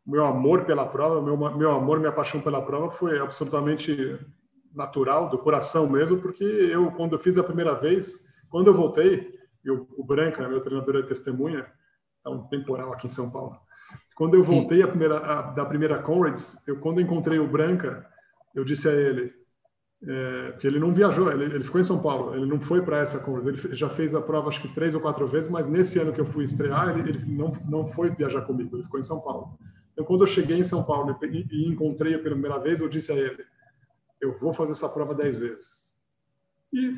meu 0.05 0.25
amor 0.25 0.65
pela 0.65 0.85
prova, 0.85 1.23
meu 1.23 1.37
meu 1.57 1.71
amor, 1.71 2.01
minha 2.01 2.11
paixão 2.11 2.41
pela 2.41 2.61
prova 2.61 2.91
foi 2.91 3.21
absolutamente 3.21 4.19
natural, 4.77 5.29
do 5.31 5.39
coração 5.39 5.89
mesmo, 5.89 6.19
porque 6.19 6.45
eu, 6.45 6.91
quando 6.93 7.15
eu 7.15 7.19
fiz 7.19 7.39
a 7.39 7.43
primeira 7.43 7.75
vez, 7.75 8.25
quando 8.51 8.69
eu 8.69 8.75
voltei, 8.75 9.35
eu, 9.65 9.89
o 9.97 10.05
Branca, 10.05 10.49
meu 10.49 10.61
treinador 10.61 10.97
é 10.97 11.03
testemunha, 11.03 11.67
é 12.25 12.29
um 12.29 12.47
temporal 12.47 12.93
aqui 12.93 13.07
em 13.07 13.11
São 13.11 13.31
Paulo. 13.31 13.57
Quando 14.15 14.35
eu 14.35 14.43
voltei 14.43 14.83
a 14.83 14.89
primeira, 14.89 15.19
a, 15.19 15.43
da 15.43 15.65
primeira 15.65 16.03
Conrads, 16.03 16.57
eu, 16.67 16.79
quando 16.79 17.01
encontrei 17.01 17.39
o 17.39 17.49
Branca, 17.49 18.07
eu 18.55 18.65
disse 18.65 18.89
a 18.89 18.93
ele, 18.93 19.33
é, 20.07 20.51
porque 20.53 20.67
ele 20.67 20.79
não 20.79 20.93
viajou, 20.93 21.31
ele, 21.33 21.45
ele, 21.45 21.65
ficou 21.65 21.81
em 21.81 21.85
São 21.85 22.01
Paulo, 22.01 22.35
ele 22.35 22.47
não 22.47 22.61
foi 22.61 22.83
para 22.83 22.99
essa 22.99 23.19
Conrads, 23.19 23.65
ele 23.65 23.75
já 23.75 23.89
fez 23.89 24.15
a 24.15 24.21
prova 24.21 24.49
acho 24.49 24.61
que 24.61 24.69
três 24.69 24.95
ou 24.95 25.01
quatro 25.01 25.27
vezes, 25.27 25.51
mas 25.51 25.67
nesse 25.67 25.99
ano 25.99 26.13
que 26.13 26.21
eu 26.21 26.27
fui 26.27 26.45
estrear, 26.45 26.99
ele, 26.99 27.09
ele 27.09 27.25
não, 27.27 27.53
não 27.69 27.87
foi 27.89 28.11
viajar 28.11 28.43
comigo, 28.43 28.77
ele 28.77 28.85
ficou 28.85 29.01
em 29.01 29.05
São 29.05 29.21
Paulo. 29.21 29.59
Então, 29.93 30.05
quando 30.05 30.23
eu 30.23 30.27
cheguei 30.27 30.59
em 30.59 30.63
São 30.63 30.85
Paulo 30.85 31.19
e, 31.23 31.47
e 31.51 31.69
encontrei 31.69 32.15
a 32.15 32.19
primeira 32.19 32.59
vez, 32.59 32.81
eu 32.81 32.89
disse 32.89 33.11
a 33.13 33.15
ele, 33.15 33.43
eu 34.21 34.39
vou 34.39 34.53
fazer 34.53 34.73
essa 34.73 34.89
prova 34.89 35.15
dez 35.15 35.39
vezes. 35.39 35.87
E 36.73 36.97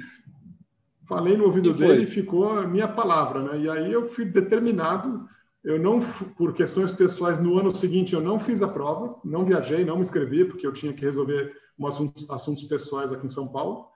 falei 1.06 1.36
no 1.36 1.44
ouvido 1.44 1.70
e 1.70 1.74
dele 1.74 2.02
e 2.02 2.06
ficou 2.06 2.50
a 2.50 2.66
minha 2.66 2.88
palavra, 2.88 3.42
né? 3.42 3.60
E 3.60 3.70
aí 3.70 3.92
eu 3.92 4.06
fui 4.06 4.24
determinado. 4.24 5.28
Eu 5.64 5.78
não, 5.78 6.00
por 6.36 6.54
questões 6.54 6.92
pessoais, 6.92 7.38
no 7.42 7.58
ano 7.58 7.74
seguinte 7.74 8.14
eu 8.14 8.20
não 8.20 8.38
fiz 8.38 8.62
a 8.62 8.68
prova, 8.68 9.16
não 9.24 9.44
viajei, 9.44 9.84
não 9.84 9.96
me 9.96 10.02
inscrevi, 10.02 10.44
porque 10.44 10.66
eu 10.66 10.72
tinha 10.72 10.92
que 10.92 11.02
resolver 11.02 11.52
um 11.78 11.86
assuntos, 11.86 12.28
assuntos 12.30 12.62
pessoais 12.64 13.12
aqui 13.12 13.26
em 13.26 13.30
São 13.30 13.48
Paulo. 13.48 13.86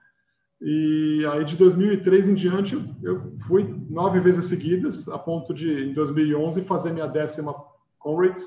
E 0.61 1.25
aí 1.31 1.43
de 1.43 1.55
2003 1.55 2.29
em 2.29 2.33
diante 2.33 2.75
eu 3.01 3.33
fui 3.47 3.63
nove 3.89 4.19
vezes 4.19 4.45
seguidas, 4.45 5.07
a 5.07 5.17
ponto 5.17 5.53
de 5.53 5.89
em 5.89 5.93
2011 5.93 6.61
fazer 6.63 6.91
minha 6.91 7.07
décima 7.07 7.55
Conrads 7.97 8.45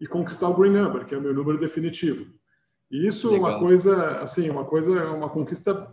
e 0.00 0.06
conquistar 0.06 0.48
o 0.48 0.54
Green 0.54 0.72
Number, 0.72 1.04
que 1.04 1.14
é 1.14 1.18
o 1.18 1.22
meu 1.22 1.34
número 1.34 1.58
definitivo. 1.58 2.26
E 2.90 3.06
isso 3.06 3.34
é 3.34 3.38
uma 3.38 3.58
coisa, 3.58 4.18
assim, 4.18 4.48
uma 4.48 4.64
coisa, 4.64 4.98
é 4.98 5.08
uma 5.08 5.28
conquista 5.28 5.88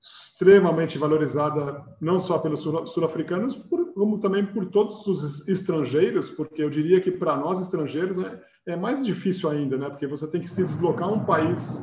extremamente 0.00 0.96
valorizada 0.96 1.84
não 2.00 2.18
só 2.18 2.38
pelos 2.38 2.60
sul-africanos, 2.60 3.54
como 3.94 4.18
também 4.18 4.46
por 4.46 4.66
todos 4.66 5.06
os 5.06 5.46
estrangeiros, 5.46 6.30
porque 6.30 6.62
eu 6.62 6.70
diria 6.70 7.00
que 7.00 7.10
para 7.10 7.36
nós 7.36 7.60
estrangeiros 7.60 8.16
é, 8.24 8.40
é, 8.68 8.76
mais 8.76 9.04
difícil 9.04 9.50
ainda, 9.50 9.76
né? 9.76 9.90
Porque 9.90 10.06
você 10.06 10.26
tem 10.26 10.40
que 10.40 10.48
se 10.48 10.62
deslocar 10.64 11.12
um 11.12 11.24
país 11.24 11.82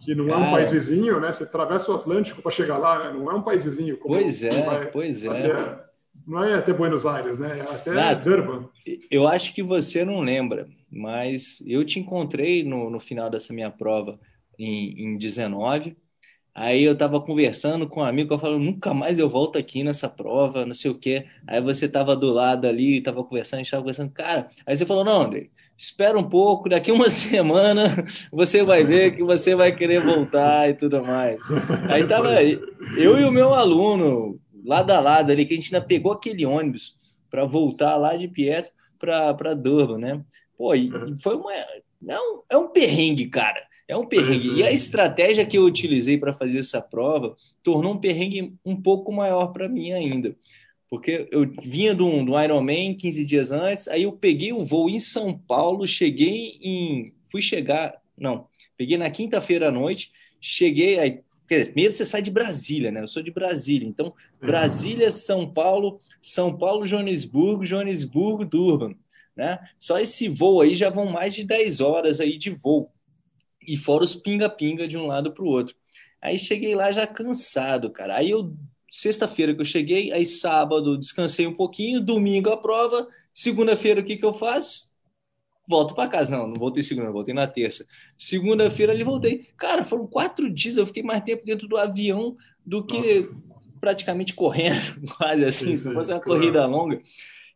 que 0.00 0.14
não 0.16 0.28
é 0.28 0.36
um 0.36 0.50
país 0.50 0.72
vizinho, 0.72 1.20
né? 1.20 1.30
Você 1.30 1.44
atravessa 1.44 1.92
o 1.92 1.94
Atlântico 1.94 2.42
para 2.42 2.50
chegar 2.50 2.78
lá, 2.78 3.04
né? 3.04 3.16
não 3.16 3.30
é 3.30 3.34
um 3.34 3.42
país 3.42 3.62
vizinho. 3.62 3.96
pois 3.98 4.42
é, 4.42 4.86
pois 4.86 5.24
é. 5.24 5.84
Não 6.26 6.42
é 6.42 6.54
até 6.54 6.72
Buenos 6.72 7.06
Aires, 7.06 7.38
né? 7.38 7.58
É 7.58 7.62
até 7.62 7.90
Exato. 7.90 8.28
Durban. 8.28 8.68
Eu 9.10 9.28
acho 9.28 9.54
que 9.54 9.62
você 9.62 10.04
não 10.04 10.20
lembra, 10.20 10.68
mas 10.92 11.62
eu 11.66 11.84
te 11.84 11.98
encontrei 11.98 12.62
no, 12.62 12.90
no 12.90 13.00
final 13.00 13.30
dessa 13.30 13.52
minha 13.52 13.70
prova 13.70 14.20
em, 14.58 15.14
em 15.14 15.18
19. 15.18 15.96
Aí 16.54 16.82
eu 16.84 16.96
tava 16.96 17.18
conversando 17.18 17.88
com 17.88 18.00
um 18.00 18.04
amigo, 18.04 18.34
eu 18.34 18.38
falo, 18.38 18.58
nunca 18.58 18.92
mais 18.92 19.18
eu 19.18 19.28
volto 19.28 19.56
aqui 19.56 19.82
nessa 19.82 20.06
prova, 20.06 20.66
não 20.66 20.74
sei 20.74 20.90
o 20.90 20.98
quê. 20.98 21.24
Aí 21.46 21.62
você 21.62 21.88
tava 21.88 22.14
do 22.14 22.28
lado 22.30 22.66
ali, 22.66 23.00
tava 23.00 23.24
conversando, 23.24 23.60
a 23.60 23.62
gente 23.62 23.70
tava 23.70 23.82
conversando, 23.82 24.10
cara. 24.12 24.50
Aí 24.66 24.76
você 24.76 24.84
falou, 24.84 25.02
não, 25.02 25.22
André, 25.22 25.48
espera 25.78 26.18
um 26.18 26.28
pouco, 26.28 26.68
daqui 26.68 26.92
uma 26.92 27.08
semana 27.10 28.06
você 28.30 28.62
vai 28.62 28.84
ver 28.84 29.16
que 29.16 29.22
você 29.22 29.54
vai 29.54 29.74
querer 29.74 30.04
voltar 30.04 30.68
e 30.68 30.74
tudo 30.74 31.02
mais. 31.02 31.40
Aí 31.88 32.06
tava 32.06 32.42
eu 32.42 33.18
e 33.18 33.24
o 33.24 33.32
meu 33.32 33.54
aluno, 33.54 34.38
lado 34.62 34.90
a 34.90 35.00
lado 35.00 35.32
ali, 35.32 35.46
que 35.46 35.54
a 35.54 35.56
gente 35.56 35.74
ainda 35.74 35.86
pegou 35.86 36.12
aquele 36.12 36.44
ônibus 36.44 36.94
para 37.30 37.46
voltar 37.46 37.96
lá 37.96 38.14
de 38.14 38.28
Pietro 38.28 38.72
para 38.98 39.54
Durban, 39.54 39.98
né? 39.98 40.24
Pô, 40.62 40.76
e 40.76 40.92
foi 41.20 41.34
uma. 41.34 41.52
É 41.52 42.20
um, 42.20 42.42
é 42.48 42.56
um 42.56 42.68
perrengue, 42.68 43.26
cara. 43.26 43.66
É 43.88 43.96
um 43.96 44.06
perrengue. 44.06 44.54
E 44.54 44.62
a 44.62 44.70
estratégia 44.70 45.44
que 45.44 45.58
eu 45.58 45.64
utilizei 45.64 46.16
para 46.16 46.32
fazer 46.32 46.60
essa 46.60 46.80
prova 46.80 47.36
tornou 47.64 47.94
um 47.94 47.98
perrengue 47.98 48.54
um 48.64 48.80
pouco 48.80 49.10
maior 49.10 49.48
para 49.48 49.68
mim 49.68 49.90
ainda. 49.90 50.36
Porque 50.88 51.26
eu 51.32 51.52
vinha 51.64 51.92
do, 51.96 52.24
do 52.24 52.40
Ironman 52.40 52.94
15 52.94 53.24
dias 53.24 53.50
antes, 53.50 53.88
aí 53.88 54.04
eu 54.04 54.12
peguei 54.12 54.52
o 54.52 54.64
voo 54.64 54.88
em 54.88 55.00
São 55.00 55.36
Paulo, 55.36 55.84
cheguei 55.84 56.60
em. 56.62 57.12
Fui 57.32 57.42
chegar. 57.42 58.00
Não, 58.16 58.46
peguei 58.76 58.96
na 58.96 59.10
quinta-feira 59.10 59.66
à 59.66 59.72
noite, 59.72 60.12
cheguei. 60.40 61.00
Aí, 61.00 61.20
quer 61.48 61.54
dizer, 61.54 61.66
primeiro 61.72 61.92
você 61.92 62.04
sai 62.04 62.22
de 62.22 62.30
Brasília, 62.30 62.92
né? 62.92 63.02
Eu 63.02 63.08
sou 63.08 63.20
de 63.20 63.32
Brasília. 63.32 63.88
Então, 63.88 64.06
uhum. 64.06 64.46
Brasília, 64.46 65.10
São 65.10 65.44
Paulo, 65.44 66.00
São 66.22 66.56
Paulo, 66.56 66.86
Joanesburgo, 66.86 67.66
Joanesburgo, 67.66 68.44
Durban. 68.44 68.94
Né? 69.36 69.58
Só 69.78 69.98
esse 69.98 70.28
voo 70.28 70.60
aí 70.60 70.76
já 70.76 70.90
vão 70.90 71.06
mais 71.06 71.34
de 71.34 71.44
10 71.44 71.80
horas 71.80 72.20
aí 72.20 72.36
de 72.36 72.50
voo 72.50 72.92
e 73.66 73.76
fora 73.76 74.04
os 74.04 74.14
pinga-pinga 74.14 74.86
de 74.86 74.98
um 74.98 75.06
lado 75.06 75.32
para 75.32 75.44
o 75.44 75.48
outro. 75.48 75.74
Aí 76.20 76.38
cheguei 76.38 76.74
lá 76.74 76.92
já 76.92 77.06
cansado, 77.06 77.90
cara. 77.90 78.16
Aí 78.16 78.30
eu, 78.30 78.54
sexta-feira 78.90 79.54
que 79.54 79.60
eu 79.60 79.64
cheguei, 79.64 80.12
aí 80.12 80.24
sábado 80.24 80.98
descansei 80.98 81.46
um 81.46 81.54
pouquinho, 81.54 82.00
domingo 82.00 82.50
a 82.50 82.56
prova, 82.56 83.08
segunda-feira 83.32 84.00
o 84.00 84.04
que 84.04 84.16
que 84.16 84.24
eu 84.24 84.32
faço? 84.32 84.90
Volto 85.66 85.94
para 85.94 86.08
casa. 86.08 86.36
Não, 86.36 86.46
não 86.46 86.56
voltei 86.56 86.82
segunda, 86.82 87.10
voltei 87.10 87.34
na 87.34 87.46
terça. 87.46 87.86
Segunda-feira 88.18 88.92
ali 88.92 89.04
voltei. 89.04 89.48
Cara, 89.56 89.84
foram 89.84 90.06
quatro 90.06 90.52
dias, 90.52 90.76
eu 90.76 90.86
fiquei 90.86 91.02
mais 91.02 91.24
tempo 91.24 91.44
dentro 91.44 91.66
do 91.66 91.76
avião 91.76 92.36
do 92.64 92.84
que 92.84 93.20
Nossa. 93.20 93.36
praticamente 93.80 94.34
correndo, 94.34 95.06
quase 95.16 95.44
assim, 95.44 95.66
sim, 95.66 95.76
se 95.76 95.86
não 95.86 95.94
fosse 95.94 96.12
uma 96.12 96.20
claro. 96.20 96.40
corrida 96.40 96.66
longa. 96.66 97.00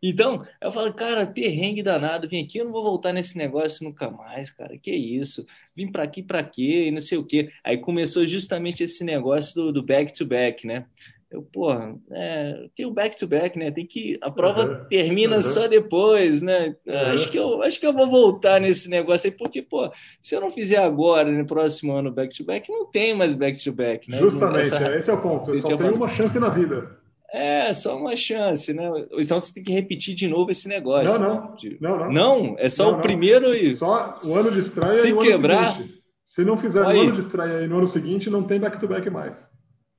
Então, 0.09 0.47
eu 0.61 0.71
falo, 0.71 0.93
cara, 0.93 1.27
perrengue 1.27 1.83
danado, 1.83 2.29
vim 2.29 2.43
aqui, 2.43 2.59
eu 2.59 2.65
não 2.65 2.73
vou 2.73 2.85
voltar 2.85 3.13
nesse 3.13 3.37
negócio 3.37 3.85
nunca 3.85 4.11
mais, 4.11 4.51
cara, 4.51 4.79
que 4.79 4.93
isso? 4.93 5.47
Vim 5.75 5.91
para 5.91 6.05
aqui 6.05 6.23
para 6.23 6.45
quê? 6.45 6.87
E 6.89 6.91
não 6.91 7.01
sei 7.01 7.19
o 7.19 7.25
quê. 7.25 7.51
Aí 7.65 7.79
começou 7.79 8.27
justamente 8.27 8.83
esse 8.83 9.03
negócio 9.05 9.73
do 9.73 9.83
back-to-back, 9.83 10.65
-back, 10.65 10.67
né? 10.67 10.85
Eu, 11.29 11.43
pô, 11.43 11.73
é, 12.13 12.69
tem 12.75 12.87
o 12.87 12.91
back-to-back, 12.93 13.59
né? 13.59 13.73
Tem 13.73 13.85
que. 13.85 14.17
A 14.23 14.31
prova 14.31 14.65
uhum, 14.65 14.85
termina 14.89 15.37
uhum. 15.37 15.43
só 15.43 15.67
depois, 15.67 16.41
né? 16.41 16.77
Uhum. 16.87 16.97
Acho, 17.13 17.31
que 17.31 17.39
eu, 17.39 17.63
acho 17.63 17.81
que 17.81 17.87
eu 17.87 17.93
vou 17.93 18.09
voltar 18.09 18.61
nesse 18.61 18.89
negócio 18.89 19.29
aí, 19.29 19.37
porque, 19.37 19.61
pô, 19.61 19.91
se 20.23 20.37
eu 20.37 20.41
não 20.41 20.53
fizer 20.53 20.79
agora, 20.79 21.31
no 21.31 21.45
próximo 21.45 21.93
ano, 21.95 22.13
back-to-back, 22.13 22.71
não 22.71 22.87
tem 22.87 23.13
mais 23.13 23.35
back-to-back, 23.35 24.09
né? 24.09 24.19
Justamente, 24.19 24.67
Essa... 24.67 24.97
esse 24.97 25.11
é 25.11 25.15
o 25.15 25.21
ponto. 25.21 25.55
Só 25.57 25.77
tem 25.77 25.91
uma 25.91 26.09
chance 26.09 26.39
na 26.39 26.49
vida. 26.49 26.97
É, 27.37 27.71
só 27.75 27.99
uma 27.99 28.17
chance, 28.17 28.73
né? 28.73 28.89
Então 29.13 29.39
você 29.39 29.53
tem 29.53 29.63
que 29.63 29.71
repetir 29.71 30.15
de 30.15 30.27
novo 30.27 30.51
esse 30.51 30.67
negócio. 30.67 31.19
Não, 31.19 31.35
não. 31.35 31.55
De... 31.55 31.77
Não, 31.79 31.99
não. 31.99 32.11
não, 32.11 32.57
é 32.59 32.71
só 32.71 32.91
não, 32.91 32.99
o 32.99 33.03
primeiro 33.03 33.55
e. 33.55 33.77
Só 33.77 34.15
o 34.25 34.35
ano 34.35 34.51
de 34.53 34.61
estreia 34.61 35.03
se 35.03 35.09
e 35.09 35.13
o 35.13 35.19
quebrar... 35.19 35.65
ano 35.65 35.71
seguinte. 35.71 36.03
Se 36.25 36.45
não 36.45 36.57
fizer 36.57 36.81
o 36.81 36.89
ano 36.89 37.13
de 37.13 37.21
estreia 37.21 37.63
e 37.63 37.69
no 37.69 37.77
ano 37.77 37.87
seguinte, 37.87 38.31
não 38.31 38.43
tem 38.43 38.59
back-to-back 38.59 39.11
-back 39.11 39.13
mais. 39.13 39.51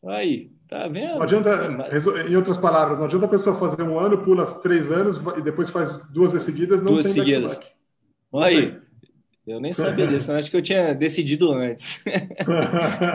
Aí, 0.08 0.50
tá 0.68 0.88
vendo? 0.88 1.16
Não 1.16 1.22
adianta, 1.22 1.50
em 2.28 2.36
outras 2.36 2.58
palavras, 2.58 2.98
não 2.98 3.06
adianta 3.06 3.28
a 3.28 3.30
pessoa 3.30 3.60
fazer 3.60 3.84
um 3.84 4.00
ano, 4.00 4.18
pula 4.24 4.44
três 4.62 4.92
anos 4.92 5.22
e 5.38 5.42
depois 5.42 5.70
faz 5.70 5.92
duas 6.10 6.32
seguidas, 6.42 6.82
não 6.82 6.94
duas 6.94 7.06
tem 7.06 7.14
seguidas. 7.14 7.54
back-to-back. 7.54 7.76
-back. 8.34 8.46
Aí. 8.46 8.87
Eu 9.48 9.62
nem 9.62 9.72
sabia 9.72 10.06
disso, 10.06 10.34
acho 10.34 10.52
que 10.52 10.58
eu 10.58 10.62
tinha 10.62 10.94
decidido 10.94 11.54
antes. 11.54 12.04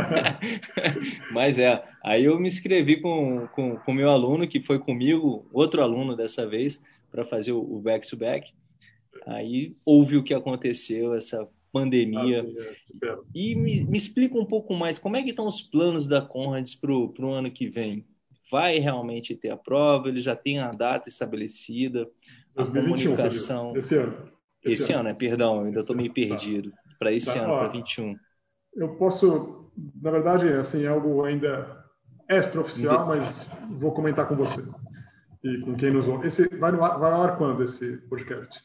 Mas 1.30 1.58
é, 1.58 1.84
aí 2.02 2.24
eu 2.24 2.40
me 2.40 2.48
inscrevi 2.48 3.02
com 3.02 3.44
o 3.44 3.48
com, 3.48 3.76
com 3.76 3.92
meu 3.92 4.08
aluno, 4.08 4.48
que 4.48 4.58
foi 4.62 4.78
comigo, 4.78 5.46
outro 5.52 5.82
aluno 5.82 6.16
dessa 6.16 6.46
vez, 6.46 6.82
para 7.10 7.26
fazer 7.26 7.52
o 7.52 7.78
back-to-back. 7.78 8.46
-back. 8.48 8.62
Aí 9.26 9.76
houve 9.84 10.16
o 10.16 10.22
que 10.22 10.32
aconteceu, 10.32 11.14
essa 11.14 11.46
pandemia. 11.70 12.40
Ah, 12.40 12.46
sim, 12.46 12.98
é. 13.04 13.18
E 13.34 13.54
me, 13.54 13.84
me, 13.84 13.98
explica 13.98 14.38
um 14.38 14.46
pouco 14.46 14.74
mais, 14.74 14.98
como 14.98 15.16
é 15.16 15.22
que 15.22 15.30
estão 15.30 15.46
os 15.46 15.60
planos 15.60 16.06
da 16.06 16.22
Conrads 16.22 16.74
para 16.74 16.92
o 16.92 17.30
ano 17.30 17.50
que 17.50 17.68
vem? 17.68 18.06
Vai 18.50 18.78
realmente 18.78 19.34
ter 19.34 19.50
a 19.50 19.56
prova? 19.56 20.08
Ele 20.08 20.20
já 20.20 20.34
tem 20.34 20.58
a 20.58 20.72
data 20.72 21.10
estabelecida? 21.10 22.08
2021, 22.54 23.12
a 23.12 23.16
comunicação... 23.16 23.76
Esse 23.76 23.96
ano. 23.96 24.31
Esse, 24.64 24.84
esse 24.84 24.92
ano, 24.92 25.04
né? 25.04 25.14
Perdão, 25.14 25.60
eu 25.60 25.66
ainda 25.66 25.80
estou 25.80 25.96
meio 25.96 26.12
perdido. 26.12 26.70
Tá. 26.70 26.78
Para 26.98 27.12
esse 27.12 27.34
tá. 27.34 27.40
ano, 27.40 27.58
para 27.58 27.68
21. 27.68 28.16
Eu 28.74 28.96
posso, 28.96 29.70
na 30.00 30.10
verdade, 30.10 30.48
assim, 30.52 30.84
é 30.84 30.88
algo 30.88 31.24
ainda 31.24 31.84
extraoficial, 32.28 33.06
mas 33.06 33.46
vou 33.70 33.92
comentar 33.92 34.26
com 34.26 34.36
você 34.36 34.62
e 35.44 35.58
com 35.60 35.74
quem 35.74 35.90
nos 35.90 36.08
ouve. 36.08 36.26
Esse 36.26 36.48
vai, 36.56 36.72
no 36.72 36.82
ar, 36.82 36.98
vai 36.98 37.12
ao 37.12 37.22
ar 37.22 37.36
quando 37.36 37.62
esse 37.62 37.96
podcast? 38.08 38.60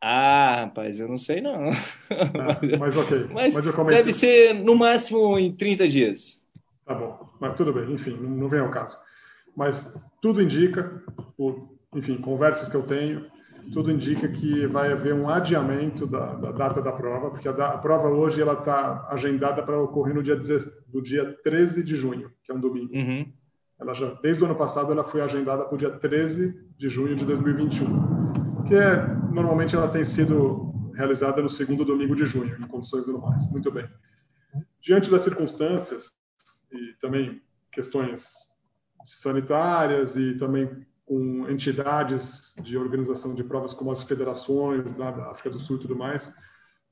Ah, 0.00 0.64
rapaz, 0.66 1.00
eu 1.00 1.08
não 1.08 1.18
sei 1.18 1.40
não. 1.40 1.70
Ah, 1.70 2.60
mas 2.78 2.96
ok. 2.96 3.26
Mas, 3.32 3.54
mas 3.54 3.66
eu 3.66 3.72
comento. 3.72 3.96
Deve 3.96 4.12
ser 4.12 4.54
no 4.54 4.76
máximo 4.76 5.38
em 5.38 5.54
30 5.54 5.88
dias. 5.88 6.46
Tá 6.84 6.94
bom, 6.94 7.28
mas 7.40 7.54
tudo 7.54 7.72
bem, 7.72 7.92
enfim, 7.92 8.16
não 8.16 8.48
vem 8.48 8.60
ao 8.60 8.70
caso. 8.70 8.96
Mas 9.56 9.98
tudo 10.20 10.40
indica, 10.40 11.02
por, 11.36 11.76
enfim, 11.94 12.18
conversas 12.18 12.68
que 12.68 12.76
eu 12.76 12.84
tenho, 12.84 13.26
tudo 13.72 13.90
indica 13.90 14.28
que 14.28 14.66
vai 14.66 14.92
haver 14.92 15.14
um 15.14 15.28
adiamento 15.28 16.06
da, 16.06 16.34
da 16.34 16.52
data 16.52 16.80
da 16.82 16.92
prova, 16.92 17.30
porque 17.30 17.48
a, 17.48 17.52
da, 17.52 17.68
a 17.70 17.78
prova 17.78 18.08
hoje 18.08 18.40
ela 18.40 18.54
está 18.54 19.06
agendada 19.10 19.62
para 19.62 19.78
ocorrer 19.80 20.14
no 20.14 20.22
dia, 20.22 20.36
do 20.88 21.02
dia 21.02 21.36
13 21.42 21.82
de 21.82 21.96
junho, 21.96 22.30
que 22.42 22.52
é 22.52 22.54
um 22.54 22.60
domingo. 22.60 22.94
Uhum. 22.94 23.32
Ela 23.78 23.94
já, 23.94 24.14
desde 24.22 24.42
o 24.42 24.46
ano 24.46 24.56
passado, 24.56 24.90
ela 24.90 25.04
foi 25.04 25.20
agendada 25.20 25.64
para 25.64 25.74
o 25.74 25.78
dia 25.78 25.90
13 25.90 26.54
de 26.76 26.88
junho 26.88 27.14
de 27.14 27.24
2021, 27.26 28.64
que 28.64 28.74
é, 28.74 29.06
normalmente 29.30 29.76
ela 29.76 29.88
tem 29.88 30.02
sido 30.02 30.72
realizada 30.94 31.42
no 31.42 31.48
segundo 31.48 31.84
domingo 31.84 32.16
de 32.16 32.24
junho, 32.24 32.56
em 32.58 32.66
condições 32.66 33.06
normais. 33.06 33.48
Muito 33.50 33.70
bem. 33.70 33.86
Diante 34.80 35.10
das 35.10 35.22
circunstâncias 35.22 36.10
e 36.72 36.94
também 37.00 37.42
questões 37.70 38.32
sanitárias 39.04 40.16
e 40.16 40.34
também 40.34 40.86
com 41.06 41.48
entidades 41.48 42.54
de 42.60 42.76
organização 42.76 43.32
de 43.32 43.44
provas 43.44 43.72
como 43.72 43.92
as 43.92 44.02
federações 44.02 44.92
da 44.92 45.30
África 45.30 45.48
do 45.48 45.58
Sul 45.58 45.76
e 45.76 45.80
tudo 45.80 45.96
mais, 45.96 46.34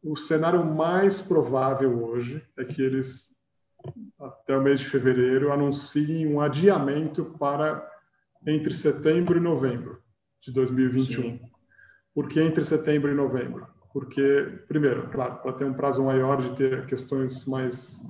o 0.02 0.16
cenário 0.16 0.64
mais 0.64 1.20
provável 1.20 2.04
hoje 2.04 2.42
é 2.56 2.64
que 2.64 2.80
eles, 2.80 3.36
até 4.20 4.56
o 4.56 4.62
mês 4.62 4.80
de 4.80 4.86
fevereiro, 4.86 5.52
anunciem 5.52 6.26
um 6.26 6.40
adiamento 6.40 7.24
para 7.38 7.90
entre 8.46 8.72
setembro 8.72 9.36
e 9.36 9.40
novembro 9.40 10.00
de 10.40 10.52
2021. 10.52 11.22
Sim. 11.22 11.40
Por 12.14 12.28
que 12.28 12.40
entre 12.40 12.62
setembro 12.62 13.10
e 13.10 13.14
novembro? 13.14 13.66
Porque, 13.92 14.60
primeiro, 14.68 15.08
claro, 15.08 15.36
para 15.36 15.54
ter 15.54 15.64
um 15.64 15.74
prazo 15.74 16.04
maior 16.04 16.40
de 16.40 16.54
ter 16.54 16.86
questões 16.86 17.44
mais 17.46 18.00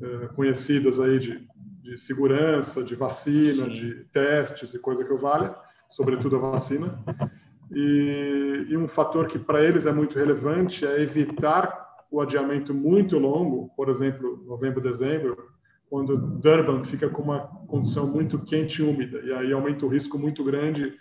uh, 0.00 0.32
conhecidas 0.34 1.00
aí 1.00 1.18
de 1.18 1.48
de 1.84 1.98
segurança, 1.98 2.82
de 2.82 2.94
vacina, 2.94 3.66
Sim. 3.66 3.68
de 3.68 3.94
testes 4.06 4.72
e 4.72 4.78
coisa 4.78 5.04
que 5.04 5.10
eu 5.10 5.18
valha, 5.18 5.54
sobretudo 5.90 6.36
a 6.36 6.50
vacina. 6.52 6.98
E, 7.70 8.66
e 8.70 8.76
um 8.76 8.88
fator 8.88 9.26
que 9.26 9.38
para 9.38 9.62
eles 9.62 9.84
é 9.84 9.92
muito 9.92 10.18
relevante 10.18 10.86
é 10.86 11.02
evitar 11.02 11.84
o 12.10 12.22
adiamento 12.22 12.72
muito 12.72 13.18
longo, 13.18 13.70
por 13.76 13.90
exemplo, 13.90 14.42
novembro, 14.46 14.80
dezembro, 14.80 15.36
quando 15.90 16.16
Durban 16.16 16.82
fica 16.84 17.08
com 17.08 17.20
uma 17.20 17.40
condição 17.68 18.06
muito 18.06 18.38
quente 18.38 18.80
e 18.80 18.84
úmida, 18.84 19.20
e 19.20 19.32
aí 19.32 19.52
aumenta 19.52 19.84
o 19.84 19.88
risco 19.88 20.18
muito 20.18 20.42
grande 20.42 20.94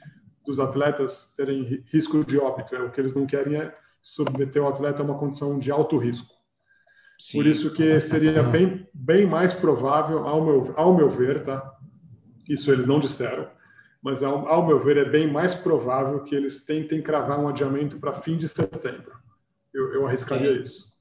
dos 0.45 0.59
atletas 0.59 1.33
terem 1.37 1.83
risco 1.91 2.25
de 2.25 2.37
óbito. 2.37 2.75
É, 2.75 2.81
o 2.81 2.91
que 2.91 2.99
eles 2.99 3.15
não 3.15 3.25
querem 3.25 3.55
é 3.55 3.73
submeter 4.01 4.61
o 4.61 4.67
atleta 4.67 5.01
a 5.01 5.05
uma 5.05 5.17
condição 5.17 5.57
de 5.57 5.71
alto 5.71 5.97
risco. 5.97 6.27
Sim. 7.23 7.37
Por 7.37 7.47
isso 7.47 7.71
que 7.71 8.01
seria 8.01 8.43
bem, 8.43 8.85
bem 8.93 9.25
mais 9.25 9.53
provável, 9.53 10.27
ao 10.27 10.43
meu, 10.43 10.73
ao 10.75 10.93
meu 10.93 11.09
ver, 11.09 11.45
tá? 11.45 11.73
Isso 12.49 12.69
eles 12.69 12.85
não 12.85 12.99
disseram, 12.99 13.47
mas 14.01 14.21
ao, 14.21 14.45
ao 14.45 14.67
meu 14.67 14.77
ver 14.77 14.97
é 14.97 15.05
bem 15.05 15.31
mais 15.31 15.55
provável 15.55 16.21
que 16.25 16.35
eles 16.35 16.65
tentem 16.65 17.01
cravar 17.01 17.39
um 17.39 17.47
adiamento 17.47 17.97
para 17.97 18.11
fim 18.11 18.35
de 18.35 18.49
setembro. 18.49 19.13
Eu, 19.73 19.93
eu 19.93 20.05
arriscaria 20.05 20.51
isso. 20.51 20.91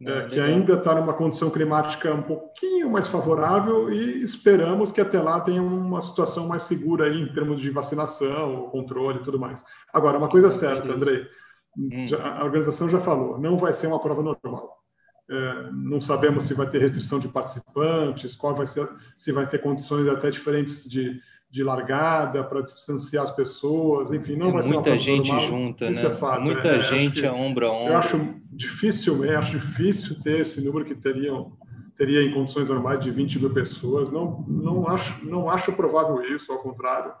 Não, 0.00 0.12
é, 0.12 0.28
que 0.28 0.38
ainda 0.38 0.74
está 0.74 0.94
numa 0.94 1.12
condição 1.12 1.50
climática 1.50 2.14
um 2.14 2.22
pouquinho 2.22 2.88
mais 2.88 3.08
favorável 3.08 3.92
e 3.92 4.22
esperamos 4.22 4.92
que 4.92 5.00
até 5.00 5.20
lá 5.20 5.40
tenha 5.40 5.60
uma 5.60 6.00
situação 6.00 6.46
mais 6.46 6.62
segura 6.62 7.06
aí 7.06 7.20
em 7.20 7.32
termos 7.32 7.58
de 7.58 7.68
vacinação, 7.70 8.70
controle 8.70 9.18
e 9.18 9.22
tudo 9.24 9.40
mais. 9.40 9.64
Agora, 9.92 10.18
uma 10.18 10.28
coisa 10.28 10.52
certa, 10.52 10.92
Andrei, 10.92 11.26
hum. 11.76 12.06
a 12.16 12.44
organização 12.44 12.88
já 12.88 13.00
falou, 13.00 13.40
não 13.40 13.56
vai 13.56 13.72
ser 13.72 13.88
uma 13.88 14.00
prova 14.00 14.22
normal 14.22 14.77
é, 14.77 14.77
não 15.72 16.00
sabemos 16.00 16.44
se 16.44 16.54
vai 16.54 16.68
ter 16.68 16.78
restrição 16.78 17.18
de 17.18 17.28
participantes, 17.28 18.34
qual 18.34 18.54
vai 18.54 18.66
ser, 18.66 18.88
se 19.16 19.30
vai 19.32 19.46
ter 19.46 19.58
condições 19.58 20.08
até 20.08 20.30
diferentes 20.30 20.88
de, 20.88 21.20
de 21.50 21.62
largada 21.62 22.42
para 22.42 22.62
distanciar 22.62 23.24
as 23.24 23.30
pessoas, 23.30 24.10
enfim, 24.12 24.36
não 24.36 24.48
é 24.48 24.52
vai 24.52 24.62
ser 24.62 24.72
muita 24.74 24.98
gente 24.98 25.28
normal. 25.28 25.48
junta, 25.48 25.90
Isso 25.90 26.08
né? 26.08 26.14
É 26.14 26.16
fato, 26.16 26.42
muita 26.42 26.68
é, 26.68 26.80
gente 26.80 27.26
a 27.26 27.32
ombro 27.32 27.66
a 27.66 27.72
ombro. 27.72 27.92
Eu 27.92 27.96
acho 27.98 28.34
difícil, 28.50 29.24
eu 29.24 29.38
acho 29.38 29.58
difícil 29.58 30.20
ter 30.20 30.40
esse 30.40 30.60
número 30.60 30.84
que 30.84 30.94
teriam 30.94 31.56
teria 31.98 32.22
em 32.22 32.32
condições 32.32 32.68
normais 32.68 33.00
de 33.00 33.10
20 33.10 33.40
mil 33.40 33.52
pessoas. 33.52 34.08
Não, 34.08 34.44
não 34.46 34.86
acho, 34.88 35.26
não 35.26 35.50
acho 35.50 35.72
provável 35.72 36.22
isso. 36.22 36.50
Ao 36.52 36.58
contrário, 36.58 37.12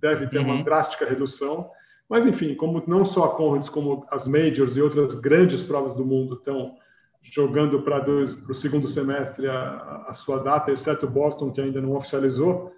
deve 0.00 0.28
ter 0.28 0.38
uhum. 0.38 0.54
uma 0.54 0.62
drástica 0.62 1.04
redução. 1.04 1.68
Mas 2.08 2.24
enfim, 2.24 2.54
como 2.54 2.82
não 2.86 3.04
só 3.04 3.24
a 3.24 3.34
Conrads, 3.34 3.68
como 3.68 4.06
as 4.10 4.26
majors 4.26 4.76
e 4.76 4.80
outras 4.80 5.16
grandes 5.16 5.62
provas 5.62 5.96
do 5.96 6.06
mundo 6.06 6.36
estão 6.36 6.76
jogando 7.22 7.82
para 7.82 8.04
o 8.10 8.54
segundo 8.54 8.88
semestre 8.88 9.48
a, 9.48 10.04
a, 10.08 10.12
sua 10.12 10.38
data, 10.38 10.70
exceto 10.70 11.08
Boston, 11.08 11.50
que 11.50 11.60
ainda 11.60 11.80
não 11.80 11.94
oficializou. 11.94 12.72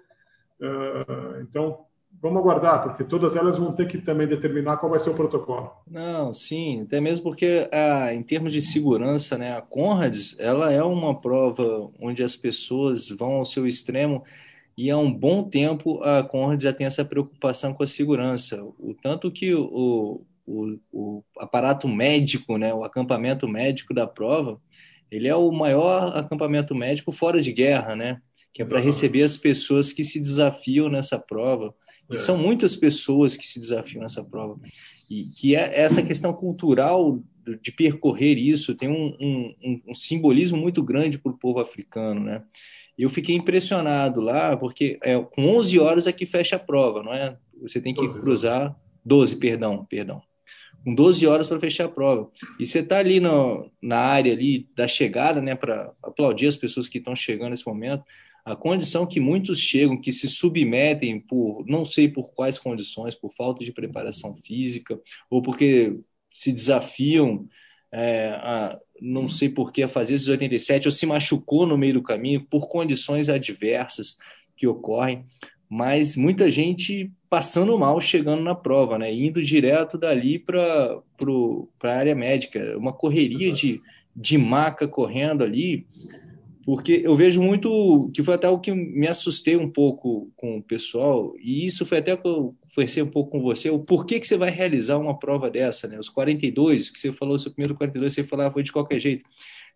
Uh, 0.59 1.41
então, 1.41 1.85
vamos 2.21 2.39
aguardar, 2.39 2.83
porque 2.83 3.03
todas 3.03 3.35
elas 3.35 3.57
vão 3.57 3.73
ter 3.73 3.87
que 3.87 3.97
também 3.97 4.27
determinar 4.27 4.77
qual 4.77 4.89
vai 4.89 4.99
ser 4.99 5.09
o 5.09 5.15
protocolo. 5.15 5.71
Não, 5.89 6.33
sim, 6.33 6.81
até 6.81 6.99
mesmo 7.01 7.23
porque 7.23 7.69
ah, 7.71 8.13
em 8.13 8.23
termos 8.23 8.53
de 8.53 8.61
segurança, 8.61 9.37
né, 9.37 9.57
a 9.57 9.61
Conrads, 9.61 10.37
ela 10.39 10.71
é 10.71 10.83
uma 10.83 11.19
prova 11.19 11.89
onde 11.99 12.23
as 12.23 12.35
pessoas 12.35 13.09
vão 13.09 13.33
ao 13.33 13.45
seu 13.45 13.65
extremo 13.65 14.23
e 14.77 14.89
há 14.89 14.97
um 14.97 15.11
bom 15.11 15.43
tempo 15.43 16.01
a 16.03 16.23
Conrads 16.23 16.63
já 16.63 16.73
tem 16.73 16.87
essa 16.87 17.05
preocupação 17.05 17.73
com 17.73 17.83
a 17.83 17.87
segurança, 17.87 18.63
o 18.79 18.95
tanto 19.01 19.31
que 19.31 19.53
o, 19.53 20.21
o, 20.45 20.77
o 20.91 21.23
aparato 21.39 21.87
médico, 21.87 22.57
né, 22.57 22.73
o 22.73 22.83
acampamento 22.83 23.47
médico 23.47 23.93
da 23.93 24.05
prova, 24.05 24.59
ele 25.11 25.27
é 25.27 25.35
o 25.35 25.51
maior 25.51 26.15
acampamento 26.17 26.73
médico 26.73 27.11
fora 27.11 27.41
de 27.41 27.51
guerra, 27.51 27.95
né? 27.95 28.19
Que 28.51 28.63
é 28.63 28.65
para 28.65 28.79
receber 28.79 29.21
as 29.21 29.37
pessoas 29.37 29.93
que 29.93 30.03
se 30.03 30.19
desafiam 30.19 30.89
nessa 30.89 31.19
prova. 31.19 31.73
E 32.09 32.15
é. 32.15 32.17
são 32.17 32.37
muitas 32.37 32.75
pessoas 32.75 33.35
que 33.35 33.45
se 33.45 33.59
desafiam 33.59 34.01
nessa 34.01 34.23
prova. 34.23 34.59
E 35.09 35.25
que 35.25 35.55
é 35.55 35.79
essa 35.79 36.01
questão 36.01 36.33
cultural 36.33 37.21
de 37.61 37.71
percorrer 37.71 38.37
isso 38.37 38.73
tem 38.73 38.89
um, 38.89 39.15
um, 39.19 39.81
um 39.89 39.93
simbolismo 39.93 40.57
muito 40.57 40.81
grande 40.81 41.19
para 41.19 41.31
o 41.31 41.37
povo 41.37 41.59
africano, 41.59 42.21
né? 42.21 42.43
Eu 42.97 43.09
fiquei 43.09 43.35
impressionado 43.35 44.21
lá, 44.21 44.55
porque 44.55 44.97
é, 45.03 45.19
com 45.19 45.57
11 45.57 45.79
horas 45.79 46.07
é 46.07 46.11
que 46.11 46.25
fecha 46.25 46.55
a 46.55 46.59
prova, 46.59 47.03
não 47.03 47.13
é? 47.13 47.37
Você 47.61 47.81
tem 47.81 47.93
que 47.93 48.01
12, 48.01 48.19
cruzar 48.21 48.75
12, 49.05 49.35
perdão, 49.37 49.85
perdão. 49.85 50.21
Com 50.83 50.93
12 50.93 51.25
horas 51.25 51.47
para 51.47 51.59
fechar 51.59 51.85
a 51.85 51.89
prova. 51.89 52.29
E 52.59 52.65
você 52.65 52.79
está 52.79 52.97
ali 52.97 53.19
no, 53.19 53.71
na 53.81 53.99
área 53.99 54.33
ali 54.33 54.67
da 54.75 54.87
chegada, 54.87 55.41
né, 55.41 55.55
para 55.55 55.93
aplaudir 56.03 56.47
as 56.47 56.57
pessoas 56.57 56.87
que 56.87 56.97
estão 56.97 57.15
chegando 57.15 57.51
nesse 57.51 57.65
momento 57.67 58.03
a 58.45 58.55
condição 58.55 59.05
que 59.05 59.19
muitos 59.19 59.59
chegam, 59.59 59.99
que 59.99 60.11
se 60.11 60.27
submetem 60.27 61.19
por 61.19 61.65
não 61.65 61.85
sei 61.85 62.09
por 62.09 62.33
quais 62.33 62.59
condições, 62.59 63.15
por 63.15 63.33
falta 63.33 63.63
de 63.63 63.71
preparação 63.71 64.35
física, 64.35 64.99
ou 65.29 65.41
porque 65.41 65.97
se 66.31 66.51
desafiam 66.51 67.47
é, 67.91 68.29
a 68.29 68.77
não 69.01 69.27
sei 69.27 69.49
por 69.49 69.71
que 69.71 69.83
a 69.83 69.87
fazer 69.87 70.15
esses 70.15 70.27
87, 70.27 70.87
ou 70.87 70.91
se 70.91 71.05
machucou 71.05 71.65
no 71.65 71.77
meio 71.77 71.95
do 71.95 72.03
caminho 72.03 72.45
por 72.45 72.67
condições 72.67 73.27
adversas 73.29 74.17
que 74.55 74.67
ocorrem, 74.67 75.25
mas 75.73 76.15
muita 76.15 76.51
gente 76.51 77.11
passando 77.27 77.75
mal 77.79 77.99
chegando 77.99 78.43
na 78.43 78.53
prova, 78.53 78.99
né? 78.99 79.11
indo 79.11 79.41
direto 79.41 79.97
dali 79.97 80.37
para 80.37 81.01
a 81.83 81.87
área 81.87 82.13
médica, 82.13 82.77
uma 82.77 82.93
correria 82.93 83.51
de, 83.51 83.81
de 84.15 84.37
maca 84.37 84.87
correndo 84.87 85.43
ali, 85.43 85.87
porque 86.63 87.01
eu 87.03 87.15
vejo 87.15 87.41
muito, 87.41 88.11
que 88.13 88.21
foi 88.21 88.35
até 88.35 88.47
o 88.47 88.59
que 88.59 88.71
me 88.71 89.07
assustei 89.07 89.57
um 89.57 89.67
pouco 89.67 90.31
com 90.35 90.59
o 90.59 90.63
pessoal, 90.63 91.33
e 91.41 91.65
isso 91.65 91.87
foi 91.87 91.97
até 91.97 92.15
que 92.15 92.27
eu 92.27 92.55
conversei 92.69 93.01
um 93.01 93.09
pouco 93.09 93.31
com 93.31 93.41
você, 93.41 93.71
o 93.71 93.79
porquê 93.79 94.19
que 94.19 94.27
você 94.27 94.37
vai 94.37 94.51
realizar 94.51 94.99
uma 94.99 95.17
prova 95.17 95.49
dessa, 95.49 95.87
né? 95.87 95.97
Os 95.97 96.07
42, 96.07 96.91
que 96.91 96.99
você 96.99 97.11
falou, 97.11 97.39
seu 97.39 97.51
primeiro 97.51 97.73
42, 97.73 98.13
você 98.13 98.23
falava, 98.23 98.53
foi 98.53 98.61
de 98.61 98.71
qualquer 98.71 98.99
jeito. 98.99 99.25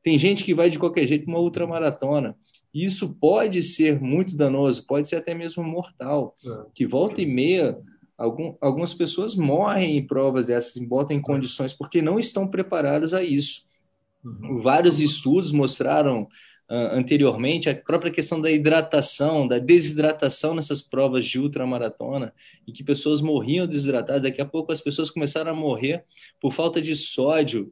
Tem 0.04 0.18
gente 0.20 0.44
que 0.44 0.54
vai 0.54 0.70
de 0.70 0.78
qualquer 0.78 1.08
jeito 1.08 1.28
uma 1.28 1.40
ultramaratona. 1.40 2.38
Isso 2.86 3.10
pode 3.10 3.64
ser 3.64 4.00
muito 4.00 4.36
danoso, 4.36 4.86
pode 4.86 5.08
ser 5.08 5.16
até 5.16 5.34
mesmo 5.34 5.64
mortal, 5.64 6.36
é. 6.46 6.66
que 6.76 6.86
volta 6.86 7.22
e 7.22 7.26
meia 7.26 7.78
algum, 8.18 8.56
algumas 8.62 8.94
pessoas 8.94 9.36
morrem 9.36 9.98
em 9.98 10.06
provas 10.06 10.48
dessas, 10.48 10.82
botam 10.84 11.16
em 11.16 11.22
condições 11.22 11.74
porque 11.74 12.02
não 12.02 12.20
estão 12.20 12.48
preparados 12.48 13.14
a 13.14 13.24
isso. 13.24 13.66
Uhum. 14.24 14.62
Vários 14.62 15.00
estudos 15.00 15.52
mostraram 15.52 16.28
anteriormente, 16.70 17.70
a 17.70 17.76
própria 17.76 18.12
questão 18.12 18.42
da 18.42 18.52
hidratação, 18.52 19.48
da 19.48 19.58
desidratação 19.58 20.54
nessas 20.54 20.82
provas 20.82 21.26
de 21.26 21.40
ultramaratona, 21.40 22.34
e 22.68 22.74
que 22.74 22.84
pessoas 22.84 23.22
morriam 23.22 23.66
desidratadas, 23.66 24.24
daqui 24.24 24.42
a 24.42 24.46
pouco 24.46 24.74
as 24.74 24.82
pessoas 24.82 25.10
começaram 25.10 25.52
a 25.52 25.56
morrer 25.56 26.04
por 26.42 26.52
falta 26.52 26.82
de 26.82 26.94
sódio 26.94 27.72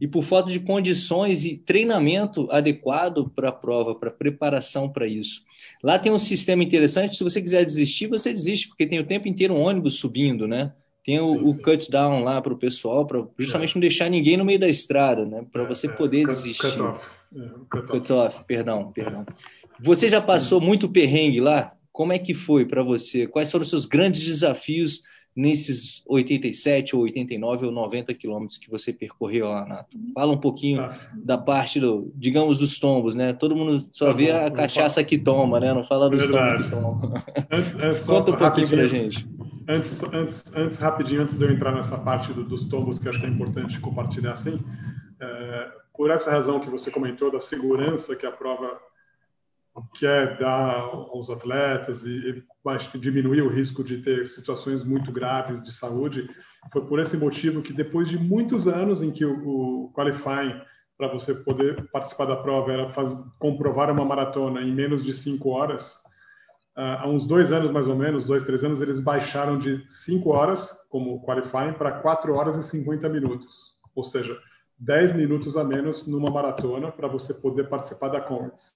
e 0.00 0.08
por 0.08 0.24
falta 0.24 0.50
de 0.50 0.58
condições 0.58 1.44
e 1.44 1.56
treinamento 1.56 2.50
adequado 2.50 3.30
para 3.34 3.50
a 3.50 3.52
prova, 3.52 3.94
para 3.94 4.10
preparação 4.10 4.88
para 4.88 5.06
isso. 5.06 5.44
Lá 5.82 5.98
tem 5.98 6.10
um 6.10 6.18
sistema 6.18 6.64
interessante, 6.64 7.16
se 7.16 7.22
você 7.22 7.40
quiser 7.40 7.64
desistir, 7.64 8.06
você 8.06 8.32
desiste, 8.32 8.68
porque 8.68 8.86
tem 8.86 8.98
o 8.98 9.06
tempo 9.06 9.28
inteiro 9.28 9.54
um 9.54 9.60
ônibus 9.60 9.96
subindo, 9.96 10.48
né? 10.48 10.72
Tem 11.04 11.20
o, 11.20 11.28
sim, 11.28 11.38
sim. 11.38 11.60
o 11.60 11.62
cut 11.62 11.90
down 11.90 12.24
lá 12.24 12.40
para 12.40 12.52
o 12.52 12.58
pessoal, 12.58 13.06
para 13.06 13.24
justamente 13.38 13.72
é. 13.72 13.74
não 13.74 13.80
deixar 13.80 14.08
ninguém 14.08 14.36
no 14.36 14.44
meio 14.44 14.58
da 14.58 14.68
estrada, 14.68 15.24
né? 15.24 15.44
Para 15.52 15.64
é, 15.64 15.66
você 15.66 15.86
é, 15.86 15.90
poder 15.90 16.26
desistir. 16.26 16.70
Cut 16.70 16.80
off. 16.80 17.06
É, 17.34 17.86
cut 17.86 18.12
off, 18.12 18.44
perdão, 18.44 18.92
perdão. 18.92 19.26
Você 19.80 20.08
já 20.08 20.20
passou 20.20 20.60
muito 20.60 20.88
perrengue 20.88 21.40
lá? 21.40 21.74
Como 21.92 22.12
é 22.12 22.18
que 22.18 22.32
foi 22.32 22.64
para 22.64 22.82
você? 22.82 23.26
Quais 23.26 23.50
foram 23.50 23.62
os 23.62 23.70
seus 23.70 23.84
grandes 23.84 24.24
desafios 24.24 25.02
nesses 25.34 26.02
87 26.06 26.96
ou 26.96 27.02
89 27.02 27.66
ou 27.66 27.72
90 27.72 28.12
quilômetros 28.14 28.58
que 28.58 28.70
você 28.70 28.92
percorreu 28.92 29.48
lá, 29.48 29.64
Nato? 29.64 29.96
Fala 30.14 30.32
um 30.32 30.38
pouquinho 30.38 30.80
ah. 30.80 30.98
da 31.14 31.38
parte 31.38 31.78
do, 31.78 32.12
digamos, 32.16 32.58
dos 32.58 32.78
tombos, 32.78 33.14
né? 33.14 33.32
Todo 33.32 33.56
mundo 33.56 33.88
só 33.92 34.06
tá 34.06 34.12
vê 34.12 34.32
bom, 34.32 34.46
a 34.46 34.50
cachaça 34.50 35.04
que 35.04 35.16
toma, 35.16 35.60
né? 35.60 35.72
Não 35.72 35.84
fala 35.84 36.10
dos 36.10 36.26
tombos 36.26 36.64
que 36.64 36.70
toma. 36.70 37.24
Antes, 37.50 37.78
é 37.78 37.94
Conta 38.06 38.30
um 38.32 38.36
pouquinho 38.36 38.68
pra 38.68 38.86
gente. 38.86 39.26
Antes, 39.68 40.02
antes, 40.02 40.54
antes, 40.56 40.78
rapidinho, 40.78 41.22
antes 41.22 41.36
de 41.36 41.44
eu 41.44 41.52
entrar 41.52 41.72
nessa 41.72 41.96
parte 41.96 42.32
do, 42.32 42.44
dos 42.44 42.64
tombos, 42.64 42.98
que 42.98 43.08
acho 43.08 43.20
que 43.20 43.26
é 43.26 43.28
importante 43.28 43.78
compartilhar 43.78 44.32
assim, 44.32 44.58
é, 45.20 45.68
por 45.94 46.10
essa 46.10 46.30
razão 46.30 46.58
que 46.58 46.68
você 46.68 46.90
comentou, 46.90 47.30
da 47.30 47.38
segurança 47.38 48.16
que 48.16 48.26
a 48.26 48.32
prova 48.32 48.80
quer 49.98 50.38
dar 50.38 50.80
aos 50.80 51.30
atletas 51.30 52.04
e, 52.04 52.44
e 52.94 52.98
diminuir 52.98 53.42
o 53.42 53.48
risco 53.48 53.84
de 53.84 53.98
ter 53.98 54.26
situações 54.26 54.84
muito 54.84 55.12
graves 55.12 55.62
de 55.62 55.72
saúde, 55.72 56.28
foi 56.72 56.84
por 56.86 56.98
esse 56.98 57.16
motivo 57.16 57.62
que 57.62 57.72
depois 57.72 58.08
de 58.08 58.18
muitos 58.18 58.66
anos 58.66 59.02
em 59.02 59.10
que 59.10 59.24
o, 59.24 59.86
o 59.86 59.92
qualifying 59.92 60.60
para 60.98 61.08
você 61.08 61.34
poder 61.34 61.88
participar 61.90 62.26
da 62.26 62.36
prova 62.36 62.72
era 62.72 62.90
faz, 62.90 63.18
comprovar 63.38 63.90
uma 63.90 64.04
maratona 64.04 64.60
em 64.60 64.72
menos 64.72 65.02
de 65.02 65.14
cinco 65.14 65.50
horas, 65.50 65.96
há 66.76 67.08
uns 67.08 67.26
dois 67.26 67.52
anos 67.52 67.70
mais 67.70 67.86
ou 67.86 67.96
menos, 67.96 68.26
dois, 68.26 68.42
três 68.42 68.62
anos, 68.64 68.82
eles 68.82 69.00
baixaram 69.00 69.58
de 69.58 69.82
cinco 69.88 70.30
horas 70.30 70.76
como 70.90 71.22
qualifying 71.22 71.72
para 71.72 72.00
quatro 72.00 72.34
horas 72.34 72.56
e 72.58 72.62
50 72.62 73.08
minutos. 73.08 73.74
Ou 73.94 74.04
seja, 74.04 74.36
10 74.78 75.14
minutos 75.14 75.56
a 75.56 75.64
menos 75.64 76.06
numa 76.06 76.30
maratona 76.30 76.90
para 76.90 77.08
você 77.08 77.34
poder 77.34 77.68
participar 77.68 78.08
da 78.08 78.20
Comets. 78.20 78.74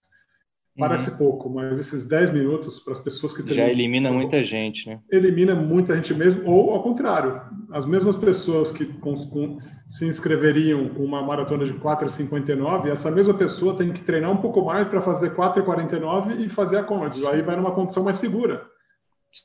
Parece 0.77 1.11
uhum. 1.11 1.17
pouco, 1.17 1.49
mas 1.49 1.79
esses 1.79 2.05
10 2.05 2.33
minutos 2.33 2.81
para 2.81 2.93
as 2.93 2.99
pessoas 2.99 3.33
que 3.33 3.55
Já 3.55 3.69
elimina 3.69 4.11
muita 4.11 4.43
gente, 4.43 4.89
né? 4.89 4.99
Elimina 5.09 5.55
muita 5.55 5.95
gente 5.95 6.13
mesmo, 6.13 6.51
ou 6.51 6.73
ao 6.73 6.83
contrário, 6.83 7.41
as 7.71 7.87
mesmas 7.87 8.17
pessoas 8.17 8.73
que 8.73 8.85
com, 8.85 9.15
com, 9.29 9.59
se 9.87 10.05
inscreveriam 10.05 10.89
com 10.89 11.05
uma 11.05 11.23
maratona 11.23 11.65
de 11.65 11.75
4,59, 11.75 12.87
essa 12.89 13.09
mesma 13.09 13.35
pessoa 13.35 13.77
tem 13.77 13.93
que 13.93 14.03
treinar 14.03 14.33
um 14.33 14.39
pouco 14.39 14.65
mais 14.65 14.89
para 14.89 15.01
fazer 15.01 15.33
4,49 15.37 16.41
e 16.41 16.49
fazer 16.49 16.79
a 16.79 16.83
Comets. 16.83 17.25
Aí 17.27 17.41
vai 17.41 17.55
numa 17.55 17.71
condição 17.71 18.03
mais 18.03 18.17
segura. 18.17 18.67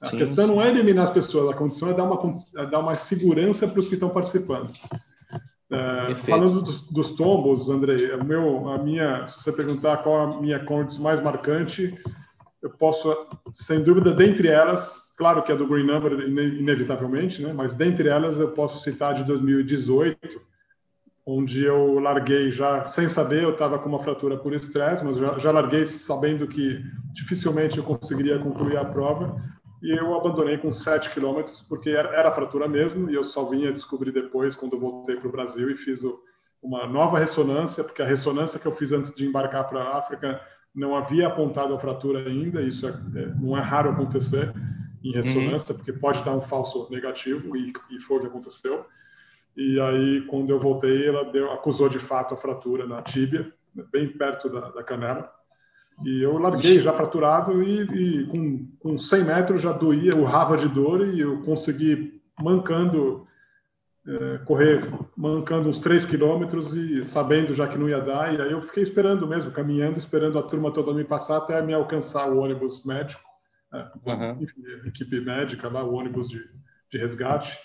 A 0.01 0.07
sim, 0.07 0.17
questão 0.17 0.47
sim. 0.47 0.51
não 0.55 0.63
é 0.63 0.69
eliminar 0.69 1.03
as 1.03 1.09
pessoas, 1.11 1.51
a 1.51 1.55
condição 1.55 1.91
é 1.91 1.93
dar 1.93 2.05
uma, 2.05 2.35
é 2.57 2.65
dar 2.65 2.79
uma 2.79 2.95
segurança 2.95 3.67
para 3.67 3.79
os 3.79 3.87
que 3.87 3.93
estão 3.93 4.09
participando. 4.09 4.71
É, 5.71 6.15
falando 6.25 6.61
dos, 6.61 6.81
dos, 6.81 7.11
tombos, 7.11 7.69
Andrei, 7.69 8.11
o 8.15 8.23
meu, 8.23 8.69
a 8.69 8.77
minha, 8.79 9.27
se 9.27 9.39
você 9.39 9.51
perguntar 9.51 9.97
qual 9.97 10.33
a 10.33 10.41
minha 10.41 10.59
conte 10.65 10.99
mais 10.99 11.19
marcante, 11.21 11.95
eu 12.61 12.71
posso, 12.71 13.15
sem 13.53 13.83
dúvida, 13.83 14.11
dentre 14.11 14.47
elas, 14.47 15.13
claro 15.15 15.43
que 15.43 15.51
é 15.51 15.55
do 15.55 15.67
Green 15.67 15.85
Number, 15.85 16.11
inevitavelmente, 16.27 17.41
né? 17.43 17.53
mas 17.53 17.73
dentre 17.73 18.09
elas 18.09 18.39
eu 18.39 18.49
posso 18.49 18.83
citar 18.83 19.13
de 19.13 19.23
2018, 19.25 20.41
onde 21.23 21.63
eu 21.63 21.99
larguei 21.99 22.51
já 22.51 22.83
sem 22.83 23.07
saber, 23.07 23.43
eu 23.43 23.51
estava 23.51 23.77
com 23.77 23.87
uma 23.87 23.99
fratura 23.99 24.37
por 24.37 24.53
estresse, 24.53 25.05
mas 25.05 25.17
já, 25.17 25.37
já 25.37 25.51
larguei 25.51 25.85
sabendo 25.85 26.47
que 26.47 26.81
dificilmente 27.13 27.77
eu 27.77 27.83
conseguiria 27.83 28.39
concluir 28.39 28.77
a 28.77 28.85
prova 28.85 29.39
e 29.81 29.91
eu 29.91 30.13
abandonei 30.13 30.57
com 30.57 30.71
7 30.71 31.09
quilômetros, 31.11 31.61
porque 31.61 31.89
era, 31.89 32.09
era 32.09 32.31
fratura 32.31 32.67
mesmo, 32.67 33.09
e 33.09 33.15
eu 33.15 33.23
só 33.23 33.45
vinha 33.45 33.71
descobrir 33.71 34.11
depois, 34.11 34.55
quando 34.55 34.79
voltei 34.79 35.15
para 35.15 35.27
o 35.27 35.31
Brasil 35.31 35.69
e 35.69 35.75
fiz 35.75 36.03
o, 36.03 36.19
uma 36.61 36.85
nova 36.85 37.17
ressonância, 37.17 37.83
porque 37.83 38.01
a 38.01 38.05
ressonância 38.05 38.59
que 38.59 38.65
eu 38.65 38.75
fiz 38.75 38.91
antes 38.91 39.15
de 39.15 39.25
embarcar 39.25 39.69
para 39.69 39.81
a 39.81 39.97
África 39.97 40.41
não 40.75 40.95
havia 40.95 41.27
apontado 41.27 41.73
a 41.73 41.79
fratura 41.79 42.27
ainda, 42.27 42.61
isso 42.61 42.87
é, 42.87 42.89
é, 42.89 43.25
não 43.39 43.57
é 43.57 43.61
raro 43.61 43.89
acontecer 43.89 44.53
em 45.03 45.13
ressonância, 45.13 45.71
uhum. 45.71 45.77
porque 45.77 45.93
pode 45.93 46.23
dar 46.23 46.35
um 46.35 46.41
falso 46.41 46.87
negativo, 46.91 47.55
e, 47.55 47.71
e, 47.89 47.99
foi 47.99 48.17
o 48.17 48.21
que 48.21 48.27
aconteceu. 48.27 48.85
E 49.55 49.79
aí, 49.79 50.25
quando 50.27 50.49
eu 50.49 50.59
voltei, 50.59 51.07
ela 51.07 51.23
deu, 51.31 51.51
acusou 51.51 51.87
de 51.87 51.99
fato 51.99 52.33
a 52.33 52.37
fratura 52.37 52.85
na 52.85 53.01
tíbia, 53.01 53.51
bem 53.91 54.09
perto 54.09 54.49
da, 54.49 54.69
da 54.69 54.83
canela. 54.83 55.31
E 56.03 56.23
eu 56.23 56.37
larguei 56.37 56.79
já 56.79 56.93
fraturado 56.93 57.61
e, 57.61 57.81
e, 57.81 58.25
com, 58.27 58.67
com 58.79 58.97
100 58.97 59.23
metros 59.23 59.61
já 59.61 59.71
doía, 59.71 60.15
urrava 60.15 60.55
de 60.55 60.67
dor 60.67 61.07
e 61.07 61.19
eu 61.19 61.41
consegui, 61.41 62.21
mancando, 62.39 63.27
é, 64.07 64.37
correr, 64.39 64.81
mancando 65.15 65.67
uns 65.67 65.79
3 65.79 66.05
quilômetros 66.05 66.73
e 66.73 67.03
sabendo 67.03 67.53
já 67.53 67.67
que 67.67 67.77
não 67.77 67.89
ia 67.89 67.99
dar. 67.99 68.33
E 68.33 68.41
aí 68.41 68.51
eu 68.51 68.61
fiquei 68.61 68.83
esperando 68.83 69.27
mesmo, 69.27 69.51
caminhando, 69.51 69.97
esperando 69.97 70.39
a 70.39 70.43
turma 70.43 70.71
toda 70.71 70.93
me 70.93 71.03
passar 71.03 71.37
até 71.37 71.61
me 71.61 71.73
alcançar 71.73 72.29
o 72.29 72.39
ônibus 72.39 72.85
médico, 72.85 73.21
é, 73.73 73.87
uhum. 74.05 74.41
enfim, 74.41 74.61
equipe 74.85 75.19
médica 75.19 75.67
lá, 75.67 75.83
o 75.83 75.93
ônibus 75.93 76.29
de, 76.29 76.41
de 76.91 76.97
resgate. 76.97 77.57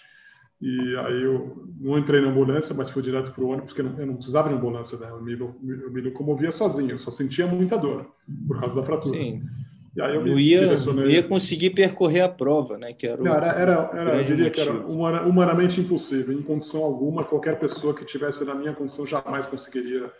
E 0.64 0.96
aí 0.96 1.22
eu 1.22 1.68
não 1.78 1.98
entrei 1.98 2.22
na 2.22 2.28
ambulância, 2.28 2.74
mas 2.74 2.88
fui 2.88 3.02
direto 3.02 3.32
para 3.32 3.44
o 3.44 3.48
ônibus, 3.48 3.66
porque 3.66 3.82
eu 3.82 3.84
não, 3.84 4.00
eu 4.00 4.06
não 4.06 4.14
precisava 4.14 4.48
de 4.48 4.54
ambulância, 4.54 4.96
né? 4.96 5.08
Eu 5.10 5.20
me, 5.20 5.32
eu 5.34 5.90
me 5.92 6.00
locomovia 6.00 6.50
sozinho, 6.50 6.92
eu 6.92 6.96
só 6.96 7.10
sentia 7.10 7.46
muita 7.46 7.76
dor 7.76 8.06
por 8.48 8.58
causa 8.58 8.74
da 8.74 8.82
fratura. 8.82 9.14
Sim. 9.14 9.42
E 9.94 10.00
aí 10.00 10.14
eu 10.14 10.24
não 10.24 10.38
ia, 10.38 10.74
não 10.74 11.06
ia 11.06 11.22
conseguir 11.22 11.70
percorrer 11.70 12.22
a 12.22 12.30
prova, 12.30 12.78
né? 12.78 12.94
Que 12.94 13.06
era, 13.06 13.22
o, 13.22 13.28
era, 13.28 13.46
era, 13.48 13.90
era 13.92 14.16
eu 14.16 14.24
diria 14.24 14.46
motivo. 14.46 14.72
que 14.86 15.04
era 15.04 15.28
humanamente 15.28 15.82
impossível. 15.82 16.34
Em 16.34 16.40
condição 16.40 16.82
alguma, 16.82 17.24
qualquer 17.24 17.58
pessoa 17.58 17.94
que 17.94 18.02
tivesse 18.02 18.42
na 18.46 18.54
minha 18.54 18.72
condição 18.72 19.06
jamais 19.06 19.46
conseguiria 19.46 20.10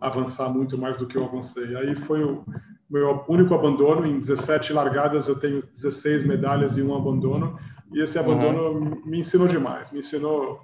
avançar 0.00 0.48
muito 0.52 0.76
mais 0.76 0.96
do 0.96 1.06
que 1.06 1.16
eu 1.16 1.24
avancei. 1.24 1.76
Aí 1.76 1.94
foi 1.94 2.24
o 2.24 2.44
meu 2.90 3.24
único 3.28 3.54
abandono. 3.54 4.04
Em 4.04 4.18
17 4.18 4.72
largadas 4.72 5.28
eu 5.28 5.38
tenho 5.38 5.62
16 5.72 6.24
medalhas 6.24 6.76
e 6.76 6.82
um 6.82 6.92
abandono. 6.92 7.56
E 7.92 8.00
esse 8.00 8.18
abandono 8.18 8.72
uhum. 8.72 9.02
me 9.04 9.20
ensinou 9.20 9.46
demais, 9.46 9.90
me 9.90 9.98
ensinou, 9.98 10.60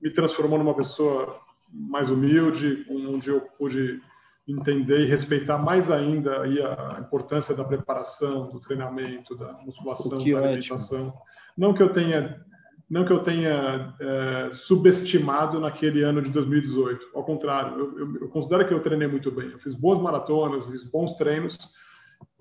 me 0.00 0.10
transformou 0.10 0.58
numa 0.58 0.74
pessoa 0.74 1.40
mais 1.72 2.10
humilde, 2.10 2.86
onde 2.88 3.30
eu 3.30 3.40
pude 3.58 4.00
entender 4.46 5.00
e 5.00 5.06
respeitar 5.06 5.58
mais 5.58 5.90
ainda 5.90 6.42
a 6.42 7.00
importância 7.00 7.54
da 7.54 7.64
preparação, 7.64 8.50
do 8.50 8.60
treinamento, 8.60 9.36
da 9.36 9.52
musculação, 9.64 10.10
da 10.18 10.38
alimentação. 10.38 11.08
Ótimo. 11.08 11.22
Não 11.56 11.72
que 11.72 11.82
eu 11.82 11.90
tenha 11.90 12.44
não 12.92 13.06
que 13.06 13.12
eu 13.12 13.20
tenha 13.20 13.94
é, 13.98 14.50
subestimado 14.52 15.58
naquele 15.58 16.02
ano 16.02 16.20
de 16.20 16.28
2018. 16.28 17.06
Ao 17.14 17.24
contrário, 17.24 17.78
eu, 17.78 17.98
eu, 17.98 18.16
eu, 18.20 18.28
considero 18.28 18.68
que 18.68 18.74
eu 18.74 18.80
treinei 18.80 19.08
muito 19.08 19.30
bem. 19.30 19.50
Eu 19.50 19.58
fiz 19.58 19.72
boas 19.72 19.98
maratonas, 19.98 20.66
fiz 20.66 20.84
bons 20.84 21.14
treinos, 21.14 21.56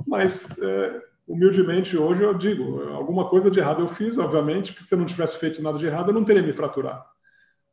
mas 0.06 0.60
é, 0.62 1.02
humildemente, 1.28 1.98
hoje 1.98 2.24
eu 2.24 2.34
digo, 2.34 2.82
alguma 2.90 3.30
coisa 3.30 3.50
de 3.50 3.60
errado 3.60 3.82
eu 3.82 3.88
fiz, 3.88 4.18
obviamente, 4.18 4.74
porque 4.74 4.86
se 4.86 4.94
eu 4.94 5.00
não 5.00 5.06
tivesse 5.06 5.38
feito 5.38 5.62
nada 5.62 5.78
de 5.78 5.86
errado, 5.86 6.10
eu 6.10 6.14
não 6.14 6.24
teria 6.24 6.42
me 6.42 6.52
fraturado. 6.52 7.04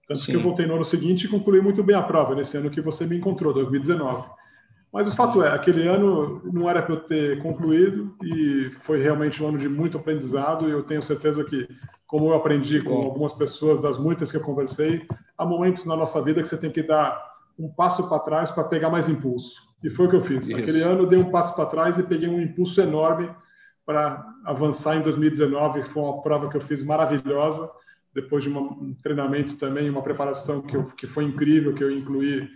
Tanto 0.07 0.21
Sim. 0.21 0.33
que 0.33 0.37
eu 0.37 0.43
voltei 0.43 0.67
no 0.67 0.75
ano 0.75 0.85
seguinte 0.85 1.25
e 1.25 1.29
concluí 1.29 1.61
muito 1.61 1.83
bem 1.83 1.95
a 1.95 2.03
prova, 2.03 2.35
nesse 2.35 2.57
ano 2.57 2.71
que 2.71 2.81
você 2.81 3.05
me 3.05 3.17
encontrou, 3.17 3.53
2019. 3.53 4.29
Mas 4.93 5.07
o 5.07 5.15
fato 5.15 5.43
é, 5.43 5.49
aquele 5.53 5.87
ano 5.87 6.41
não 6.51 6.69
era 6.69 6.81
para 6.81 6.95
eu 6.95 7.01
ter 7.01 7.43
concluído 7.43 8.17
e 8.23 8.71
foi 8.81 9.03
realmente 9.03 9.43
um 9.43 9.49
ano 9.49 9.59
de 9.59 9.69
muito 9.69 9.99
aprendizado 9.99 10.67
e 10.67 10.73
eu 10.73 10.83
tenho 10.83 11.03
certeza 11.03 11.45
que, 11.45 11.69
como 12.07 12.29
eu 12.29 12.35
aprendi 12.35 12.81
com 12.83 12.95
algumas 12.95 13.33
pessoas, 13.33 13.81
das 13.81 13.99
muitas 13.99 14.31
que 14.31 14.39
eu 14.39 14.43
conversei, 14.43 15.07
há 15.37 15.45
momentos 15.45 15.85
na 15.85 15.95
nossa 15.95 16.23
vida 16.23 16.41
que 16.41 16.49
você 16.49 16.57
tem 16.57 16.71
que 16.71 16.83
dar 16.83 17.23
um 17.59 17.69
passo 17.69 18.09
para 18.09 18.19
trás 18.21 18.51
para 18.51 18.65
pegar 18.65 18.89
mais 18.89 19.11
impulso. 19.11 19.68
E 19.83 19.91
foi 19.91 20.07
o 20.07 20.11
que 20.11 20.17
eu 20.17 20.23
fiz. 20.23 20.49
Isso. 20.49 20.59
Aquele 20.59 20.83
ano 20.83 21.03
eu 21.03 21.07
dei 21.07 21.19
um 21.19 21.31
passo 21.31 21.55
para 21.55 21.67
trás 21.67 21.99
e 21.99 22.03
peguei 22.03 22.29
um 22.29 22.41
impulso 22.41 22.81
enorme 22.81 23.31
para 23.87 24.25
avançar 24.45 24.97
em 24.97 25.03
2019. 25.03 25.85
Foi 25.85 26.03
uma 26.03 26.21
prova 26.21 26.49
que 26.49 26.57
eu 26.57 26.61
fiz 26.61 26.83
maravilhosa, 26.83 27.71
depois 28.15 28.43
de 28.43 28.51
um 28.51 28.95
treinamento 29.03 29.57
também, 29.57 29.89
uma 29.89 30.03
preparação 30.03 30.61
que, 30.61 30.77
eu, 30.77 30.85
que 30.87 31.07
foi 31.07 31.25
incrível, 31.25 31.75
que 31.75 31.85
eu 31.85 31.91
incluí, 31.91 32.49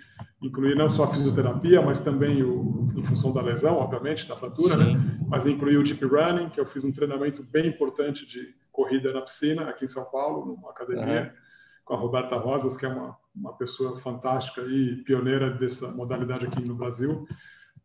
incluí 0.42 0.74
não 0.74 0.88
só 0.88 1.04
a 1.04 1.08
fisioterapia, 1.08 1.80
mas 1.80 2.00
também 2.00 2.42
o, 2.42 2.92
em 2.96 3.04
função 3.04 3.32
da 3.32 3.40
lesão, 3.40 3.76
obviamente, 3.76 4.26
da 4.26 4.36
fratura, 4.36 4.76
né? 4.76 5.00
mas 5.28 5.46
incluí 5.46 5.76
o 5.76 5.82
deep 5.82 6.04
running, 6.04 6.48
que 6.48 6.58
eu 6.58 6.66
fiz 6.66 6.84
um 6.84 6.90
treinamento 6.90 7.44
bem 7.44 7.68
importante 7.68 8.26
de 8.26 8.54
corrida 8.72 9.12
na 9.12 9.20
piscina, 9.20 9.68
aqui 9.68 9.84
em 9.84 9.88
São 9.88 10.04
Paulo, 10.10 10.46
numa 10.46 10.70
academia, 10.70 11.22
uhum. 11.22 11.41
Com 11.84 11.94
a 11.94 11.98
Roberta 11.98 12.36
Rosas, 12.36 12.76
que 12.76 12.86
é 12.86 12.88
uma 12.88 13.16
uma 13.34 13.52
pessoa 13.54 13.98
fantástica 14.00 14.62
e 14.62 14.96
pioneira 15.04 15.50
dessa 15.50 15.90
modalidade 15.90 16.46
aqui 16.46 16.62
no 16.62 16.74
Brasil. 16.74 17.26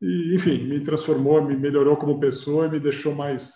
E, 0.02 0.36
enfim, 0.36 0.64
me 0.66 0.80
transformou, 0.82 1.42
me 1.44 1.56
melhorou 1.56 1.96
como 1.96 2.20
pessoa 2.20 2.68
e 2.68 2.72
me 2.72 2.80
deixou 2.80 3.16
mais 3.16 3.54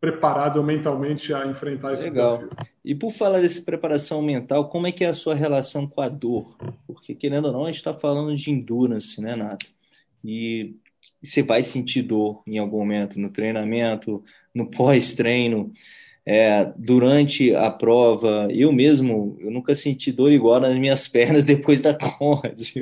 preparado 0.00 0.62
mentalmente 0.62 1.32
a 1.32 1.46
enfrentar 1.46 1.92
esse 1.92 2.04
Legal. 2.04 2.38
desafio. 2.38 2.56
E 2.84 2.94
por 2.94 3.10
falar 3.10 3.40
dessa 3.40 3.62
preparação 3.62 4.20
mental, 4.20 4.68
como 4.68 4.86
é 4.86 4.92
que 4.92 5.04
é 5.04 5.08
a 5.08 5.14
sua 5.14 5.34
relação 5.34 5.86
com 5.86 6.00
a 6.00 6.08
dor? 6.08 6.56
Porque, 6.86 7.14
querendo 7.14 7.46
ou 7.46 7.52
não, 7.52 7.64
a 7.64 7.66
gente 7.68 7.76
está 7.76 7.94
falando 7.94 8.34
de 8.34 8.50
endurance, 8.50 9.20
né, 9.20 9.36
Nato? 9.36 9.66
E 10.22 10.76
você 11.22 11.42
vai 11.42 11.62
sentir 11.62 12.02
dor 12.02 12.42
em 12.46 12.58
algum 12.58 12.78
momento 12.78 13.20
no 13.20 13.30
treinamento, 13.30 14.22
no 14.54 14.70
pós-treino 14.70 15.72
é, 16.26 16.72
durante 16.76 17.54
a 17.54 17.70
prova, 17.70 18.48
eu 18.50 18.72
mesmo, 18.72 19.36
eu 19.40 19.50
nunca 19.50 19.74
senti 19.74 20.10
dor 20.10 20.32
igual 20.32 20.60
nas 20.60 20.74
minhas 20.76 21.06
pernas 21.08 21.44
depois 21.44 21.80
da 21.80 21.94
Conrads. 21.94 22.74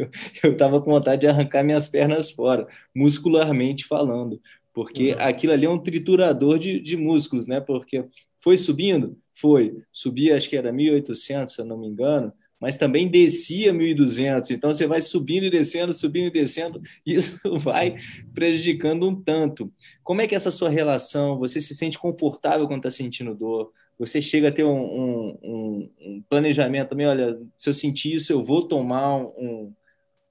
Eu 0.42 0.52
estava 0.52 0.80
com 0.80 0.90
vontade 0.90 1.22
de 1.22 1.26
arrancar 1.26 1.64
minhas 1.64 1.88
pernas 1.88 2.30
fora, 2.30 2.66
muscularmente 2.94 3.84
falando, 3.84 4.40
porque 4.72 5.12
uhum. 5.12 5.18
aquilo 5.20 5.52
ali 5.52 5.66
é 5.66 5.70
um 5.70 5.78
triturador 5.78 6.58
de, 6.58 6.80
de 6.80 6.96
músculos, 6.96 7.46
né? 7.46 7.60
Porque 7.60 8.04
foi 8.38 8.56
subindo? 8.56 9.18
Foi. 9.34 9.76
Subia, 9.92 10.36
acho 10.36 10.48
que 10.48 10.56
era 10.56 10.72
1.800, 10.72 11.48
se 11.48 11.60
eu 11.60 11.64
não 11.64 11.78
me 11.78 11.88
engano, 11.88 12.32
mas 12.62 12.76
também 12.76 13.08
descia 13.08 13.72
1.200. 13.72 14.52
Então 14.52 14.72
você 14.72 14.86
vai 14.86 15.00
subindo 15.00 15.46
e 15.46 15.50
descendo, 15.50 15.92
subindo 15.92 16.28
e 16.28 16.30
descendo, 16.30 16.80
e 17.04 17.12
isso 17.16 17.40
vai 17.58 17.96
prejudicando 18.32 19.08
um 19.08 19.20
tanto. 19.20 19.72
Como 20.04 20.20
é 20.20 20.28
que 20.28 20.34
é 20.34 20.36
essa 20.36 20.52
sua 20.52 20.68
relação? 20.68 21.40
Você 21.40 21.60
se 21.60 21.74
sente 21.74 21.98
confortável 21.98 22.68
quando 22.68 22.86
está 22.86 22.90
sentindo 22.92 23.34
dor? 23.34 23.72
Você 23.98 24.22
chega 24.22 24.46
a 24.46 24.52
ter 24.52 24.62
um, 24.62 24.80
um, 24.80 25.38
um, 25.42 25.90
um, 26.00 26.22
planejamento 26.30 26.90
também, 26.90 27.08
olha, 27.08 27.36
se 27.56 27.68
eu 27.68 27.74
sentir 27.74 28.14
isso, 28.14 28.32
eu 28.32 28.44
vou 28.44 28.68
tomar 28.68 29.16
um, 29.16 29.72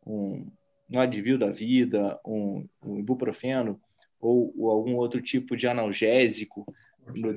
um, 0.07 0.47
um 0.89 0.99
advil 1.01 1.37
da 1.37 1.49
vida, 1.49 2.17
um, 2.25 2.65
um 2.81 2.97
ibuprofeno 2.97 3.77
ou, 4.21 4.53
ou 4.57 4.71
algum 4.71 4.95
outro 4.95 5.21
tipo 5.21 5.57
de 5.57 5.67
analgésico 5.67 6.65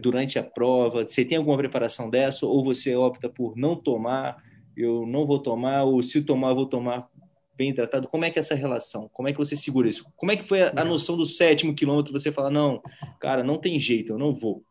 durante 0.01 0.39
a 0.39 0.45
prova? 0.45 1.03
Você 1.03 1.25
tem 1.25 1.37
alguma 1.37 1.57
preparação 1.57 2.09
dessa 2.09 2.47
ou 2.47 2.63
você 2.63 2.95
opta 2.95 3.29
por 3.29 3.57
não 3.57 3.75
tomar? 3.75 4.41
Eu 4.77 5.07
não 5.07 5.27
vou 5.27 5.39
tomar, 5.39 5.85
ou 5.85 6.03
se 6.03 6.23
tomar, 6.23 6.55
vou 6.55 6.67
tomar 6.67 7.09
bem 7.57 7.73
tratado. 7.73 8.09
Como 8.09 8.25
é 8.25 8.31
que 8.31 8.39
é 8.39 8.41
essa 8.41 8.55
relação? 8.55 9.09
Como 9.13 9.29
é 9.29 9.33
que 9.33 9.39
você 9.39 9.57
segura 9.57 9.89
isso? 9.89 10.07
Como 10.17 10.33
é 10.33 10.37
que 10.37 10.45
foi 10.45 10.63
a, 10.63 10.73
a 10.77 10.85
noção 10.85 11.17
do 11.17 11.25
sétimo 11.25 11.75
quilômetro? 11.75 12.13
Você 12.13 12.33
fala, 12.33 12.51
não, 12.51 12.83
cara, 13.21 13.43
não 13.43 13.59
tem 13.59 13.79
jeito, 13.79 14.13
eu 14.13 14.19
não 14.19 14.35
vou. 14.35 14.63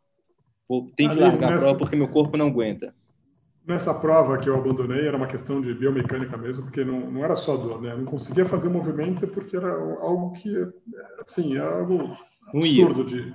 vou 0.67 0.91
tem 0.95 1.09
que 1.09 1.15
largar 1.15 1.51
nessa, 1.51 1.55
a 1.55 1.59
prova 1.59 1.79
porque 1.79 1.95
meu 1.95 2.09
corpo 2.09 2.37
não 2.37 2.47
aguenta. 2.47 2.93
Nessa 3.65 3.93
prova 3.93 4.37
que 4.37 4.49
eu 4.49 4.55
abandonei, 4.57 5.07
era 5.07 5.15
uma 5.15 5.27
questão 5.27 5.61
de 5.61 5.73
biomecânica 5.73 6.35
mesmo, 6.35 6.63
porque 6.63 6.83
não, 6.83 6.99
não 6.99 7.23
era 7.23 7.35
só 7.35 7.55
dor, 7.55 7.81
né? 7.81 7.93
Eu 7.93 7.99
não 7.99 8.05
conseguia 8.05 8.45
fazer 8.45 8.67
movimento 8.67 9.25
porque 9.27 9.55
era 9.55 9.71
algo 9.71 10.33
que, 10.33 10.53
assim, 11.21 11.55
era 11.55 11.79
algo 11.79 12.17
absurdo 12.49 13.05
de 13.05 13.33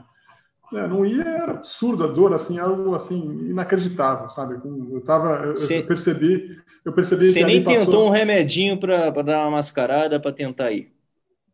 é, 0.73 0.87
não 0.87 1.05
ia, 1.05 1.23
era 1.23 1.53
absurdo, 1.53 2.05
a 2.05 2.07
dor, 2.07 2.35
assim, 2.35 2.59
algo 2.59 2.95
assim, 2.95 3.49
inacreditável, 3.49 4.29
sabe? 4.29 4.61
Eu 4.93 5.01
tava, 5.01 5.47
eu, 5.47 5.57
Cê... 5.57 5.79
eu 5.79 5.87
percebi, 5.87 6.59
eu 6.85 6.93
percebi 6.93 7.33
Você 7.33 7.45
nem 7.45 7.65
tentou 7.65 7.87
passou... 7.87 8.07
um 8.07 8.11
remedinho 8.11 8.79
para 8.79 9.11
dar 9.23 9.43
uma 9.43 9.53
mascarada 9.53 10.21
para 10.21 10.33
tentar 10.33 10.71
ir? 10.73 10.93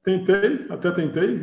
Tentei, 0.02 0.66
até 0.68 0.90
tentei. 0.90 1.40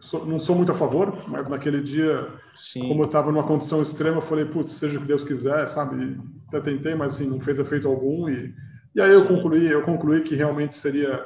Sou, 0.00 0.24
não 0.24 0.38
sou 0.38 0.54
muito 0.54 0.70
a 0.70 0.74
favor, 0.74 1.24
mas 1.28 1.48
naquele 1.48 1.82
dia, 1.82 2.28
Sim. 2.54 2.86
como 2.88 3.02
eu 3.02 3.06
estava 3.06 3.32
numa 3.32 3.42
condição 3.42 3.82
extrema, 3.82 4.18
eu 4.18 4.22
falei, 4.22 4.44
putz, 4.44 4.72
seja 4.72 4.98
o 4.98 5.02
que 5.02 5.08
Deus 5.08 5.24
quiser, 5.24 5.66
sabe? 5.66 6.16
Até 6.48 6.60
tentei, 6.60 6.94
mas 6.94 7.14
assim, 7.14 7.28
não 7.28 7.40
fez 7.40 7.58
efeito 7.58 7.88
algum. 7.88 8.28
E, 8.28 8.54
e 8.94 9.00
aí 9.00 9.12
eu 9.12 9.26
concluí, 9.26 9.66
eu 9.68 9.82
concluí 9.82 10.20
que 10.20 10.34
realmente 10.34 10.76
seria 10.76 11.24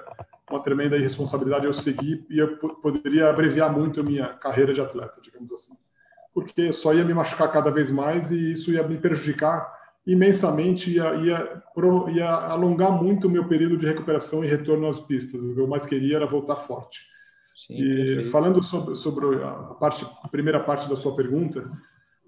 uma 0.53 0.63
tremenda 0.63 0.97
irresponsabilidade 0.97 1.67
eu 1.67 1.73
seguir 1.73 2.25
e 2.29 2.39
eu 2.39 2.57
poderia 2.57 3.29
abreviar 3.31 3.73
muito 3.73 4.01
a 4.01 4.03
minha 4.03 4.29
carreira 4.29 4.73
de 4.73 4.81
atleta, 4.81 5.21
digamos 5.21 5.51
assim. 5.53 5.75
Porque 6.35 6.73
só 6.73 6.95
ia 6.95 7.05
me 7.05 7.15
machucar 7.15 7.51
cada 7.51 7.71
vez 7.71 7.91
mais 7.91 8.31
e 8.31 8.53
isso 8.53 8.71
ia 8.71 8.87
me 8.87 8.99
prejudicar 8.99 9.73
imensamente, 10.07 10.91
ia, 10.91 11.15
ia, 11.15 11.63
ia 12.15 12.29
alongar 12.29 12.91
muito 12.91 13.29
o 13.29 13.31
meu 13.31 13.47
período 13.47 13.77
de 13.77 13.87
recuperação 13.87 14.45
e 14.45 14.49
retorno 14.49 14.89
às 14.89 14.99
pistas. 14.99 15.41
O 15.41 15.55
que 15.55 15.61
eu 15.61 15.69
mais 15.69 15.87
queria 15.87 16.17
era 16.17 16.27
voltar 16.27 16.57
forte. 16.57 17.01
Sim, 17.55 17.75
e 17.75 17.95
perfeito. 17.95 18.31
falando 18.31 18.63
sobre, 18.63 18.95
sobre 18.95 19.43
a, 19.43 19.53
parte, 19.79 20.07
a 20.23 20.29
primeira 20.29 20.61
parte 20.61 20.89
da 20.89 20.97
sua 20.97 21.15
pergunta, 21.15 21.71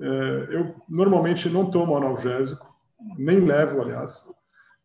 é, 0.01 0.49
eu 0.51 0.75
normalmente 0.89 1.49
não 1.49 1.71
tomo 1.71 1.97
analgésico, 1.97 2.75
nem 3.19 3.41
levo, 3.41 3.81
aliás. 3.81 4.29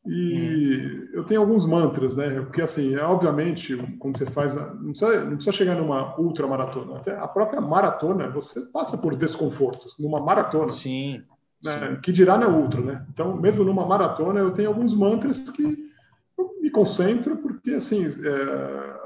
E 0.06 0.78
hum. 0.78 1.10
eu 1.14 1.24
tenho 1.24 1.42
alguns 1.42 1.66
mantras, 1.66 2.16
né? 2.16 2.42
Porque, 2.42 2.62
assim, 2.62 2.96
é, 2.96 3.04
obviamente, 3.04 3.76
quando 4.00 4.18
você 4.18 4.26
faz. 4.26 4.56
Não 4.56 4.92
precisa, 4.92 5.24
não 5.26 5.36
precisa 5.36 5.52
chegar 5.52 5.76
numa 5.76 6.18
ultramaratona. 6.20 6.98
Até 6.98 7.18
a 7.18 7.28
própria 7.28 7.60
maratona, 7.60 8.30
você 8.30 8.62
passa 8.72 8.98
por 8.98 9.16
desconfortos. 9.16 9.96
Numa 10.00 10.20
maratona. 10.20 10.70
Sim. 10.70 11.24
Né? 11.64 11.96
Sim. 11.96 12.02
Que 12.02 12.12
dirá 12.14 12.38
na 12.38 12.48
ultra, 12.48 12.82
né? 12.82 13.06
Então, 13.14 13.36
mesmo 13.36 13.64
numa 13.64 13.86
maratona, 13.86 14.40
eu 14.40 14.52
tenho 14.52 14.70
alguns 14.70 14.94
mantras 14.94 15.50
que 15.50 15.92
eu 16.38 16.56
me 16.62 16.70
concentro, 16.70 17.36
porque, 17.38 17.72
assim, 17.72 18.06
é, 18.06 19.00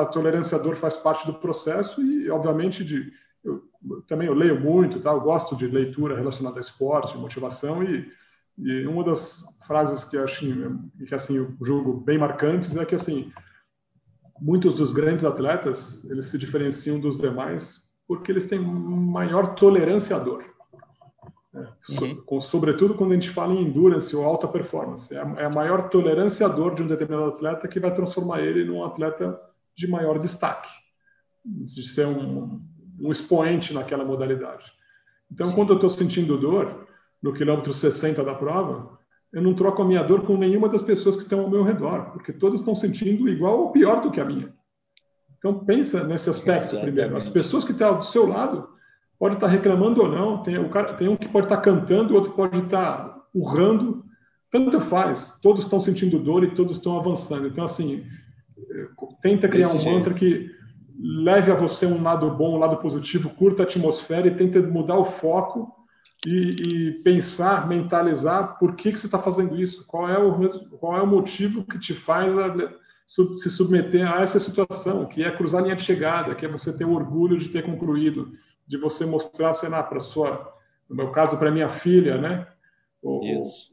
a 0.00 0.06
tolerância 0.06 0.56
à 0.56 0.60
dor 0.60 0.76
faz 0.76 0.96
parte 0.96 1.26
do 1.26 1.34
processo 1.34 2.02
e, 2.02 2.30
obviamente, 2.30 2.84
de. 2.84 3.12
Eu, 3.44 3.62
também 4.06 4.28
eu 4.28 4.34
leio 4.34 4.58
muito, 4.58 5.00
tá? 5.00 5.10
Eu 5.10 5.20
gosto 5.20 5.56
de 5.56 5.66
leitura 5.66 6.16
relacionada 6.16 6.58
a 6.58 6.60
esporte, 6.60 7.18
motivação 7.18 7.82
e 7.82 8.08
e 8.58 8.86
uma 8.86 9.02
das 9.02 9.44
frases 9.66 10.04
que 10.04 10.16
acho 10.16 10.46
que 11.06 11.14
assim 11.14 11.36
eu 11.36 11.54
julgo 11.62 11.94
bem 12.00 12.18
marcantes 12.18 12.76
é 12.76 12.84
que 12.84 12.94
assim 12.94 13.32
muitos 14.40 14.74
dos 14.74 14.92
grandes 14.92 15.24
atletas 15.24 16.04
eles 16.04 16.26
se 16.26 16.36
diferenciam 16.36 17.00
dos 17.00 17.18
demais 17.18 17.88
porque 18.06 18.30
eles 18.30 18.46
têm 18.46 18.58
maior 18.58 19.54
tolerância 19.54 20.16
à 20.16 20.18
dor. 20.18 20.44
Né? 21.52 21.68
Uhum. 22.28 22.40
Sobretudo 22.40 22.94
quando 22.94 23.12
a 23.12 23.14
gente 23.14 23.30
fala 23.30 23.54
em 23.54 23.62
endurance 23.62 24.14
ou 24.14 24.24
alta 24.24 24.48
performance, 24.48 25.14
é 25.14 25.18
a, 25.18 25.34
é 25.38 25.44
a 25.44 25.50
maior 25.50 25.88
tolerância 25.88 26.46
à 26.46 26.48
dor 26.48 26.74
de 26.74 26.82
um 26.82 26.86
determinado 26.86 27.28
atleta 27.28 27.68
que 27.68 27.80
vai 27.80 27.94
transformar 27.94 28.40
ele 28.40 28.64
num 28.64 28.84
atleta 28.84 29.38
de 29.76 29.86
maior 29.86 30.18
destaque, 30.18 30.68
de 31.44 31.82
ser 31.82 32.06
um, 32.06 32.60
um 33.00 33.10
expoente 33.10 33.72
naquela 33.72 34.04
modalidade. 34.04 34.70
Então, 35.30 35.48
Sim. 35.48 35.54
quando 35.54 35.70
eu 35.70 35.76
estou 35.76 35.90
sentindo 35.90 36.36
dor, 36.36 36.81
no 37.22 37.32
quilômetro 37.32 37.72
60 37.72 38.24
da 38.24 38.34
prova, 38.34 38.98
eu 39.32 39.40
não 39.40 39.54
troco 39.54 39.80
a 39.80 39.84
minha 39.84 40.02
dor 40.02 40.22
com 40.22 40.36
nenhuma 40.36 40.68
das 40.68 40.82
pessoas 40.82 41.16
que 41.16 41.22
estão 41.22 41.40
ao 41.40 41.50
meu 41.50 41.62
redor, 41.62 42.10
porque 42.12 42.32
todos 42.32 42.60
estão 42.60 42.74
sentindo 42.74 43.28
igual 43.28 43.60
ou 43.60 43.72
pior 43.72 44.02
do 44.02 44.10
que 44.10 44.20
a 44.20 44.24
minha. 44.24 44.52
Então 45.38 45.64
pensa 45.64 46.04
nesse 46.04 46.28
aspecto 46.28 46.64
Exatamente. 46.64 46.84
primeiro. 46.84 47.16
As 47.16 47.28
pessoas 47.28 47.64
que 47.64 47.72
estão 47.72 47.98
do 47.98 48.04
seu 48.04 48.26
lado 48.26 48.68
pode 49.18 49.34
estar 49.34 49.46
reclamando 49.46 50.02
ou 50.02 50.08
não. 50.08 50.42
Tem, 50.42 50.58
o 50.58 50.68
cara, 50.68 50.94
tem 50.94 51.08
um 51.08 51.16
que 51.16 51.28
pode 51.28 51.46
estar 51.46 51.56
cantando, 51.58 52.12
o 52.12 52.16
outro 52.16 52.32
pode 52.32 52.58
estar 52.58 53.16
urrando. 53.34 54.04
Tanto 54.50 54.80
faz. 54.80 55.38
Todos 55.42 55.64
estão 55.64 55.80
sentindo 55.80 56.18
dor 56.18 56.44
e 56.44 56.54
todos 56.54 56.72
estão 56.72 56.98
avançando. 56.98 57.46
Então 57.46 57.64
assim, 57.64 58.04
tenta 59.22 59.48
criar 59.48 59.68
um 59.68 59.78
jeito. 59.78 59.90
mantra 59.90 60.12
que 60.12 60.50
leve 61.00 61.50
a 61.50 61.56
você 61.56 61.86
um 61.86 62.02
lado 62.02 62.30
bom, 62.30 62.56
um 62.56 62.58
lado 62.58 62.76
positivo, 62.76 63.30
curta 63.30 63.62
a 63.62 63.66
atmosfera 63.66 64.28
e 64.28 64.34
tenta 64.34 64.60
mudar 64.60 64.98
o 64.98 65.04
foco 65.04 65.81
e, 66.26 66.30
e, 66.30 66.92
pensar, 67.02 67.68
mentalizar 67.68 68.58
por 68.58 68.76
que, 68.76 68.92
que 68.92 68.98
você 68.98 69.06
está 69.06 69.18
fazendo 69.18 69.60
isso, 69.60 69.84
qual 69.86 70.08
é, 70.08 70.18
o, 70.18 70.68
qual 70.78 70.96
é 70.96 71.02
o 71.02 71.06
motivo 71.06 71.64
que 71.64 71.78
te 71.78 71.92
faz 71.92 72.38
a, 72.38 72.72
se 73.06 73.50
submeter 73.50 74.10
a 74.10 74.22
essa 74.22 74.38
situação, 74.38 75.04
que 75.06 75.22
é 75.22 75.30
cruzar 75.30 75.60
a 75.60 75.64
linha 75.64 75.76
de 75.76 75.82
chegada, 75.82 76.34
que 76.34 76.46
é 76.46 76.48
você 76.48 76.72
ter 76.72 76.84
o 76.84 76.94
orgulho 76.94 77.36
de 77.36 77.48
ter 77.48 77.62
concluído, 77.62 78.32
de 78.66 78.78
você 78.78 79.04
mostrar, 79.04 79.52
sei 79.52 79.68
lá, 79.68 79.82
para 79.82 79.98
sua, 79.98 80.54
no 80.88 80.94
meu 80.96 81.10
caso, 81.10 81.36
para 81.36 81.50
minha 81.50 81.68
filha, 81.68 82.16
né? 82.18 82.46
Ou, 83.02 83.20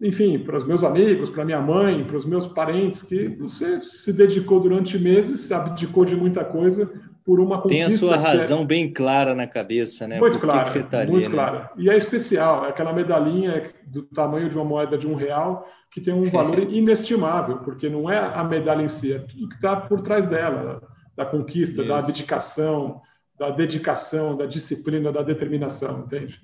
enfim, 0.01 0.39
para 0.39 0.57
os 0.57 0.65
meus 0.65 0.83
amigos, 0.83 1.29
para 1.29 1.45
minha 1.45 1.61
mãe, 1.61 2.03
para 2.03 2.17
os 2.17 2.25
meus 2.25 2.47
parentes, 2.47 3.03
que 3.03 3.27
você 3.27 3.79
se 3.79 4.11
dedicou 4.11 4.59
durante 4.59 4.97
meses, 4.97 5.41
se 5.41 5.53
abdicou 5.53 6.03
de 6.03 6.15
muita 6.15 6.43
coisa 6.43 6.91
por 7.29 7.39
uma 7.39 7.61
conquista. 7.61 7.69
Tem 7.69 7.83
a 7.83 7.89
sua 7.95 8.15
é 8.15 8.17
razão 8.17 8.63
é... 8.63 8.65
bem 8.65 8.91
clara 8.91 9.35
na 9.35 9.45
cabeça, 9.45 10.07
né? 10.07 10.17
Muito 10.17 10.39
clara, 10.39 10.67
que 10.67 10.81
tá 10.81 11.05
muito 11.05 11.27
ali, 11.27 11.29
clara. 11.29 11.59
Né? 11.59 11.69
E 11.77 11.89
é 11.91 11.95
especial, 11.95 12.65
é 12.65 12.69
aquela 12.69 12.91
medalhinha 12.91 13.71
do 13.85 14.01
tamanho 14.01 14.49
de 14.49 14.55
uma 14.57 14.65
moeda 14.65 14.97
de 14.97 15.07
um 15.07 15.13
real 15.13 15.67
que 15.91 16.01
tem 16.01 16.11
um 16.11 16.23
valor 16.25 16.57
inestimável, 16.73 17.59
porque 17.59 17.87
não 17.87 18.09
é 18.09 18.17
a 18.17 18.43
medalha 18.43 18.81
em 18.81 18.87
si, 18.87 19.13
é 19.13 19.19
tudo 19.19 19.47
que 19.47 19.55
está 19.55 19.75
por 19.75 20.01
trás 20.01 20.25
dela, 20.25 20.81
da 21.15 21.23
conquista, 21.23 21.81
Isso. 21.81 21.87
da 21.87 21.99
abdicação, 21.99 22.99
da 23.37 23.51
dedicação, 23.51 24.35
da 24.35 24.47
disciplina, 24.47 25.11
da 25.11 25.21
determinação, 25.21 25.99
entende? 26.07 26.41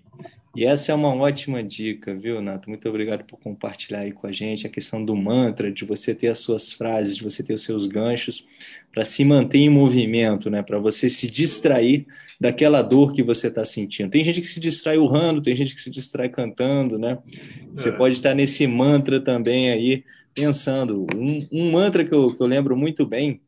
E 0.56 0.64
essa 0.64 0.94
é 0.94 0.96
uma 0.96 1.14
ótima 1.14 1.62
dica, 1.62 2.16
viu, 2.16 2.42
Nato? 2.42 2.70
Muito 2.70 2.88
obrigado 2.88 3.26
por 3.26 3.38
compartilhar 3.38 4.00
aí 4.00 4.14
com 4.14 4.26
a 4.26 4.32
gente 4.32 4.66
a 4.66 4.70
questão 4.70 5.04
do 5.04 5.14
mantra, 5.14 5.70
de 5.70 5.84
você 5.84 6.16
ter 6.16 6.30
as 6.30 6.40
suas 6.40 6.72
frases, 6.72 7.18
de 7.18 7.24
você 7.24 7.44
ter 7.44 7.54
os 7.54 7.64
seus 7.64 7.88
ganchos, 7.88 8.48
para 8.90 9.04
se 9.04 9.26
manter 9.26 9.58
em 9.58 9.70
movimento, 9.70 10.50
né? 10.50 10.64
Para 10.64 10.80
você 10.80 11.10
se 11.10 11.30
distrair 11.30 12.06
daquela 12.40 12.82
dor 12.82 13.12
que 13.14 13.22
você 13.22 13.48
está 13.48 13.66
sentindo. 13.66 14.10
Tem 14.10 14.24
gente 14.24 14.40
que 14.40 14.48
se 14.48 14.62
distrai 14.62 14.98
urrando, 14.98 15.42
tem 15.42 15.56
gente 15.58 15.76
que 15.76 15.82
se 15.82 15.90
distrai 15.90 16.30
cantando, 16.30 16.98
né? 16.98 17.18
Você 17.74 17.90
é. 17.90 17.92
pode 17.92 18.16
estar 18.16 18.34
nesse 18.34 18.66
mantra 18.66 19.20
também 19.20 19.70
aí, 19.70 20.06
pensando. 20.34 21.06
Um, 21.14 21.46
um 21.52 21.72
mantra 21.72 22.06
que 22.06 22.14
eu, 22.14 22.34
que 22.34 22.42
eu 22.42 22.48
lembro 22.48 22.78
muito 22.78 23.06
bem, 23.06 23.42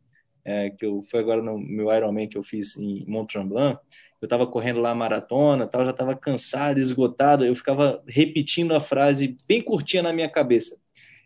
é, 0.44 0.70
que 0.70 0.86
eu 0.86 1.02
foi 1.04 1.20
agora 1.20 1.42
no 1.42 1.58
meu 1.58 1.94
Ironman 1.94 2.28
que 2.28 2.38
eu 2.38 2.44
fiz 2.44 2.78
em 2.78 3.06
Mont 3.06 3.32
Tremblant, 3.32 3.78
eu 4.22 4.26
estava 4.26 4.48
correndo 4.48 4.80
lá 4.80 4.92
a 4.92 4.96
maratona, 4.96 5.68
tal, 5.68 5.86
já 5.86 5.92
estava 5.92 6.16
cansado, 6.16 6.80
esgotado, 6.80 7.46
eu 7.46 7.56
ficava 7.56 8.02
repetindo 8.08 8.74
a 8.74 8.82
frase 8.82 9.38
bem 9.48 9.62
curtinha 9.62 10.04
na 10.04 10.14
minha 10.14 10.30
cabeça. 10.30 10.78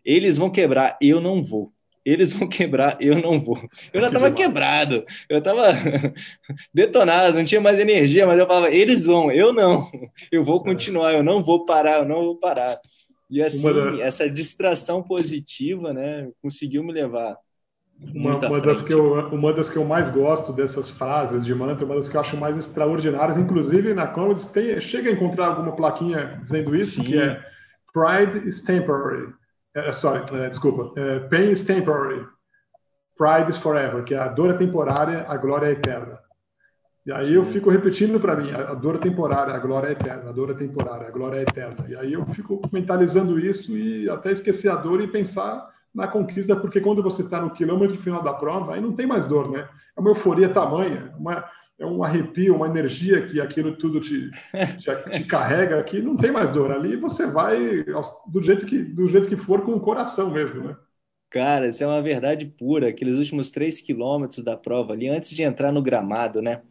Eles 0.03 0.37
vão 0.37 0.49
quebrar, 0.49 0.97
eu 1.01 1.21
não 1.21 1.43
vou. 1.43 1.71
Eles 2.03 2.33
vão 2.33 2.49
quebrar, 2.49 2.97
eu 2.99 3.21
não 3.21 3.39
vou. 3.39 3.57
Eu 3.93 4.01
já 4.01 4.07
estava 4.07 4.31
quebrado, 4.31 5.05
eu 5.29 5.37
estava 5.37 5.71
detonado, 6.73 7.37
não 7.37 7.45
tinha 7.45 7.61
mais 7.61 7.79
energia, 7.79 8.25
mas 8.25 8.39
eu 8.39 8.47
falava, 8.47 8.71
eles 8.71 9.05
vão, 9.05 9.31
eu 9.31 9.53
não. 9.53 9.89
Eu 10.31 10.43
vou 10.43 10.63
continuar, 10.63 11.13
eu 11.13 11.23
não 11.23 11.43
vou 11.43 11.65
parar, 11.65 11.99
eu 11.99 12.05
não 12.05 12.23
vou 12.23 12.35
parar. 12.37 12.79
E 13.29 13.41
assim, 13.41 14.01
essa 14.01 14.29
distração 14.29 15.01
positiva, 15.01 15.93
né, 15.93 16.29
conseguiu 16.41 16.83
me 16.83 16.91
levar 16.91 17.37
uma, 18.13 18.37
uma 18.37 18.59
das 18.59 18.81
que 18.81 18.91
eu, 18.91 19.13
uma 19.29 19.53
das 19.53 19.69
que 19.69 19.77
eu 19.77 19.85
mais 19.85 20.09
gosto 20.09 20.51
dessas 20.51 20.89
frases 20.89 21.45
de 21.45 21.53
mantra, 21.53 21.85
uma 21.85 21.95
das 21.95 22.09
que 22.09 22.17
eu 22.17 22.21
acho 22.21 22.35
mais 22.35 22.57
extraordinárias, 22.57 23.37
inclusive 23.37 23.93
na 23.93 24.07
Commons 24.07 24.47
tem, 24.47 24.81
chega 24.81 25.09
a 25.09 25.13
encontrar 25.13 25.47
alguma 25.47 25.75
plaquinha 25.75 26.39
dizendo 26.43 26.75
isso, 26.75 27.01
Sim. 27.01 27.03
que 27.03 27.19
é 27.19 27.43
Pride 27.93 28.47
is 28.47 28.61
temporary. 28.61 29.33
É, 29.75 29.91
sorry, 29.91 30.23
é, 30.33 30.49
desculpa. 30.49 30.99
É, 30.99 31.19
pain 31.19 31.51
is 31.51 31.63
temporary. 31.63 32.25
Pride 33.17 33.51
is 33.51 33.57
forever, 33.57 34.03
que 34.03 34.15
é 34.15 34.17
a 34.17 34.27
dor 34.27 34.49
é 34.49 34.53
temporária, 34.53 35.25
a 35.27 35.37
glória 35.37 35.67
é 35.67 35.71
eterna. 35.71 36.19
E 37.05 37.11
aí 37.11 37.25
Sim. 37.25 37.33
eu 37.35 37.45
fico 37.45 37.69
repetindo 37.69 38.19
para 38.19 38.35
mim, 38.35 38.51
a 38.51 38.73
dor 38.73 38.95
é 38.95 38.99
temporária, 38.99 39.53
a 39.53 39.59
glória 39.59 39.89
é 39.89 39.91
eterna, 39.91 40.29
a 40.29 40.33
dor 40.33 40.51
é 40.51 40.53
temporária, 40.53 41.07
a 41.07 41.11
glória 41.11 41.37
é 41.37 41.41
eterna. 41.43 41.85
E 41.87 41.95
aí 41.95 42.13
eu 42.13 42.25
fico 42.27 42.61
mentalizando 42.71 43.39
isso 43.39 43.77
e 43.77 44.09
até 44.09 44.31
esquecer 44.31 44.69
a 44.69 44.75
dor 44.75 45.01
e 45.01 45.07
pensar 45.07 45.69
na 45.93 46.07
conquista, 46.07 46.55
porque 46.55 46.79
quando 46.79 47.03
você 47.03 47.21
está 47.21 47.41
no 47.41 47.51
quilômetro 47.51 47.97
final 47.97 48.23
da 48.23 48.33
prova, 48.33 48.75
aí 48.75 48.81
não 48.81 48.93
tem 48.93 49.05
mais 49.05 49.25
dor, 49.25 49.51
né? 49.51 49.67
É 49.95 49.99
uma 49.99 50.11
euforia 50.11 50.49
tamanha, 50.49 51.13
uma, 51.17 51.43
é 51.77 51.85
um 51.85 52.03
arrepio, 52.03 52.55
uma 52.55 52.67
energia 52.67 53.25
que 53.25 53.41
aquilo 53.41 53.75
tudo 53.75 53.99
te, 53.99 54.29
te, 54.77 55.09
te 55.11 55.23
carrega, 55.25 55.83
que 55.83 56.01
não 56.01 56.15
tem 56.15 56.31
mais 56.31 56.49
dor. 56.49 56.71
Ali 56.71 56.95
você 56.95 57.27
vai 57.27 57.83
do 58.27 58.41
jeito 58.41 58.65
que, 58.65 58.81
do 58.81 59.07
jeito 59.07 59.27
que 59.27 59.35
for, 59.35 59.61
com 59.61 59.73
o 59.73 59.81
coração 59.81 60.31
mesmo, 60.31 60.63
né? 60.63 60.75
Cara, 61.29 61.67
isso 61.67 61.83
é 61.83 61.87
uma 61.87 62.01
verdade 62.01 62.45
pura. 62.45 62.89
Aqueles 62.89 63.17
últimos 63.17 63.51
três 63.51 63.79
quilômetros 63.79 64.43
da 64.43 64.57
prova 64.57 64.93
ali, 64.93 65.07
antes 65.07 65.29
de 65.31 65.43
entrar 65.43 65.71
no 65.71 65.81
gramado, 65.81 66.41
né? 66.41 66.61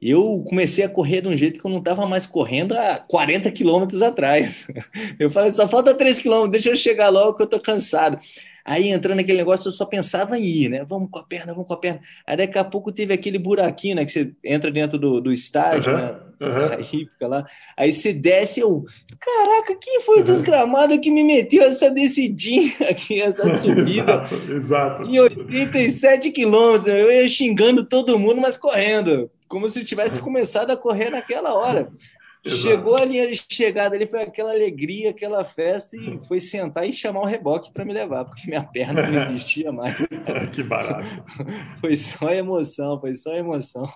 eu 0.00 0.44
comecei 0.46 0.84
a 0.84 0.88
correr 0.88 1.22
de 1.22 1.28
um 1.28 1.36
jeito 1.36 1.58
que 1.58 1.66
eu 1.66 1.70
não 1.70 1.78
estava 1.78 2.06
mais 2.06 2.26
correndo 2.26 2.76
há 2.76 2.98
40 2.98 3.50
quilômetros 3.50 4.02
atrás. 4.02 4.66
Eu 5.18 5.30
falei, 5.30 5.50
só 5.50 5.68
falta 5.68 5.94
3 5.94 6.18
quilômetros, 6.18 6.52
deixa 6.52 6.70
eu 6.70 6.76
chegar 6.76 7.08
logo 7.08 7.34
que 7.34 7.42
eu 7.42 7.46
estou 7.46 7.60
cansado. 7.60 8.18
Aí 8.64 8.88
entrando 8.88 9.18
naquele 9.18 9.36
negócio, 9.36 9.68
eu 9.68 9.72
só 9.72 9.84
pensava 9.84 10.38
em 10.38 10.44
ir, 10.44 10.68
né? 10.70 10.84
Vamos 10.88 11.10
com 11.10 11.18
a 11.18 11.22
perna, 11.22 11.52
vamos 11.52 11.68
com 11.68 11.74
a 11.74 11.76
perna. 11.76 12.00
Aí 12.26 12.34
daqui 12.34 12.58
a 12.58 12.64
pouco 12.64 12.90
teve 12.90 13.12
aquele 13.12 13.38
buraquinho, 13.38 13.96
né? 13.96 14.06
Que 14.06 14.12
você 14.12 14.32
entra 14.42 14.70
dentro 14.70 14.98
do, 14.98 15.20
do 15.20 15.30
estádio, 15.30 15.92
uhum, 15.92 15.98
né? 15.98 16.16
Uhum. 16.40 16.64
A 16.72 16.80
hípica 16.80 17.28
lá. 17.28 17.46
Aí 17.76 17.92
você 17.92 18.14
desce, 18.14 18.60
eu. 18.60 18.84
Caraca, 19.20 19.76
quem 19.78 20.00
foi 20.00 20.16
o 20.16 20.18
uhum. 20.18 20.24
desgramado 20.24 20.98
que 20.98 21.10
me 21.10 21.22
meteu 21.22 21.62
essa 21.62 21.90
descidinha 21.90 22.72
aqui, 22.88 23.20
essa 23.20 23.46
subida? 23.50 24.22
exato, 24.24 24.52
exato. 24.52 25.10
Em 25.10 25.20
87 25.20 26.30
quilômetros. 26.30 26.86
Eu 26.86 27.12
ia 27.12 27.28
xingando 27.28 27.84
todo 27.84 28.18
mundo, 28.18 28.40
mas 28.40 28.56
correndo. 28.56 29.30
Como 29.46 29.68
se 29.68 29.84
tivesse 29.84 30.20
começado 30.20 30.70
a 30.70 30.76
correr 30.76 31.10
naquela 31.10 31.52
hora. 31.52 31.90
Exato. 32.44 32.62
Chegou 32.62 32.96
a 32.96 33.04
linha 33.04 33.26
de 33.26 33.42
chegada 33.48 33.96
ali, 33.96 34.06
foi 34.06 34.22
aquela 34.22 34.50
alegria, 34.50 35.10
aquela 35.10 35.44
festa, 35.44 35.96
e 35.96 36.18
foi 36.28 36.38
sentar 36.38 36.86
e 36.86 36.92
chamar 36.92 37.20
o 37.22 37.26
reboque 37.26 37.72
para 37.72 37.86
me 37.86 37.92
levar, 37.92 38.26
porque 38.26 38.46
minha 38.46 38.62
perna 38.62 39.06
não 39.06 39.14
existia 39.16 39.72
mais. 39.72 40.06
que 40.52 40.62
barato. 40.62 41.08
Foi 41.80 41.96
só 41.96 42.30
emoção, 42.30 43.00
foi 43.00 43.14
só 43.14 43.34
emoção. 43.34 43.88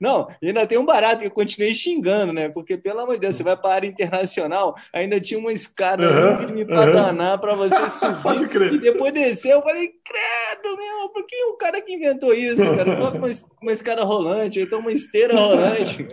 Não, 0.00 0.26
ainda 0.42 0.66
tem 0.66 0.78
um 0.78 0.86
barato 0.86 1.20
que 1.20 1.26
eu 1.26 1.30
continuei 1.30 1.74
xingando, 1.74 2.32
né? 2.32 2.48
Porque, 2.48 2.78
pelo 2.78 3.00
amor 3.00 3.16
de 3.16 3.20
Deus, 3.20 3.36
você 3.36 3.42
vai 3.42 3.56
para 3.56 3.70
a 3.70 3.74
área 3.74 3.88
internacional, 3.88 4.74
ainda 4.92 5.20
tinha 5.20 5.38
uma 5.38 5.52
escada 5.52 6.10
uhum, 6.10 6.32
íngreme 6.34 6.64
para 6.64 6.86
uhum. 6.86 6.92
danar 6.92 7.38
para 7.38 7.54
você 7.54 7.88
subir. 7.90 8.22
Pode 8.22 8.48
crer. 8.48 8.72
E 8.72 8.78
depois 8.78 9.12
descer, 9.12 9.52
eu 9.52 9.60
falei, 9.60 9.90
credo, 10.02 10.76
meu, 10.76 11.08
por 11.10 11.26
que 11.26 11.36
o 11.44 11.56
cara 11.58 11.82
que 11.82 11.92
inventou 11.92 12.32
isso, 12.32 12.64
cara? 12.64 12.96
Coloca 12.96 13.18
uma, 13.18 13.28
uma 13.60 13.72
escada 13.72 14.02
rolante, 14.02 14.60
então 14.60 14.78
uma 14.78 14.92
esteira 14.92 15.36
rolante. 15.36 16.08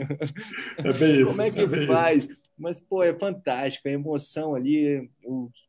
É 0.78 0.92
bem 0.92 1.22
isso. 1.22 1.26
Como 1.28 1.42
é 1.42 1.52
que 1.52 1.69
Mas, 2.60 2.82
pô, 2.82 3.02
é 3.02 3.18
fantástico. 3.18 3.88
A 3.88 3.92
emoção 3.92 4.54
ali 4.54 5.10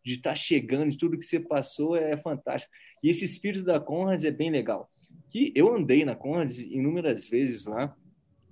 de 0.04 0.14
estar 0.14 0.30
tá 0.30 0.36
chegando, 0.36 0.90
de 0.90 0.98
tudo 0.98 1.16
que 1.16 1.24
você 1.24 1.38
passou, 1.38 1.96
é 1.96 2.16
fantástico. 2.16 2.72
E 3.02 3.08
esse 3.08 3.24
espírito 3.24 3.64
da 3.64 3.78
Conrads 3.78 4.24
é 4.24 4.30
bem 4.30 4.50
legal. 4.50 4.90
Que 5.28 5.52
eu 5.54 5.72
andei 5.72 6.04
na 6.04 6.16
Conrads 6.16 6.58
inúmeras 6.58 7.28
vezes 7.28 7.64
lá 7.66 7.96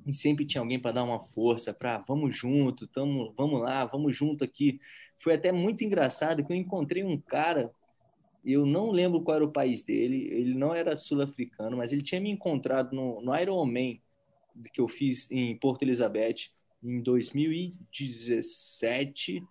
e 0.07 0.13
sempre 0.13 0.47
tinha 0.47 0.63
alguém 0.63 0.79
para 0.79 0.93
dar 0.93 1.05
uma 1.05 1.21
força, 1.21 1.75
para 1.75 1.99
vamos 1.99 2.35
junto, 2.35 2.87
tamo, 2.87 3.35
vamos 3.37 3.61
lá, 3.61 3.85
vamos 3.85 4.17
junto 4.17 4.45
aqui. 4.45 4.81
Foi 5.19 5.35
até 5.35 5.51
muito 5.51 5.83
engraçado 5.85 6.45
que 6.45 6.53
eu 6.53 6.57
encontrei 6.57 7.03
um 7.03 7.21
cara, 7.21 7.71
eu 8.45 8.65
não 8.65 8.91
lembro 8.91 9.21
qual 9.21 9.37
era 9.37 9.45
o 9.45 9.53
país 9.53 9.83
dele, 9.83 10.29
ele 10.31 10.55
não 10.55 10.75
era 10.75 10.97
sul-africano, 10.97 11.77
mas 11.77 11.93
ele 11.93 12.03
tinha 12.03 12.21
me 12.21 12.31
encontrado 12.31 12.95
no, 12.95 13.21
no 13.21 13.37
Ironman 13.37 14.01
que 14.73 14.81
eu 14.81 14.89
fiz 14.89 15.31
em 15.31 15.57
Porto 15.57 15.83
Elizabeth 15.83 16.51
em 16.83 17.01
2017, 17.03 19.43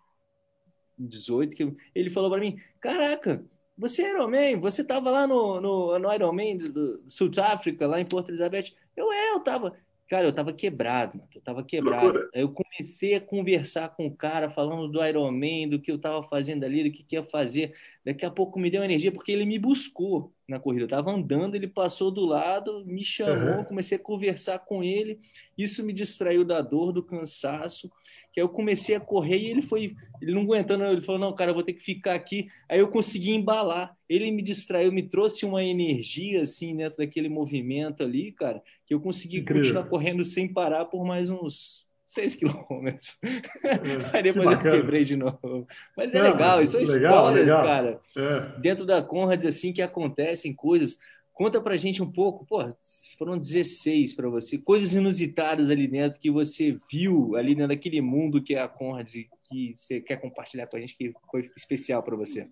18, 0.97 1.55
que 1.55 1.75
ele 1.93 2.09
falou 2.09 2.29
para 2.29 2.39
mim, 2.39 2.57
caraca, 2.79 3.45
você 3.77 4.03
é 4.03 4.11
Ironman, 4.11 4.59
você 4.59 4.83
tava 4.83 5.11
lá 5.11 5.27
no, 5.27 5.61
no, 5.61 5.99
no 5.99 6.13
Ironman 6.13 6.57
do, 6.57 6.71
do 6.71 7.03
Sul 7.07 7.29
África, 7.37 7.85
lá 7.85 8.01
em 8.01 8.05
Porto 8.05 8.29
Elizabeth. 8.29 8.73
Eu, 8.95 9.11
é, 9.11 9.33
eu 9.33 9.39
tava. 9.41 9.77
Cara, 10.09 10.25
eu 10.25 10.33
tava 10.33 10.53
quebrado, 10.53 11.17
mano. 11.17 11.29
eu 11.35 11.41
tava 11.41 11.63
quebrado. 11.63 12.29
Aí 12.33 12.41
eu 12.41 12.51
comecei 12.51 13.13
a 13.13 13.21
conversar 13.21 13.89
com 13.89 14.07
o 14.07 14.15
cara, 14.15 14.49
falando 14.49 14.87
do 14.87 15.05
Ironman, 15.05 15.69
do 15.69 15.81
que 15.81 15.91
eu 15.91 15.99
tava 15.99 16.23
fazendo 16.23 16.63
ali, 16.63 16.85
do 16.85 16.91
que, 16.91 17.03
que 17.03 17.15
ia 17.15 17.23
fazer. 17.25 17.75
Daqui 18.05 18.25
a 18.25 18.31
pouco 18.31 18.57
me 18.57 18.71
deu 18.71 18.83
energia, 18.83 19.11
porque 19.11 19.31
ele 19.31 19.45
me 19.45 19.59
buscou 19.59 20.33
na 20.47 20.59
corrida. 20.59 20.85
Eu 20.85 20.89
tava 20.89 21.11
andando, 21.11 21.55
ele 21.55 21.67
passou 21.67 22.09
do 22.09 22.25
lado, 22.25 22.83
me 22.85 23.03
chamou, 23.03 23.57
uhum. 23.57 23.63
comecei 23.65 23.97
a 23.97 24.01
conversar 24.01 24.59
com 24.59 24.83
ele. 24.83 25.19
Isso 25.57 25.83
me 25.83 25.93
distraiu 25.93 26.45
da 26.45 26.61
dor, 26.61 26.91
do 26.91 27.03
cansaço 27.03 27.91
que 28.37 28.41
aí 28.41 28.45
eu 28.45 28.49
comecei 28.49 28.93
a 28.93 28.99
correr 28.99 29.39
e 29.39 29.47
ele 29.47 29.63
foi, 29.63 29.95
ele 30.21 30.31
não 30.31 30.43
aguentando, 30.43 30.83
ele 30.83 31.01
falou, 31.01 31.19
não, 31.19 31.33
cara, 31.33 31.49
eu 31.49 31.55
vou 31.55 31.63
ter 31.63 31.73
que 31.73 31.83
ficar 31.83 32.13
aqui. 32.13 32.47
Aí 32.69 32.77
eu 32.77 32.87
consegui 32.87 33.31
embalar. 33.31 33.97
Ele 34.07 34.29
me 34.29 34.43
distraiu, 34.43 34.91
me 34.91 35.01
trouxe 35.01 35.43
uma 35.43 35.63
energia, 35.63 36.43
assim, 36.43 36.75
dentro 36.75 36.99
daquele 36.99 37.29
movimento 37.29 38.03
ali, 38.03 38.31
cara, 38.31 38.61
que 38.85 38.93
eu 38.93 39.01
consegui 39.01 39.39
Incrível. 39.39 39.63
continuar 39.63 39.89
correndo 39.89 40.23
sem 40.23 40.47
parar 40.47 40.85
por 40.85 41.03
mais 41.03 41.31
uns 41.31 41.86
seis 42.07 42.35
quilômetros. 42.35 43.17
É, 43.21 43.23
Aí 44.17 44.23
depois 44.23 44.51
eu 44.51 44.59
quebrei 44.59 45.03
de 45.03 45.17
novo. 45.17 45.67
Mas 45.95 46.13
é, 46.13 46.21
legal, 46.21 46.61
isso 46.61 46.71
são 46.71 46.81
legal, 46.95 47.15
histórias, 47.15 47.49
legal. 47.49 47.63
cara. 47.63 47.99
É. 48.15 48.59
Dentro 48.59 48.85
da 48.85 49.01
Conrads, 49.03 49.45
assim, 49.45 49.73
que 49.73 49.81
acontecem 49.81 50.53
coisas. 50.53 50.97
Conta 51.33 51.59
pra 51.61 51.77
gente 51.77 52.01
um 52.01 52.11
pouco, 52.11 52.45
pô, 52.47 52.73
foram 53.19 53.37
16 53.37 54.13
para 54.13 54.27
você, 54.27 54.57
coisas 54.57 54.95
inusitadas 54.95 55.69
ali 55.69 55.87
dentro 55.87 56.19
que 56.19 56.31
você 56.31 56.79
viu 56.91 57.35
ali 57.35 57.53
dentro 57.53 57.67
daquele 57.67 58.01
mundo 58.01 58.41
que 58.41 58.55
é 58.55 58.61
a 58.63 58.67
Conrad 58.67 59.13
e 59.13 59.29
que 59.43 59.71
você 59.75 60.01
quer 60.01 60.17
compartilhar 60.17 60.65
com 60.65 60.77
a 60.77 60.79
gente 60.79 60.97
que 60.97 61.13
foi 61.29 61.51
especial 61.55 62.01
para 62.01 62.15
você. 62.15 62.47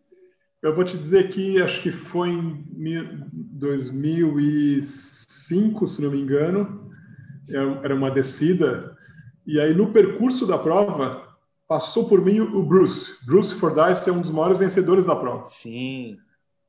Eu 0.61 0.75
vou 0.75 0.83
te 0.83 0.95
dizer 0.95 1.29
que 1.29 1.59
acho 1.59 1.81
que 1.81 1.91
foi 1.91 2.29
em 2.29 2.63
2005, 3.33 5.87
se 5.87 5.99
não 6.03 6.11
me 6.11 6.21
engano, 6.21 6.91
é, 7.49 7.57
era 7.85 7.95
uma 7.95 8.11
descida, 8.11 8.94
e 9.45 9.59
aí 9.59 9.73
no 9.73 9.91
percurso 9.91 10.45
da 10.45 10.57
prova 10.57 11.23
passou 11.67 12.07
por 12.07 12.21
mim 12.21 12.39
o 12.39 12.63
Bruce. 12.63 13.11
Bruce 13.25 13.55
Fordyce 13.55 14.09
é 14.09 14.13
um 14.13 14.21
dos 14.21 14.31
maiores 14.31 14.57
vencedores 14.57 15.05
da 15.05 15.15
prova. 15.15 15.45
Sim 15.45 16.17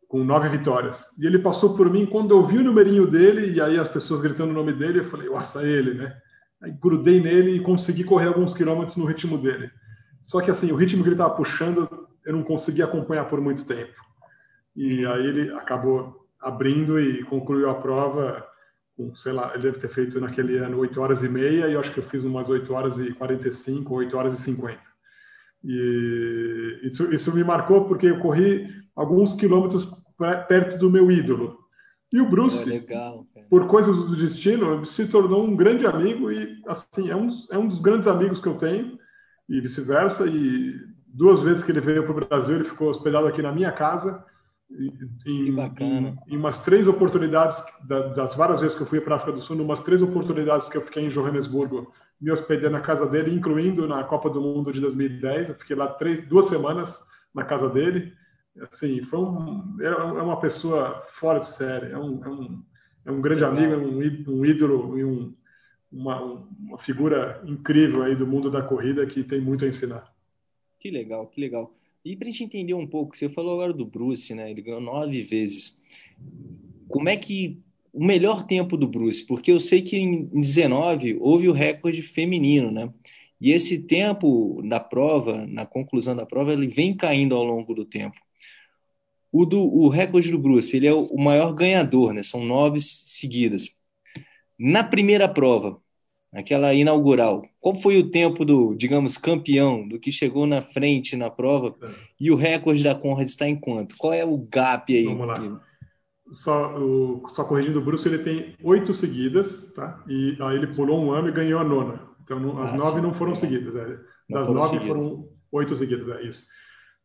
com 0.08 0.22
nove 0.22 0.48
vitórias. 0.48 1.06
E 1.18 1.26
ele 1.26 1.38
passou 1.38 1.76
por 1.76 1.90
mim 1.90 2.06
quando 2.06 2.30
eu 2.32 2.46
vi 2.46 2.58
o 2.58 2.64
numerinho 2.64 3.06
dele, 3.06 3.52
e 3.52 3.60
aí 3.60 3.78
as 3.78 3.88
pessoas 3.88 4.20
gritando 4.20 4.50
o 4.50 4.54
nome 4.54 4.72
dele, 4.72 5.00
eu 5.00 5.04
falei, 5.04 5.28
nossa, 5.28 5.62
ele, 5.62 5.94
né? 5.94 6.16
Aí 6.62 6.70
grudei 6.70 7.20
nele 7.20 7.56
e 7.56 7.62
consegui 7.62 8.04
correr 8.04 8.28
alguns 8.28 8.54
quilômetros 8.54 8.96
no 8.96 9.04
ritmo 9.04 9.36
dele. 9.36 9.70
Só 10.22 10.40
que 10.40 10.50
assim, 10.50 10.72
o 10.72 10.76
ritmo 10.76 11.02
que 11.02 11.08
ele 11.08 11.14
estava 11.14 11.34
puxando, 11.34 12.08
eu 12.24 12.32
não 12.32 12.42
consegui 12.42 12.82
acompanhar 12.82 13.28
por 13.28 13.40
muito 13.40 13.64
tempo. 13.64 13.94
E 14.74 15.04
aí 15.06 15.26
ele 15.26 15.52
acabou 15.52 16.26
abrindo 16.40 17.00
e 17.00 17.22
concluiu 17.24 17.68
a 17.68 17.74
prova 17.74 18.44
sei 19.14 19.32
lá, 19.32 19.52
ele 19.54 19.64
deve 19.64 19.78
ter 19.78 19.88
feito 19.88 20.20
naquele 20.20 20.56
ano 20.58 20.78
8 20.78 21.00
horas 21.00 21.22
e 21.22 21.28
meia, 21.28 21.68
e 21.68 21.74
eu 21.74 21.80
acho 21.80 21.92
que 21.92 22.00
eu 22.00 22.04
fiz 22.04 22.24
umas 22.24 22.48
8 22.48 22.72
horas 22.72 22.98
e 22.98 23.12
45, 23.12 23.94
8 23.94 24.16
horas 24.16 24.38
e 24.38 24.42
50. 24.42 24.80
E 25.64 26.80
isso, 26.82 27.12
isso 27.12 27.34
me 27.34 27.44
marcou 27.44 27.86
porque 27.86 28.06
eu 28.06 28.18
corri 28.20 28.68
alguns 28.94 29.34
quilômetros 29.34 29.86
perto 30.48 30.78
do 30.78 30.90
meu 30.90 31.10
ídolo. 31.10 31.58
E 32.12 32.20
o 32.20 32.30
Bruce, 32.30 32.64
legal, 32.64 33.26
por 33.50 33.66
coisas 33.66 33.96
do 33.96 34.16
destino, 34.16 34.86
se 34.86 35.06
tornou 35.06 35.44
um 35.44 35.56
grande 35.56 35.86
amigo 35.86 36.30
e 36.30 36.62
assim 36.66 37.10
é 37.10 37.16
um, 37.16 37.28
é 37.50 37.58
um 37.58 37.66
dos 37.66 37.80
grandes 37.80 38.06
amigos 38.06 38.40
que 38.40 38.48
eu 38.48 38.56
tenho 38.56 38.96
e 39.48 39.60
vice-versa. 39.60 40.26
E 40.26 40.74
duas 41.06 41.40
vezes 41.40 41.64
que 41.64 41.72
ele 41.72 41.80
veio 41.80 42.04
para 42.04 42.12
o 42.12 42.26
Brasil, 42.26 42.54
ele 42.54 42.64
ficou 42.64 42.88
hospedado 42.88 43.26
aqui 43.26 43.42
na 43.42 43.52
minha 43.52 43.72
casa. 43.72 44.24
Em, 44.68 44.92
em, 45.26 46.18
em 46.28 46.36
umas 46.36 46.60
três 46.60 46.88
oportunidades, 46.88 47.62
das 47.86 48.34
várias 48.34 48.60
vezes 48.60 48.76
que 48.76 48.82
eu 48.82 48.86
fui 48.86 49.00
para 49.00 49.14
a 49.14 49.16
África 49.16 49.32
do 49.32 49.40
Sul, 49.40 49.60
umas 49.62 49.80
três 49.82 50.02
oportunidades 50.02 50.68
que 50.68 50.76
eu 50.76 50.82
fiquei 50.82 51.04
em 51.04 51.08
Johannesburgo, 51.08 51.92
me 52.20 52.30
hospedei 52.30 52.68
na 52.68 52.80
casa 52.80 53.06
dele, 53.06 53.32
incluindo 53.32 53.86
na 53.86 54.02
Copa 54.04 54.28
do 54.28 54.40
Mundo 54.40 54.72
de 54.72 54.80
2010. 54.80 55.50
Eu 55.50 55.54
fiquei 55.54 55.76
lá 55.76 55.86
três, 55.86 56.26
duas 56.26 56.46
semanas 56.46 57.04
na 57.32 57.44
casa 57.44 57.68
dele 57.68 58.12
assim, 58.62 59.00
foi 59.02 59.18
um, 59.18 59.76
é, 59.80 59.86
é 59.86 60.22
uma 60.22 60.40
pessoa 60.40 61.02
fora 61.08 61.40
de 61.40 61.48
série, 61.48 61.92
é 61.92 61.98
um, 61.98 62.24
é 62.24 62.28
um, 62.28 62.62
é 63.06 63.10
um 63.10 63.20
grande 63.20 63.44
amigo, 63.44 63.72
é 63.72 63.76
um, 63.76 63.98
um 63.98 64.44
ídolo 64.44 64.98
e 64.98 65.04
um, 65.04 65.34
uma, 65.92 66.22
uma 66.22 66.78
figura 66.78 67.42
incrível 67.44 68.02
aí 68.02 68.14
do 68.14 68.26
mundo 68.26 68.50
da 68.50 68.62
corrida 68.62 69.06
que 69.06 69.22
tem 69.22 69.40
muito 69.40 69.64
a 69.64 69.68
ensinar. 69.68 70.12
Que 70.78 70.90
legal, 70.90 71.26
que 71.28 71.40
legal. 71.40 71.72
E 72.06 72.14
para 72.14 72.28
a 72.28 72.30
gente 72.30 72.44
entender 72.44 72.72
um 72.72 72.86
pouco, 72.86 73.16
você 73.16 73.28
falou 73.28 73.54
agora 73.54 73.72
do 73.72 73.84
Bruce, 73.84 74.32
né? 74.32 74.48
Ele 74.48 74.62
ganhou 74.62 74.80
nove 74.80 75.24
vezes. 75.24 75.76
Como 76.86 77.08
é 77.08 77.16
que 77.16 77.60
o 77.92 78.04
melhor 78.04 78.46
tempo 78.46 78.76
do 78.76 78.86
Bruce? 78.86 79.26
Porque 79.26 79.50
eu 79.50 79.58
sei 79.58 79.82
que 79.82 79.96
em 79.96 80.24
19 80.40 81.16
houve 81.18 81.48
o 81.48 81.52
recorde 81.52 82.02
feminino, 82.02 82.70
né? 82.70 82.94
E 83.40 83.50
esse 83.50 83.82
tempo 83.82 84.62
da 84.62 84.78
prova, 84.78 85.48
na 85.48 85.66
conclusão 85.66 86.14
da 86.14 86.24
prova, 86.24 86.52
ele 86.52 86.68
vem 86.68 86.96
caindo 86.96 87.34
ao 87.34 87.42
longo 87.42 87.74
do 87.74 87.84
tempo. 87.84 88.16
O, 89.32 89.44
do, 89.44 89.60
o 89.60 89.88
recorde 89.88 90.30
do 90.30 90.38
Bruce, 90.38 90.76
ele 90.76 90.86
é 90.86 90.94
o 90.94 91.18
maior 91.18 91.52
ganhador, 91.54 92.14
né? 92.14 92.22
São 92.22 92.44
nove 92.44 92.78
seguidas. 92.80 93.68
Na 94.56 94.84
primeira 94.84 95.28
prova, 95.28 95.82
aquela 96.32 96.74
inaugural, 96.74 97.46
qual 97.60 97.74
foi 97.74 97.98
o 97.98 98.10
tempo 98.10 98.44
do, 98.44 98.74
digamos, 98.74 99.16
campeão, 99.16 99.86
do 99.88 99.98
que 99.98 100.12
chegou 100.12 100.46
na 100.46 100.62
frente 100.62 101.16
na 101.16 101.30
prova? 101.30 101.74
E 102.20 102.30
o 102.30 102.36
recorde 102.36 102.82
da 102.82 102.94
Conrad 102.94 103.26
está 103.26 103.48
em 103.48 103.58
quanto? 103.58 103.96
Qual 103.96 104.12
é 104.12 104.24
o 104.24 104.36
gap 104.36 104.94
aí? 104.94 105.04
Vamos 105.04 105.26
lá. 105.26 105.62
Só, 106.32 106.76
o, 106.76 107.28
só 107.28 107.44
corrigindo 107.44 107.78
o 107.78 107.84
Bruce, 107.84 108.06
ele 108.08 108.18
tem 108.18 108.54
oito 108.62 108.92
seguidas, 108.92 109.72
tá? 109.72 110.02
E 110.08 110.36
aí 110.40 110.56
ele 110.56 110.74
pulou 110.74 111.00
um 111.00 111.12
ano 111.12 111.28
e 111.28 111.32
ganhou 111.32 111.60
a 111.60 111.64
nona. 111.64 112.00
Então, 112.22 112.60
as 112.60 112.72
ah, 112.72 112.76
nove 112.76 113.00
não 113.00 113.12
foram 113.12 113.34
seguidas. 113.34 113.76
É. 113.76 113.98
Das 114.28 114.48
foram 114.48 114.60
nove 114.60 114.78
seguidas. 114.78 115.06
foram 115.06 115.28
oito 115.52 115.76
seguidas, 115.76 116.08
é 116.08 116.22
isso. 116.22 116.46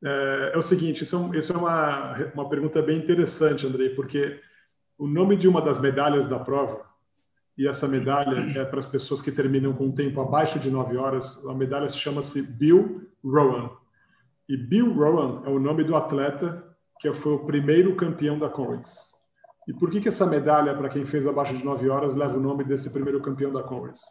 É, 0.03 0.51
é 0.55 0.57
o 0.57 0.61
seguinte, 0.63 1.03
isso, 1.03 1.31
é, 1.33 1.37
isso 1.37 1.53
é 1.53 1.57
uma, 1.57 2.31
uma 2.33 2.49
pergunta 2.49 2.81
bem 2.81 2.97
interessante, 2.97 3.67
Andrei, 3.67 3.89
porque 3.89 4.39
o 4.97 5.07
nome 5.07 5.35
de 5.35 5.47
uma 5.47 5.61
das 5.61 5.79
medalhas 5.79 6.27
da 6.27 6.39
prova, 6.39 6.83
e 7.57 7.67
essa 7.67 7.87
medalha 7.87 8.59
é 8.59 8.65
para 8.65 8.79
as 8.79 8.85
pessoas 8.85 9.21
que 9.21 9.31
terminam 9.31 9.73
com 9.73 9.85
um 9.85 9.91
tempo 9.91 10.21
abaixo 10.21 10.59
de 10.59 10.71
9 10.71 10.97
horas, 10.97 11.43
a 11.45 11.53
medalha 11.53 11.89
se 11.89 11.97
chama-se 11.97 12.41
Bill 12.41 13.01
Rowan. 13.23 13.69
E 14.47 14.57
Bill 14.57 14.93
Rowan 14.93 15.43
é 15.45 15.49
o 15.49 15.59
nome 15.59 15.83
do 15.83 15.95
atleta 15.95 16.71
que 16.99 17.11
foi 17.13 17.33
o 17.33 17.45
primeiro 17.45 17.95
campeão 17.95 18.37
da 18.37 18.47
Comrades. 18.47 19.11
E 19.67 19.73
por 19.73 19.89
que, 19.89 19.99
que 19.99 20.07
essa 20.07 20.25
medalha, 20.25 20.75
para 20.75 20.89
quem 20.89 21.03
fez 21.03 21.25
abaixo 21.25 21.55
de 21.55 21.65
9 21.65 21.89
horas, 21.89 22.15
leva 22.15 22.37
o 22.37 22.41
nome 22.41 22.63
desse 22.63 22.91
primeiro 22.91 23.21
campeão 23.21 23.51
da 23.51 23.63
Comrades? 23.63 24.01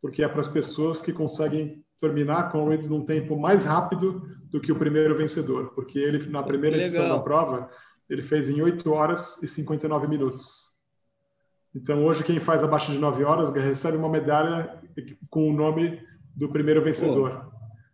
Porque 0.00 0.22
é 0.22 0.28
para 0.28 0.40
as 0.40 0.48
pessoas 0.48 1.02
que 1.02 1.12
conseguem 1.12 1.84
terminar 1.98 2.38
a 2.38 2.42
Comrades 2.44 2.88
num 2.88 3.04
tempo 3.04 3.38
mais 3.38 3.66
rápido 3.66 4.22
do 4.50 4.58
que 4.58 4.72
o 4.72 4.76
primeiro 4.76 5.16
vencedor, 5.16 5.72
porque 5.74 5.98
ele 5.98 6.26
na 6.30 6.42
primeira 6.42 6.78
edição 6.78 7.08
da 7.08 7.18
prova 7.18 7.68
ele 8.08 8.22
fez 8.22 8.48
em 8.48 8.60
8 8.60 8.90
horas 8.90 9.40
e 9.42 9.46
59 9.46 10.08
minutos. 10.08 10.59
Então 11.74 12.04
hoje 12.04 12.24
quem 12.24 12.40
faz 12.40 12.64
abaixo 12.64 12.90
de 12.92 12.98
9 12.98 13.24
horas 13.24 13.50
recebe 13.50 13.96
uma 13.96 14.08
medalha 14.08 14.78
com 15.28 15.48
o 15.48 15.52
nome 15.52 16.00
do 16.34 16.48
primeiro 16.48 16.82
vencedor. 16.82 17.30
Pô, 17.30 17.50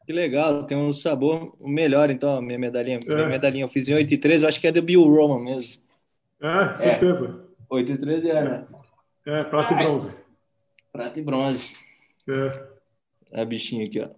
que 0.06 0.12
legal, 0.12 0.64
tem 0.64 0.76
um 0.76 0.92
sabor 0.92 1.54
melhor 1.60 2.10
então 2.10 2.36
a 2.36 2.42
minha 2.42 2.58
medalhinha. 2.58 3.00
É. 3.06 3.14
Minha 3.14 3.28
medalhinha 3.28 3.64
eu 3.64 3.68
fiz 3.68 3.88
em 3.88 3.94
8 3.94 4.14
e 4.14 4.18
13, 4.18 4.46
acho 4.46 4.60
que 4.60 4.66
é 4.66 4.72
do 4.72 4.82
Bill 4.82 5.02
Roman 5.02 5.44
mesmo. 5.44 5.74
É, 6.40 6.74
certeza. 6.74 7.44
É, 7.60 7.74
8 7.74 7.92
e 7.92 7.98
13 7.98 8.30
é, 8.30 8.44
né? 8.44 8.66
É, 9.26 9.44
prata 9.44 9.74
e 9.74 9.76
bronze. 9.76 10.16
Prata 10.92 11.20
e 11.20 11.22
bronze. 11.22 11.72
É. 12.28 12.76
É 13.32 13.42
a 13.42 13.44
bichinha 13.44 13.84
aqui, 13.84 14.00
ó. 14.00 14.08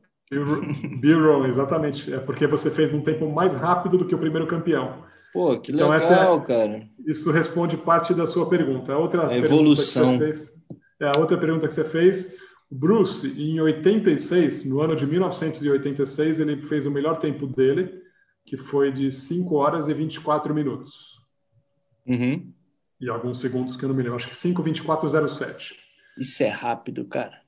B-roll, 1.00 1.46
exatamente. 1.46 2.12
É 2.12 2.18
porque 2.18 2.46
você 2.46 2.70
fez 2.70 2.90
num 2.92 3.00
tempo 3.00 3.28
mais 3.30 3.54
rápido 3.54 3.96
do 3.96 4.06
que 4.06 4.14
o 4.14 4.18
primeiro 4.18 4.46
campeão. 4.46 5.04
Pô, 5.32 5.58
que 5.60 5.72
então, 5.72 5.90
legal, 5.90 6.38
é, 6.38 6.44
cara. 6.44 6.88
Isso 7.06 7.30
responde 7.30 7.76
parte 7.76 8.14
da 8.14 8.26
sua 8.26 8.48
pergunta. 8.48 8.92
A 8.92 8.98
outra 8.98 9.28
a 9.28 9.36
evolução. 9.36 10.18
Fez, 10.18 10.52
é, 11.00 11.06
a 11.06 11.18
outra 11.18 11.36
pergunta 11.38 11.68
que 11.68 11.74
você 11.74 11.84
fez, 11.84 12.34
O 12.70 12.74
Bruce, 12.74 13.26
em 13.26 13.60
86, 13.60 14.64
no 14.66 14.80
ano 14.80 14.96
de 14.96 15.06
1986, 15.06 16.40
ele 16.40 16.56
fez 16.56 16.86
o 16.86 16.90
melhor 16.90 17.18
tempo 17.18 17.46
dele, 17.46 18.02
que 18.44 18.56
foi 18.56 18.90
de 18.90 19.10
5 19.10 19.54
horas 19.54 19.88
e 19.88 19.94
24 19.94 20.54
minutos. 20.54 21.18
Uhum. 22.06 22.52
E 23.00 23.08
alguns 23.08 23.40
segundos 23.40 23.76
que 23.76 23.84
eu 23.84 23.88
não 23.88 23.96
me 23.96 24.02
lembro, 24.02 24.16
acho 24.16 24.28
que 24.28 24.34
5:24:07. 24.34 25.74
Isso 26.18 26.42
é 26.42 26.48
rápido, 26.48 27.04
cara. 27.04 27.40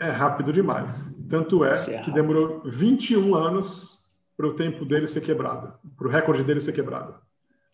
É 0.00 0.10
rápido 0.10 0.52
demais. 0.52 1.14
Tanto 1.28 1.64
é, 1.64 1.70
é 1.94 2.00
que 2.02 2.10
demorou 2.10 2.62
21 2.64 3.34
anos 3.34 3.96
para 4.36 4.46
o 4.46 4.54
tempo 4.54 4.84
dele 4.84 5.06
ser 5.06 5.20
quebrado, 5.20 5.72
para 5.96 6.08
o 6.08 6.10
recorde 6.10 6.42
dele 6.44 6.60
ser 6.60 6.72
quebrado. 6.72 7.14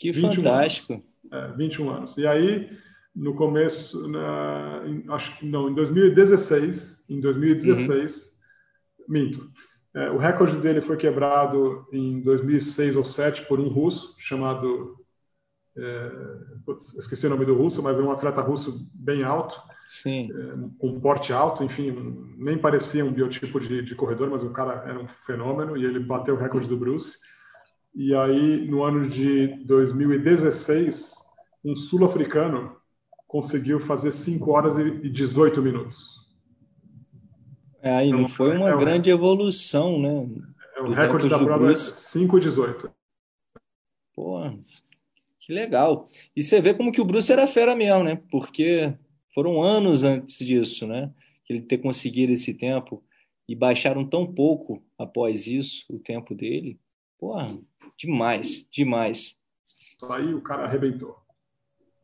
Que 0.02 0.12
fantástico. 0.12 0.94
Anos. 1.30 1.52
É, 1.52 1.56
21 1.56 1.90
anos. 1.90 2.16
E 2.18 2.26
aí, 2.26 2.76
no 3.14 3.36
começo, 3.36 4.08
na, 4.08 4.82
em, 4.84 5.04
acho 5.08 5.46
não, 5.46 5.70
em 5.70 5.74
2016, 5.74 7.04
em 7.08 7.20
2016, 7.20 8.26
uhum. 8.98 9.04
minto. 9.08 9.50
É, 9.94 10.10
o 10.10 10.18
recorde 10.18 10.56
dele 10.56 10.80
foi 10.80 10.96
quebrado 10.96 11.86
em 11.92 12.20
2006 12.20 12.96
ou 12.96 13.02
2007 13.02 13.46
por 13.46 13.60
um 13.60 13.68
russo 13.68 14.16
chamado 14.18 14.96
é, 15.76 16.10
esqueci 16.98 17.26
o 17.26 17.30
nome 17.30 17.44
do 17.44 17.54
russo, 17.54 17.80
mas 17.80 17.96
é 17.96 18.02
um 18.02 18.10
atleta 18.10 18.40
russo 18.40 18.90
bem 18.92 19.22
alto, 19.22 19.62
Sim. 19.86 20.30
É, 20.32 20.78
com 20.78 21.00
porte 21.00 21.32
alto, 21.32 21.62
enfim, 21.62 22.16
nem 22.36 22.58
parecia 22.58 23.04
um 23.04 23.12
biotipo 23.12 23.60
de, 23.60 23.82
de, 23.82 23.94
corredor, 23.94 24.28
mas 24.28 24.42
o 24.42 24.50
cara 24.50 24.82
era 24.86 24.98
um 24.98 25.06
fenômeno 25.08 25.76
e 25.76 25.84
ele 25.84 26.00
bateu 26.00 26.34
o 26.34 26.38
recorde 26.38 26.68
do 26.68 26.76
Bruce. 26.76 27.16
E 27.94 28.14
aí, 28.14 28.66
no 28.66 28.82
ano 28.82 29.08
de 29.08 29.48
2016, 29.64 31.14
um 31.64 31.76
sul-africano 31.76 32.74
conseguiu 33.28 33.78
fazer 33.78 34.12
5 34.12 34.50
horas 34.50 34.78
e 34.78 35.08
18 35.08 35.60
minutos. 35.62 36.22
É, 37.82 37.92
aí 37.92 38.08
então, 38.08 38.20
não 38.20 38.28
foi 38.28 38.56
uma 38.56 38.70
é 38.70 38.76
grande 38.76 39.10
evolução, 39.10 39.98
né? 39.98 40.28
É, 40.76 40.80
o 40.80 40.90
recorde, 40.90 41.28
da 41.28 41.38
prova 41.38 41.66
Bruce. 41.66 41.90
é 41.90 41.92
5 41.92 42.38
e 42.38 42.40
18. 42.40 42.90
Pô, 44.14 44.40
que 45.40 45.52
legal. 45.52 46.08
E 46.34 46.42
você 46.42 46.60
vê 46.60 46.72
como 46.74 46.92
que 46.92 47.00
o 47.00 47.04
Bruce 47.04 47.32
era 47.32 47.46
fera 47.46 47.74
mesmo, 47.74 48.04
né? 48.04 48.22
Porque 48.30 48.94
foram 49.34 49.62
anos 49.62 50.04
antes 50.04 50.38
disso, 50.38 50.86
né? 50.86 51.12
Que 51.44 51.54
ele 51.54 51.62
ter 51.62 51.78
conseguido 51.78 52.32
esse 52.32 52.54
tempo 52.54 53.02
e 53.48 53.54
baixaram 53.54 54.06
tão 54.08 54.26
pouco 54.32 54.82
após 54.96 55.46
isso 55.46 55.84
o 55.90 55.98
tempo 55.98 56.34
dele. 56.34 56.78
Pô, 57.18 57.34
demais, 58.02 58.68
demais. 58.70 59.36
Aí 60.10 60.34
o 60.34 60.40
cara 60.40 60.64
arrebentou. 60.64 61.16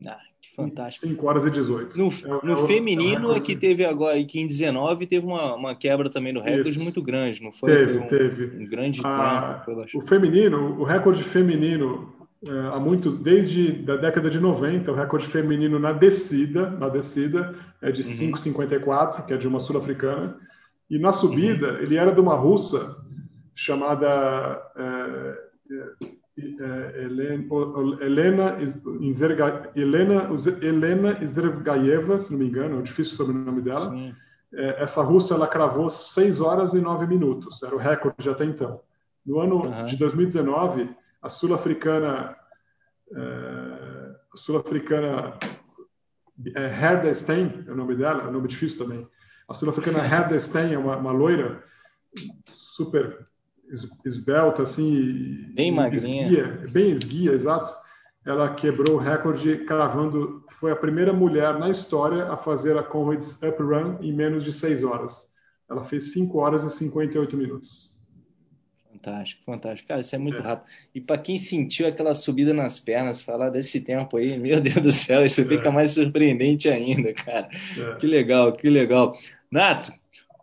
Ah, 0.07 0.17
que 0.41 0.55
fantástico. 0.55 1.05
5 1.05 1.27
horas 1.27 1.45
e 1.45 1.51
18. 1.51 1.97
No, 1.97 2.07
é, 2.07 2.45
no 2.45 2.63
é, 2.63 2.67
feminino 2.67 3.33
é 3.33 3.39
que 3.41 3.55
teve 3.55 3.83
agora, 3.83 4.23
que 4.23 4.39
em 4.39 4.47
19 4.47 5.05
teve 5.05 5.25
uma, 5.25 5.55
uma 5.55 5.75
quebra 5.75 6.09
também 6.09 6.31
no 6.31 6.39
recorde 6.39 6.69
Isso. 6.69 6.83
muito 6.83 7.01
grande, 7.01 7.43
não 7.43 7.51
foi? 7.51 7.71
Teve, 7.71 7.93
foi 7.93 8.01
um, 8.01 8.07
teve. 8.07 8.63
Um 8.63 8.65
grande 8.65 9.01
ah, 9.03 9.65
O 9.93 10.01
feminino, 10.01 10.79
o 10.79 10.83
recorde 10.83 11.23
feminino 11.23 12.13
é, 12.45 12.49
há 12.73 12.79
muitos, 12.79 13.17
desde 13.17 13.73
da 13.73 13.97
década 13.97 14.29
de 14.29 14.39
90, 14.39 14.89
o 14.89 14.95
recorde 14.95 15.27
feminino 15.27 15.77
na 15.77 15.91
descida, 15.91 16.69
na 16.69 16.87
descida 16.87 17.53
é 17.81 17.91
de 17.91 18.01
uhum. 18.01 18.31
5,54, 18.31 19.25
que 19.25 19.33
é 19.33 19.37
de 19.37 19.47
uma 19.47 19.59
sul-africana, 19.59 20.37
e 20.89 20.97
na 20.97 21.11
subida 21.11 21.73
uhum. 21.73 21.79
ele 21.79 21.97
era 21.97 22.11
de 22.13 22.21
uma 22.21 22.35
russa 22.35 22.95
chamada 23.53 24.57
é, 25.71 27.03
Helena 27.03 27.45
Helena 28.01 28.57
Helena 30.61 31.23
Izergaeva, 31.23 32.19
se 32.19 32.31
não 32.31 32.39
me 32.39 32.47
engano, 32.47 32.79
é 32.79 32.81
difícil 32.81 33.13
o 33.13 33.17
sobrenome 33.17 33.61
dela. 33.61 33.89
Sim. 33.91 34.15
É, 34.53 34.81
essa 34.83 35.03
russa 35.03 35.35
ela 35.35 35.47
cravou 35.47 35.89
6 35.89 36.41
horas 36.41 36.73
e 36.73 36.81
9 36.81 37.05
minutos, 37.05 37.61
era 37.61 37.75
o 37.75 37.77
recorde 37.77 38.29
até 38.29 38.45
então. 38.45 38.81
No 39.25 39.39
ano 39.39 39.65
uhum. 39.65 39.85
de 39.85 39.95
2019 39.95 40.89
a 41.21 41.29
sul-africana 41.29 42.35
é, 43.15 44.15
sul-africana 44.35 45.37
é, 46.55 46.63
Herda 46.63 47.13
Stein, 47.13 47.63
é 47.67 47.71
o 47.71 47.75
nome 47.75 47.95
dela, 47.95 48.23
é 48.23 48.27
um 48.27 48.31
nome 48.31 48.47
difícil 48.47 48.77
também. 48.77 49.07
A 49.47 49.53
sul-africana 49.53 49.99
Herda 50.05 50.39
Stein 50.39 50.73
é 50.73 50.77
uma, 50.77 50.97
uma 50.97 51.11
loira 51.11 51.63
super 52.45 53.27
esbelta, 54.05 54.63
assim, 54.63 55.51
bem 55.53 55.71
magrinha, 55.71 56.23
esguia, 56.23 56.67
bem 56.71 56.91
esguia, 56.91 57.31
exato. 57.31 57.73
Ela 58.25 58.53
quebrou 58.53 58.97
o 58.97 58.99
recorde 58.99 59.57
cravando, 59.65 60.43
foi 60.59 60.71
a 60.71 60.75
primeira 60.75 61.13
mulher 61.13 61.57
na 61.57 61.69
história 61.69 62.25
a 62.25 62.37
fazer 62.37 62.77
a 62.77 62.83
Comrades 62.83 63.41
Up 63.41 63.61
Run 63.61 63.97
em 64.01 64.11
menos 64.11 64.43
de 64.43 64.51
6 64.51 64.83
horas. 64.83 65.27
Ela 65.69 65.83
fez 65.83 66.11
5 66.13 66.37
horas 66.37 66.63
e 66.63 66.69
58 66.69 67.37
minutos. 67.37 67.89
Fantástico, 68.91 69.43
fantástico. 69.45 69.87
Cara, 69.87 70.01
isso 70.01 70.13
é 70.13 70.17
muito 70.17 70.39
é. 70.39 70.41
rápido. 70.41 70.69
E 70.93 70.99
para 70.99 71.17
quem 71.17 71.37
sentiu 71.37 71.87
aquela 71.87 72.13
subida 72.13 72.53
nas 72.53 72.79
pernas, 72.79 73.21
falar 73.21 73.49
desse 73.49 73.79
tempo 73.79 74.17
aí, 74.17 74.37
meu 74.37 74.59
Deus 74.61 74.75
do 74.75 74.91
céu, 74.91 75.23
isso 75.23 75.41
é. 75.41 75.45
fica 75.45 75.71
mais 75.71 75.91
surpreendente 75.91 76.67
ainda, 76.67 77.13
cara. 77.13 77.49
É. 77.77 77.95
Que 77.95 78.05
legal, 78.05 78.51
que 78.51 78.69
legal. 78.69 79.17
Nato, 79.49 79.93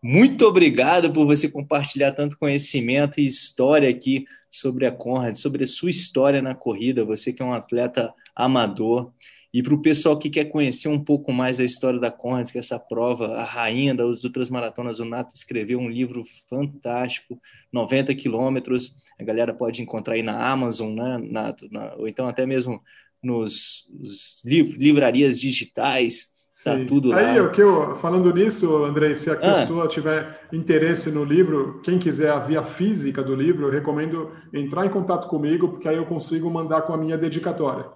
muito 0.08 0.46
obrigado 0.46 1.12
por 1.12 1.26
você 1.26 1.50
compartilhar 1.50 2.12
tanto 2.12 2.38
conhecimento 2.38 3.20
e 3.20 3.24
história 3.24 3.90
aqui 3.90 4.24
sobre 4.48 4.86
a 4.86 4.92
Conrad, 4.92 5.34
sobre 5.34 5.64
a 5.64 5.66
sua 5.66 5.90
história 5.90 6.40
na 6.40 6.54
corrida. 6.54 7.04
Você 7.04 7.32
que 7.32 7.42
é 7.42 7.44
um 7.44 7.52
atleta 7.52 8.14
amador. 8.32 9.10
E 9.52 9.60
para 9.64 9.74
o 9.74 9.82
pessoal 9.82 10.16
que 10.16 10.30
quer 10.30 10.44
conhecer 10.44 10.86
um 10.86 11.02
pouco 11.02 11.32
mais 11.32 11.58
da 11.58 11.64
história 11.64 11.98
da 11.98 12.08
Conrads, 12.08 12.52
que 12.52 12.58
é 12.58 12.60
essa 12.60 12.78
prova, 12.78 13.34
a 13.34 13.42
rainha 13.42 13.96
das 13.96 14.22
outras 14.22 14.48
maratonas, 14.48 15.00
o 15.00 15.04
Nato 15.04 15.34
escreveu 15.34 15.80
um 15.80 15.90
livro 15.90 16.22
fantástico, 16.48 17.40
90 17.72 18.14
quilômetros. 18.14 18.94
A 19.18 19.24
galera 19.24 19.52
pode 19.52 19.82
encontrar 19.82 20.14
aí 20.14 20.22
na 20.22 20.52
Amazon, 20.52 20.94
né, 20.94 21.18
Nato? 21.18 21.66
Na, 21.68 21.94
ou 21.96 22.06
então 22.06 22.28
até 22.28 22.46
mesmo 22.46 22.80
nos, 23.20 23.88
nos 23.90 24.40
liv 24.44 24.76
livrarias 24.78 25.40
digitais. 25.40 26.35
Tá 26.66 26.84
tudo 26.88 27.08
lá. 27.10 27.18
Aí, 27.18 27.40
o 27.40 27.50
que 27.50 27.62
eu, 27.62 27.96
falando 27.96 28.32
nisso, 28.34 28.84
Andrei, 28.84 29.14
se 29.14 29.30
a 29.30 29.34
ah. 29.34 29.36
pessoa 29.36 29.86
tiver 29.86 30.40
interesse 30.52 31.10
no 31.10 31.24
livro, 31.24 31.80
quem 31.84 31.98
quiser 31.98 32.30
a 32.30 32.40
via 32.40 32.62
física 32.62 33.22
do 33.22 33.34
livro, 33.34 33.66
eu 33.66 33.70
recomendo 33.70 34.32
entrar 34.52 34.84
em 34.84 34.90
contato 34.90 35.28
comigo, 35.28 35.68
porque 35.68 35.88
aí 35.88 35.96
eu 35.96 36.06
consigo 36.06 36.50
mandar 36.50 36.82
com 36.82 36.92
a 36.92 36.96
minha 36.96 37.16
dedicatória. 37.16 37.86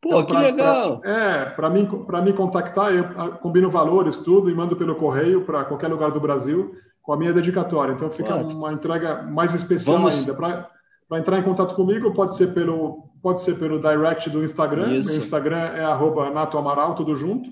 Pô, 0.00 0.10
então, 0.10 0.26
que 0.26 0.32
pra, 0.32 0.40
legal! 0.40 1.00
Pra, 1.00 1.10
é, 1.10 1.44
para 1.46 1.70
mim, 1.70 1.86
para 1.86 2.22
me 2.22 2.32
contactar, 2.32 2.92
eu 2.92 3.04
combino 3.38 3.70
valores, 3.70 4.18
tudo, 4.18 4.50
e 4.50 4.54
mando 4.54 4.76
pelo 4.76 4.94
correio 4.94 5.40
para 5.42 5.64
qualquer 5.64 5.88
lugar 5.88 6.10
do 6.10 6.20
Brasil 6.20 6.74
com 7.02 7.14
a 7.14 7.16
minha 7.16 7.32
dedicatória. 7.32 7.94
Então 7.94 8.10
fica 8.10 8.34
uma 8.36 8.70
entrega 8.70 9.22
mais 9.22 9.54
especial 9.54 9.96
Vamos... 9.96 10.18
ainda. 10.18 10.34
Para 10.34 11.18
entrar 11.18 11.38
em 11.38 11.42
contato 11.42 11.74
comigo, 11.74 12.12
pode 12.12 12.36
ser 12.36 12.52
pelo, 12.52 13.08
pode 13.22 13.40
ser 13.40 13.58
pelo 13.58 13.80
direct 13.80 14.28
do 14.28 14.44
Instagram. 14.44 14.96
Isso. 14.96 15.12
Meu 15.12 15.20
Instagram 15.20 15.56
é 15.56 15.82
arroba 15.82 16.28
Nato 16.28 16.58
Amaral, 16.58 16.94
tudo 16.94 17.16
junto. 17.16 17.50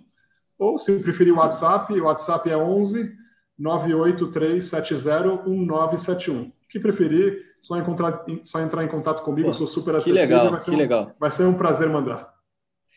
Ou 0.58 0.78
se 0.78 0.98
preferir 1.00 1.32
o 1.32 1.36
WhatsApp, 1.36 1.92
o 2.00 2.04
WhatsApp 2.04 2.50
é 2.50 2.56
11 2.56 3.12
98370 3.58 5.44
1971. 5.46 6.52
que 6.68 6.80
preferir, 6.80 7.42
só, 7.62 7.78
encontrar, 7.78 8.24
só 8.44 8.60
entrar 8.60 8.84
em 8.84 8.88
contato 8.88 9.22
comigo, 9.22 9.48
Pô, 9.48 9.50
eu 9.50 9.54
sou 9.54 9.66
super 9.66 9.96
acessível. 9.96 10.26
Que 10.26 10.34
legal, 10.34 10.56
que 10.56 10.70
um, 10.70 10.76
legal. 10.76 11.12
Vai 11.18 11.30
ser 11.30 11.44
um 11.44 11.54
prazer 11.54 11.88
mandar. 11.88 12.34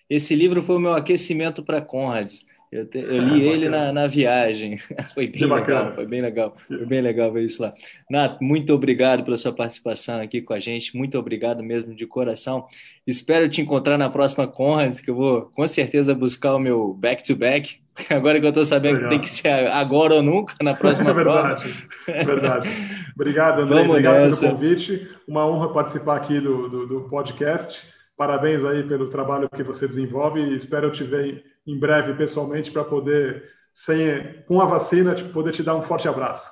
Esse 0.09 0.35
livro 0.35 0.61
foi 0.61 0.75
o 0.75 0.79
meu 0.79 0.93
aquecimento 0.93 1.63
para 1.63 1.81
Conrads. 1.81 2.45
Eu, 2.71 2.85
te, 2.85 2.99
eu 2.99 3.17
li 3.23 3.47
ele 3.47 3.67
na, 3.67 3.91
na, 3.91 4.07
viagem. 4.07 4.77
Foi 5.13 5.27
bem 5.27 5.45
legal, 5.45 5.95
foi 5.95 6.05
bem 6.05 6.21
legal. 6.21 6.55
Foi 6.67 6.85
bem 6.85 7.01
legal 7.01 7.31
ver 7.31 7.43
isso 7.43 7.61
lá. 7.61 7.73
Nato, 8.09 8.43
muito 8.43 8.73
obrigado 8.73 9.23
pela 9.23 9.37
sua 9.37 9.51
participação 9.51 10.21
aqui 10.21 10.41
com 10.41 10.53
a 10.53 10.59
gente. 10.59 10.95
Muito 10.95 11.17
obrigado 11.17 11.63
mesmo 11.63 11.95
de 11.95 12.05
coração. 12.05 12.67
Espero 13.07 13.49
te 13.49 13.61
encontrar 13.61 13.97
na 13.97 14.09
próxima 14.09 14.47
Conrads, 14.47 14.99
que 14.99 15.09
eu 15.09 15.15
vou 15.15 15.41
com 15.55 15.65
certeza 15.65 16.13
buscar 16.13 16.55
o 16.55 16.59
meu 16.59 16.93
back-to-back. 16.93 17.79
-back, 17.95 18.05
agora 18.15 18.39
que 18.39 18.45
eu 18.45 18.49
estou 18.49 18.63
sabendo 18.63 18.95
legal. 18.95 19.09
que 19.09 19.15
tem 19.15 19.23
que 19.23 19.31
ser 19.31 19.49
agora 19.49 20.15
ou 20.15 20.21
nunca 20.21 20.53
na 20.61 20.75
próxima 20.75 21.09
é 21.09 21.13
verdade, 21.13 21.89
prova. 22.05 22.23
Verdade. 22.23 22.69
Obrigado, 23.15 23.61
André. 23.61 23.81
Obrigado 23.81 24.25
nessa. 24.25 24.41
pelo 24.41 24.53
convite. 24.53 25.07
Uma 25.27 25.47
honra 25.47 25.73
participar 25.73 26.17
aqui 26.17 26.39
do, 26.39 26.69
do, 26.69 26.87
do 26.87 27.01
podcast. 27.09 27.81
Parabéns 28.15 28.63
aí 28.63 28.83
pelo 28.83 29.09
trabalho 29.09 29.49
que 29.49 29.63
você 29.63 29.87
desenvolve 29.87 30.39
e 30.39 30.55
espero 30.55 30.91
te 30.91 31.03
ver 31.03 31.43
em 31.65 31.79
breve 31.79 32.13
pessoalmente 32.13 32.71
para 32.71 32.83
poder, 32.83 33.43
sem, 33.73 34.41
com 34.47 34.61
a 34.61 34.65
vacina, 34.65 35.15
poder 35.33 35.51
te 35.51 35.63
dar 35.63 35.75
um 35.75 35.81
forte 35.81 36.07
abraço. 36.07 36.49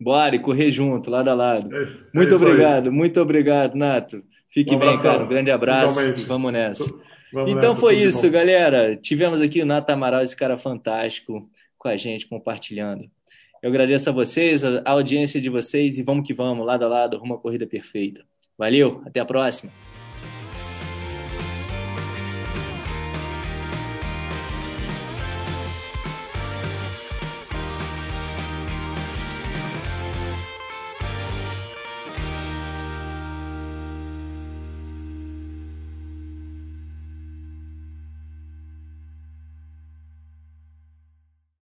Bora, 0.00 0.34
e 0.34 0.38
correr 0.38 0.70
junto, 0.70 1.10
lado 1.10 1.28
a 1.28 1.34
lado. 1.34 1.74
É, 1.74 1.88
muito 2.14 2.32
é 2.32 2.36
obrigado, 2.36 2.88
aí. 2.88 2.94
muito 2.94 3.20
obrigado, 3.20 3.74
Nato. 3.74 4.22
Fique 4.48 4.74
um 4.74 4.78
bem, 4.78 4.98
cara. 4.98 5.22
Um 5.22 5.28
grande 5.28 5.50
abraço 5.50 6.00
e 6.18 6.24
vamos 6.24 6.52
nessa. 6.52 6.84
Vamos 7.32 7.52
então 7.52 7.70
nessa, 7.70 7.80
foi 7.80 7.96
isso, 7.96 8.26
bom. 8.26 8.32
galera. 8.32 8.96
Tivemos 8.96 9.40
aqui 9.40 9.60
o 9.60 9.66
Nato 9.66 9.90
Amaral, 9.90 10.22
esse 10.22 10.34
cara 10.34 10.58
fantástico, 10.58 11.48
com 11.78 11.88
a 11.88 11.96
gente, 11.96 12.26
compartilhando. 12.26 13.04
Eu 13.62 13.68
agradeço 13.68 14.08
a 14.08 14.12
vocês, 14.12 14.64
a 14.64 14.82
audiência 14.86 15.40
de 15.40 15.50
vocês 15.50 15.98
e 15.98 16.02
vamos 16.02 16.26
que 16.26 16.32
vamos, 16.32 16.66
lado 16.66 16.84
a 16.84 16.88
lado, 16.88 17.18
rumo 17.18 17.34
à 17.34 17.38
corrida 17.38 17.66
perfeita. 17.66 18.24
Valeu, 18.58 19.02
até 19.06 19.20
a 19.20 19.24
próxima. 19.24 19.70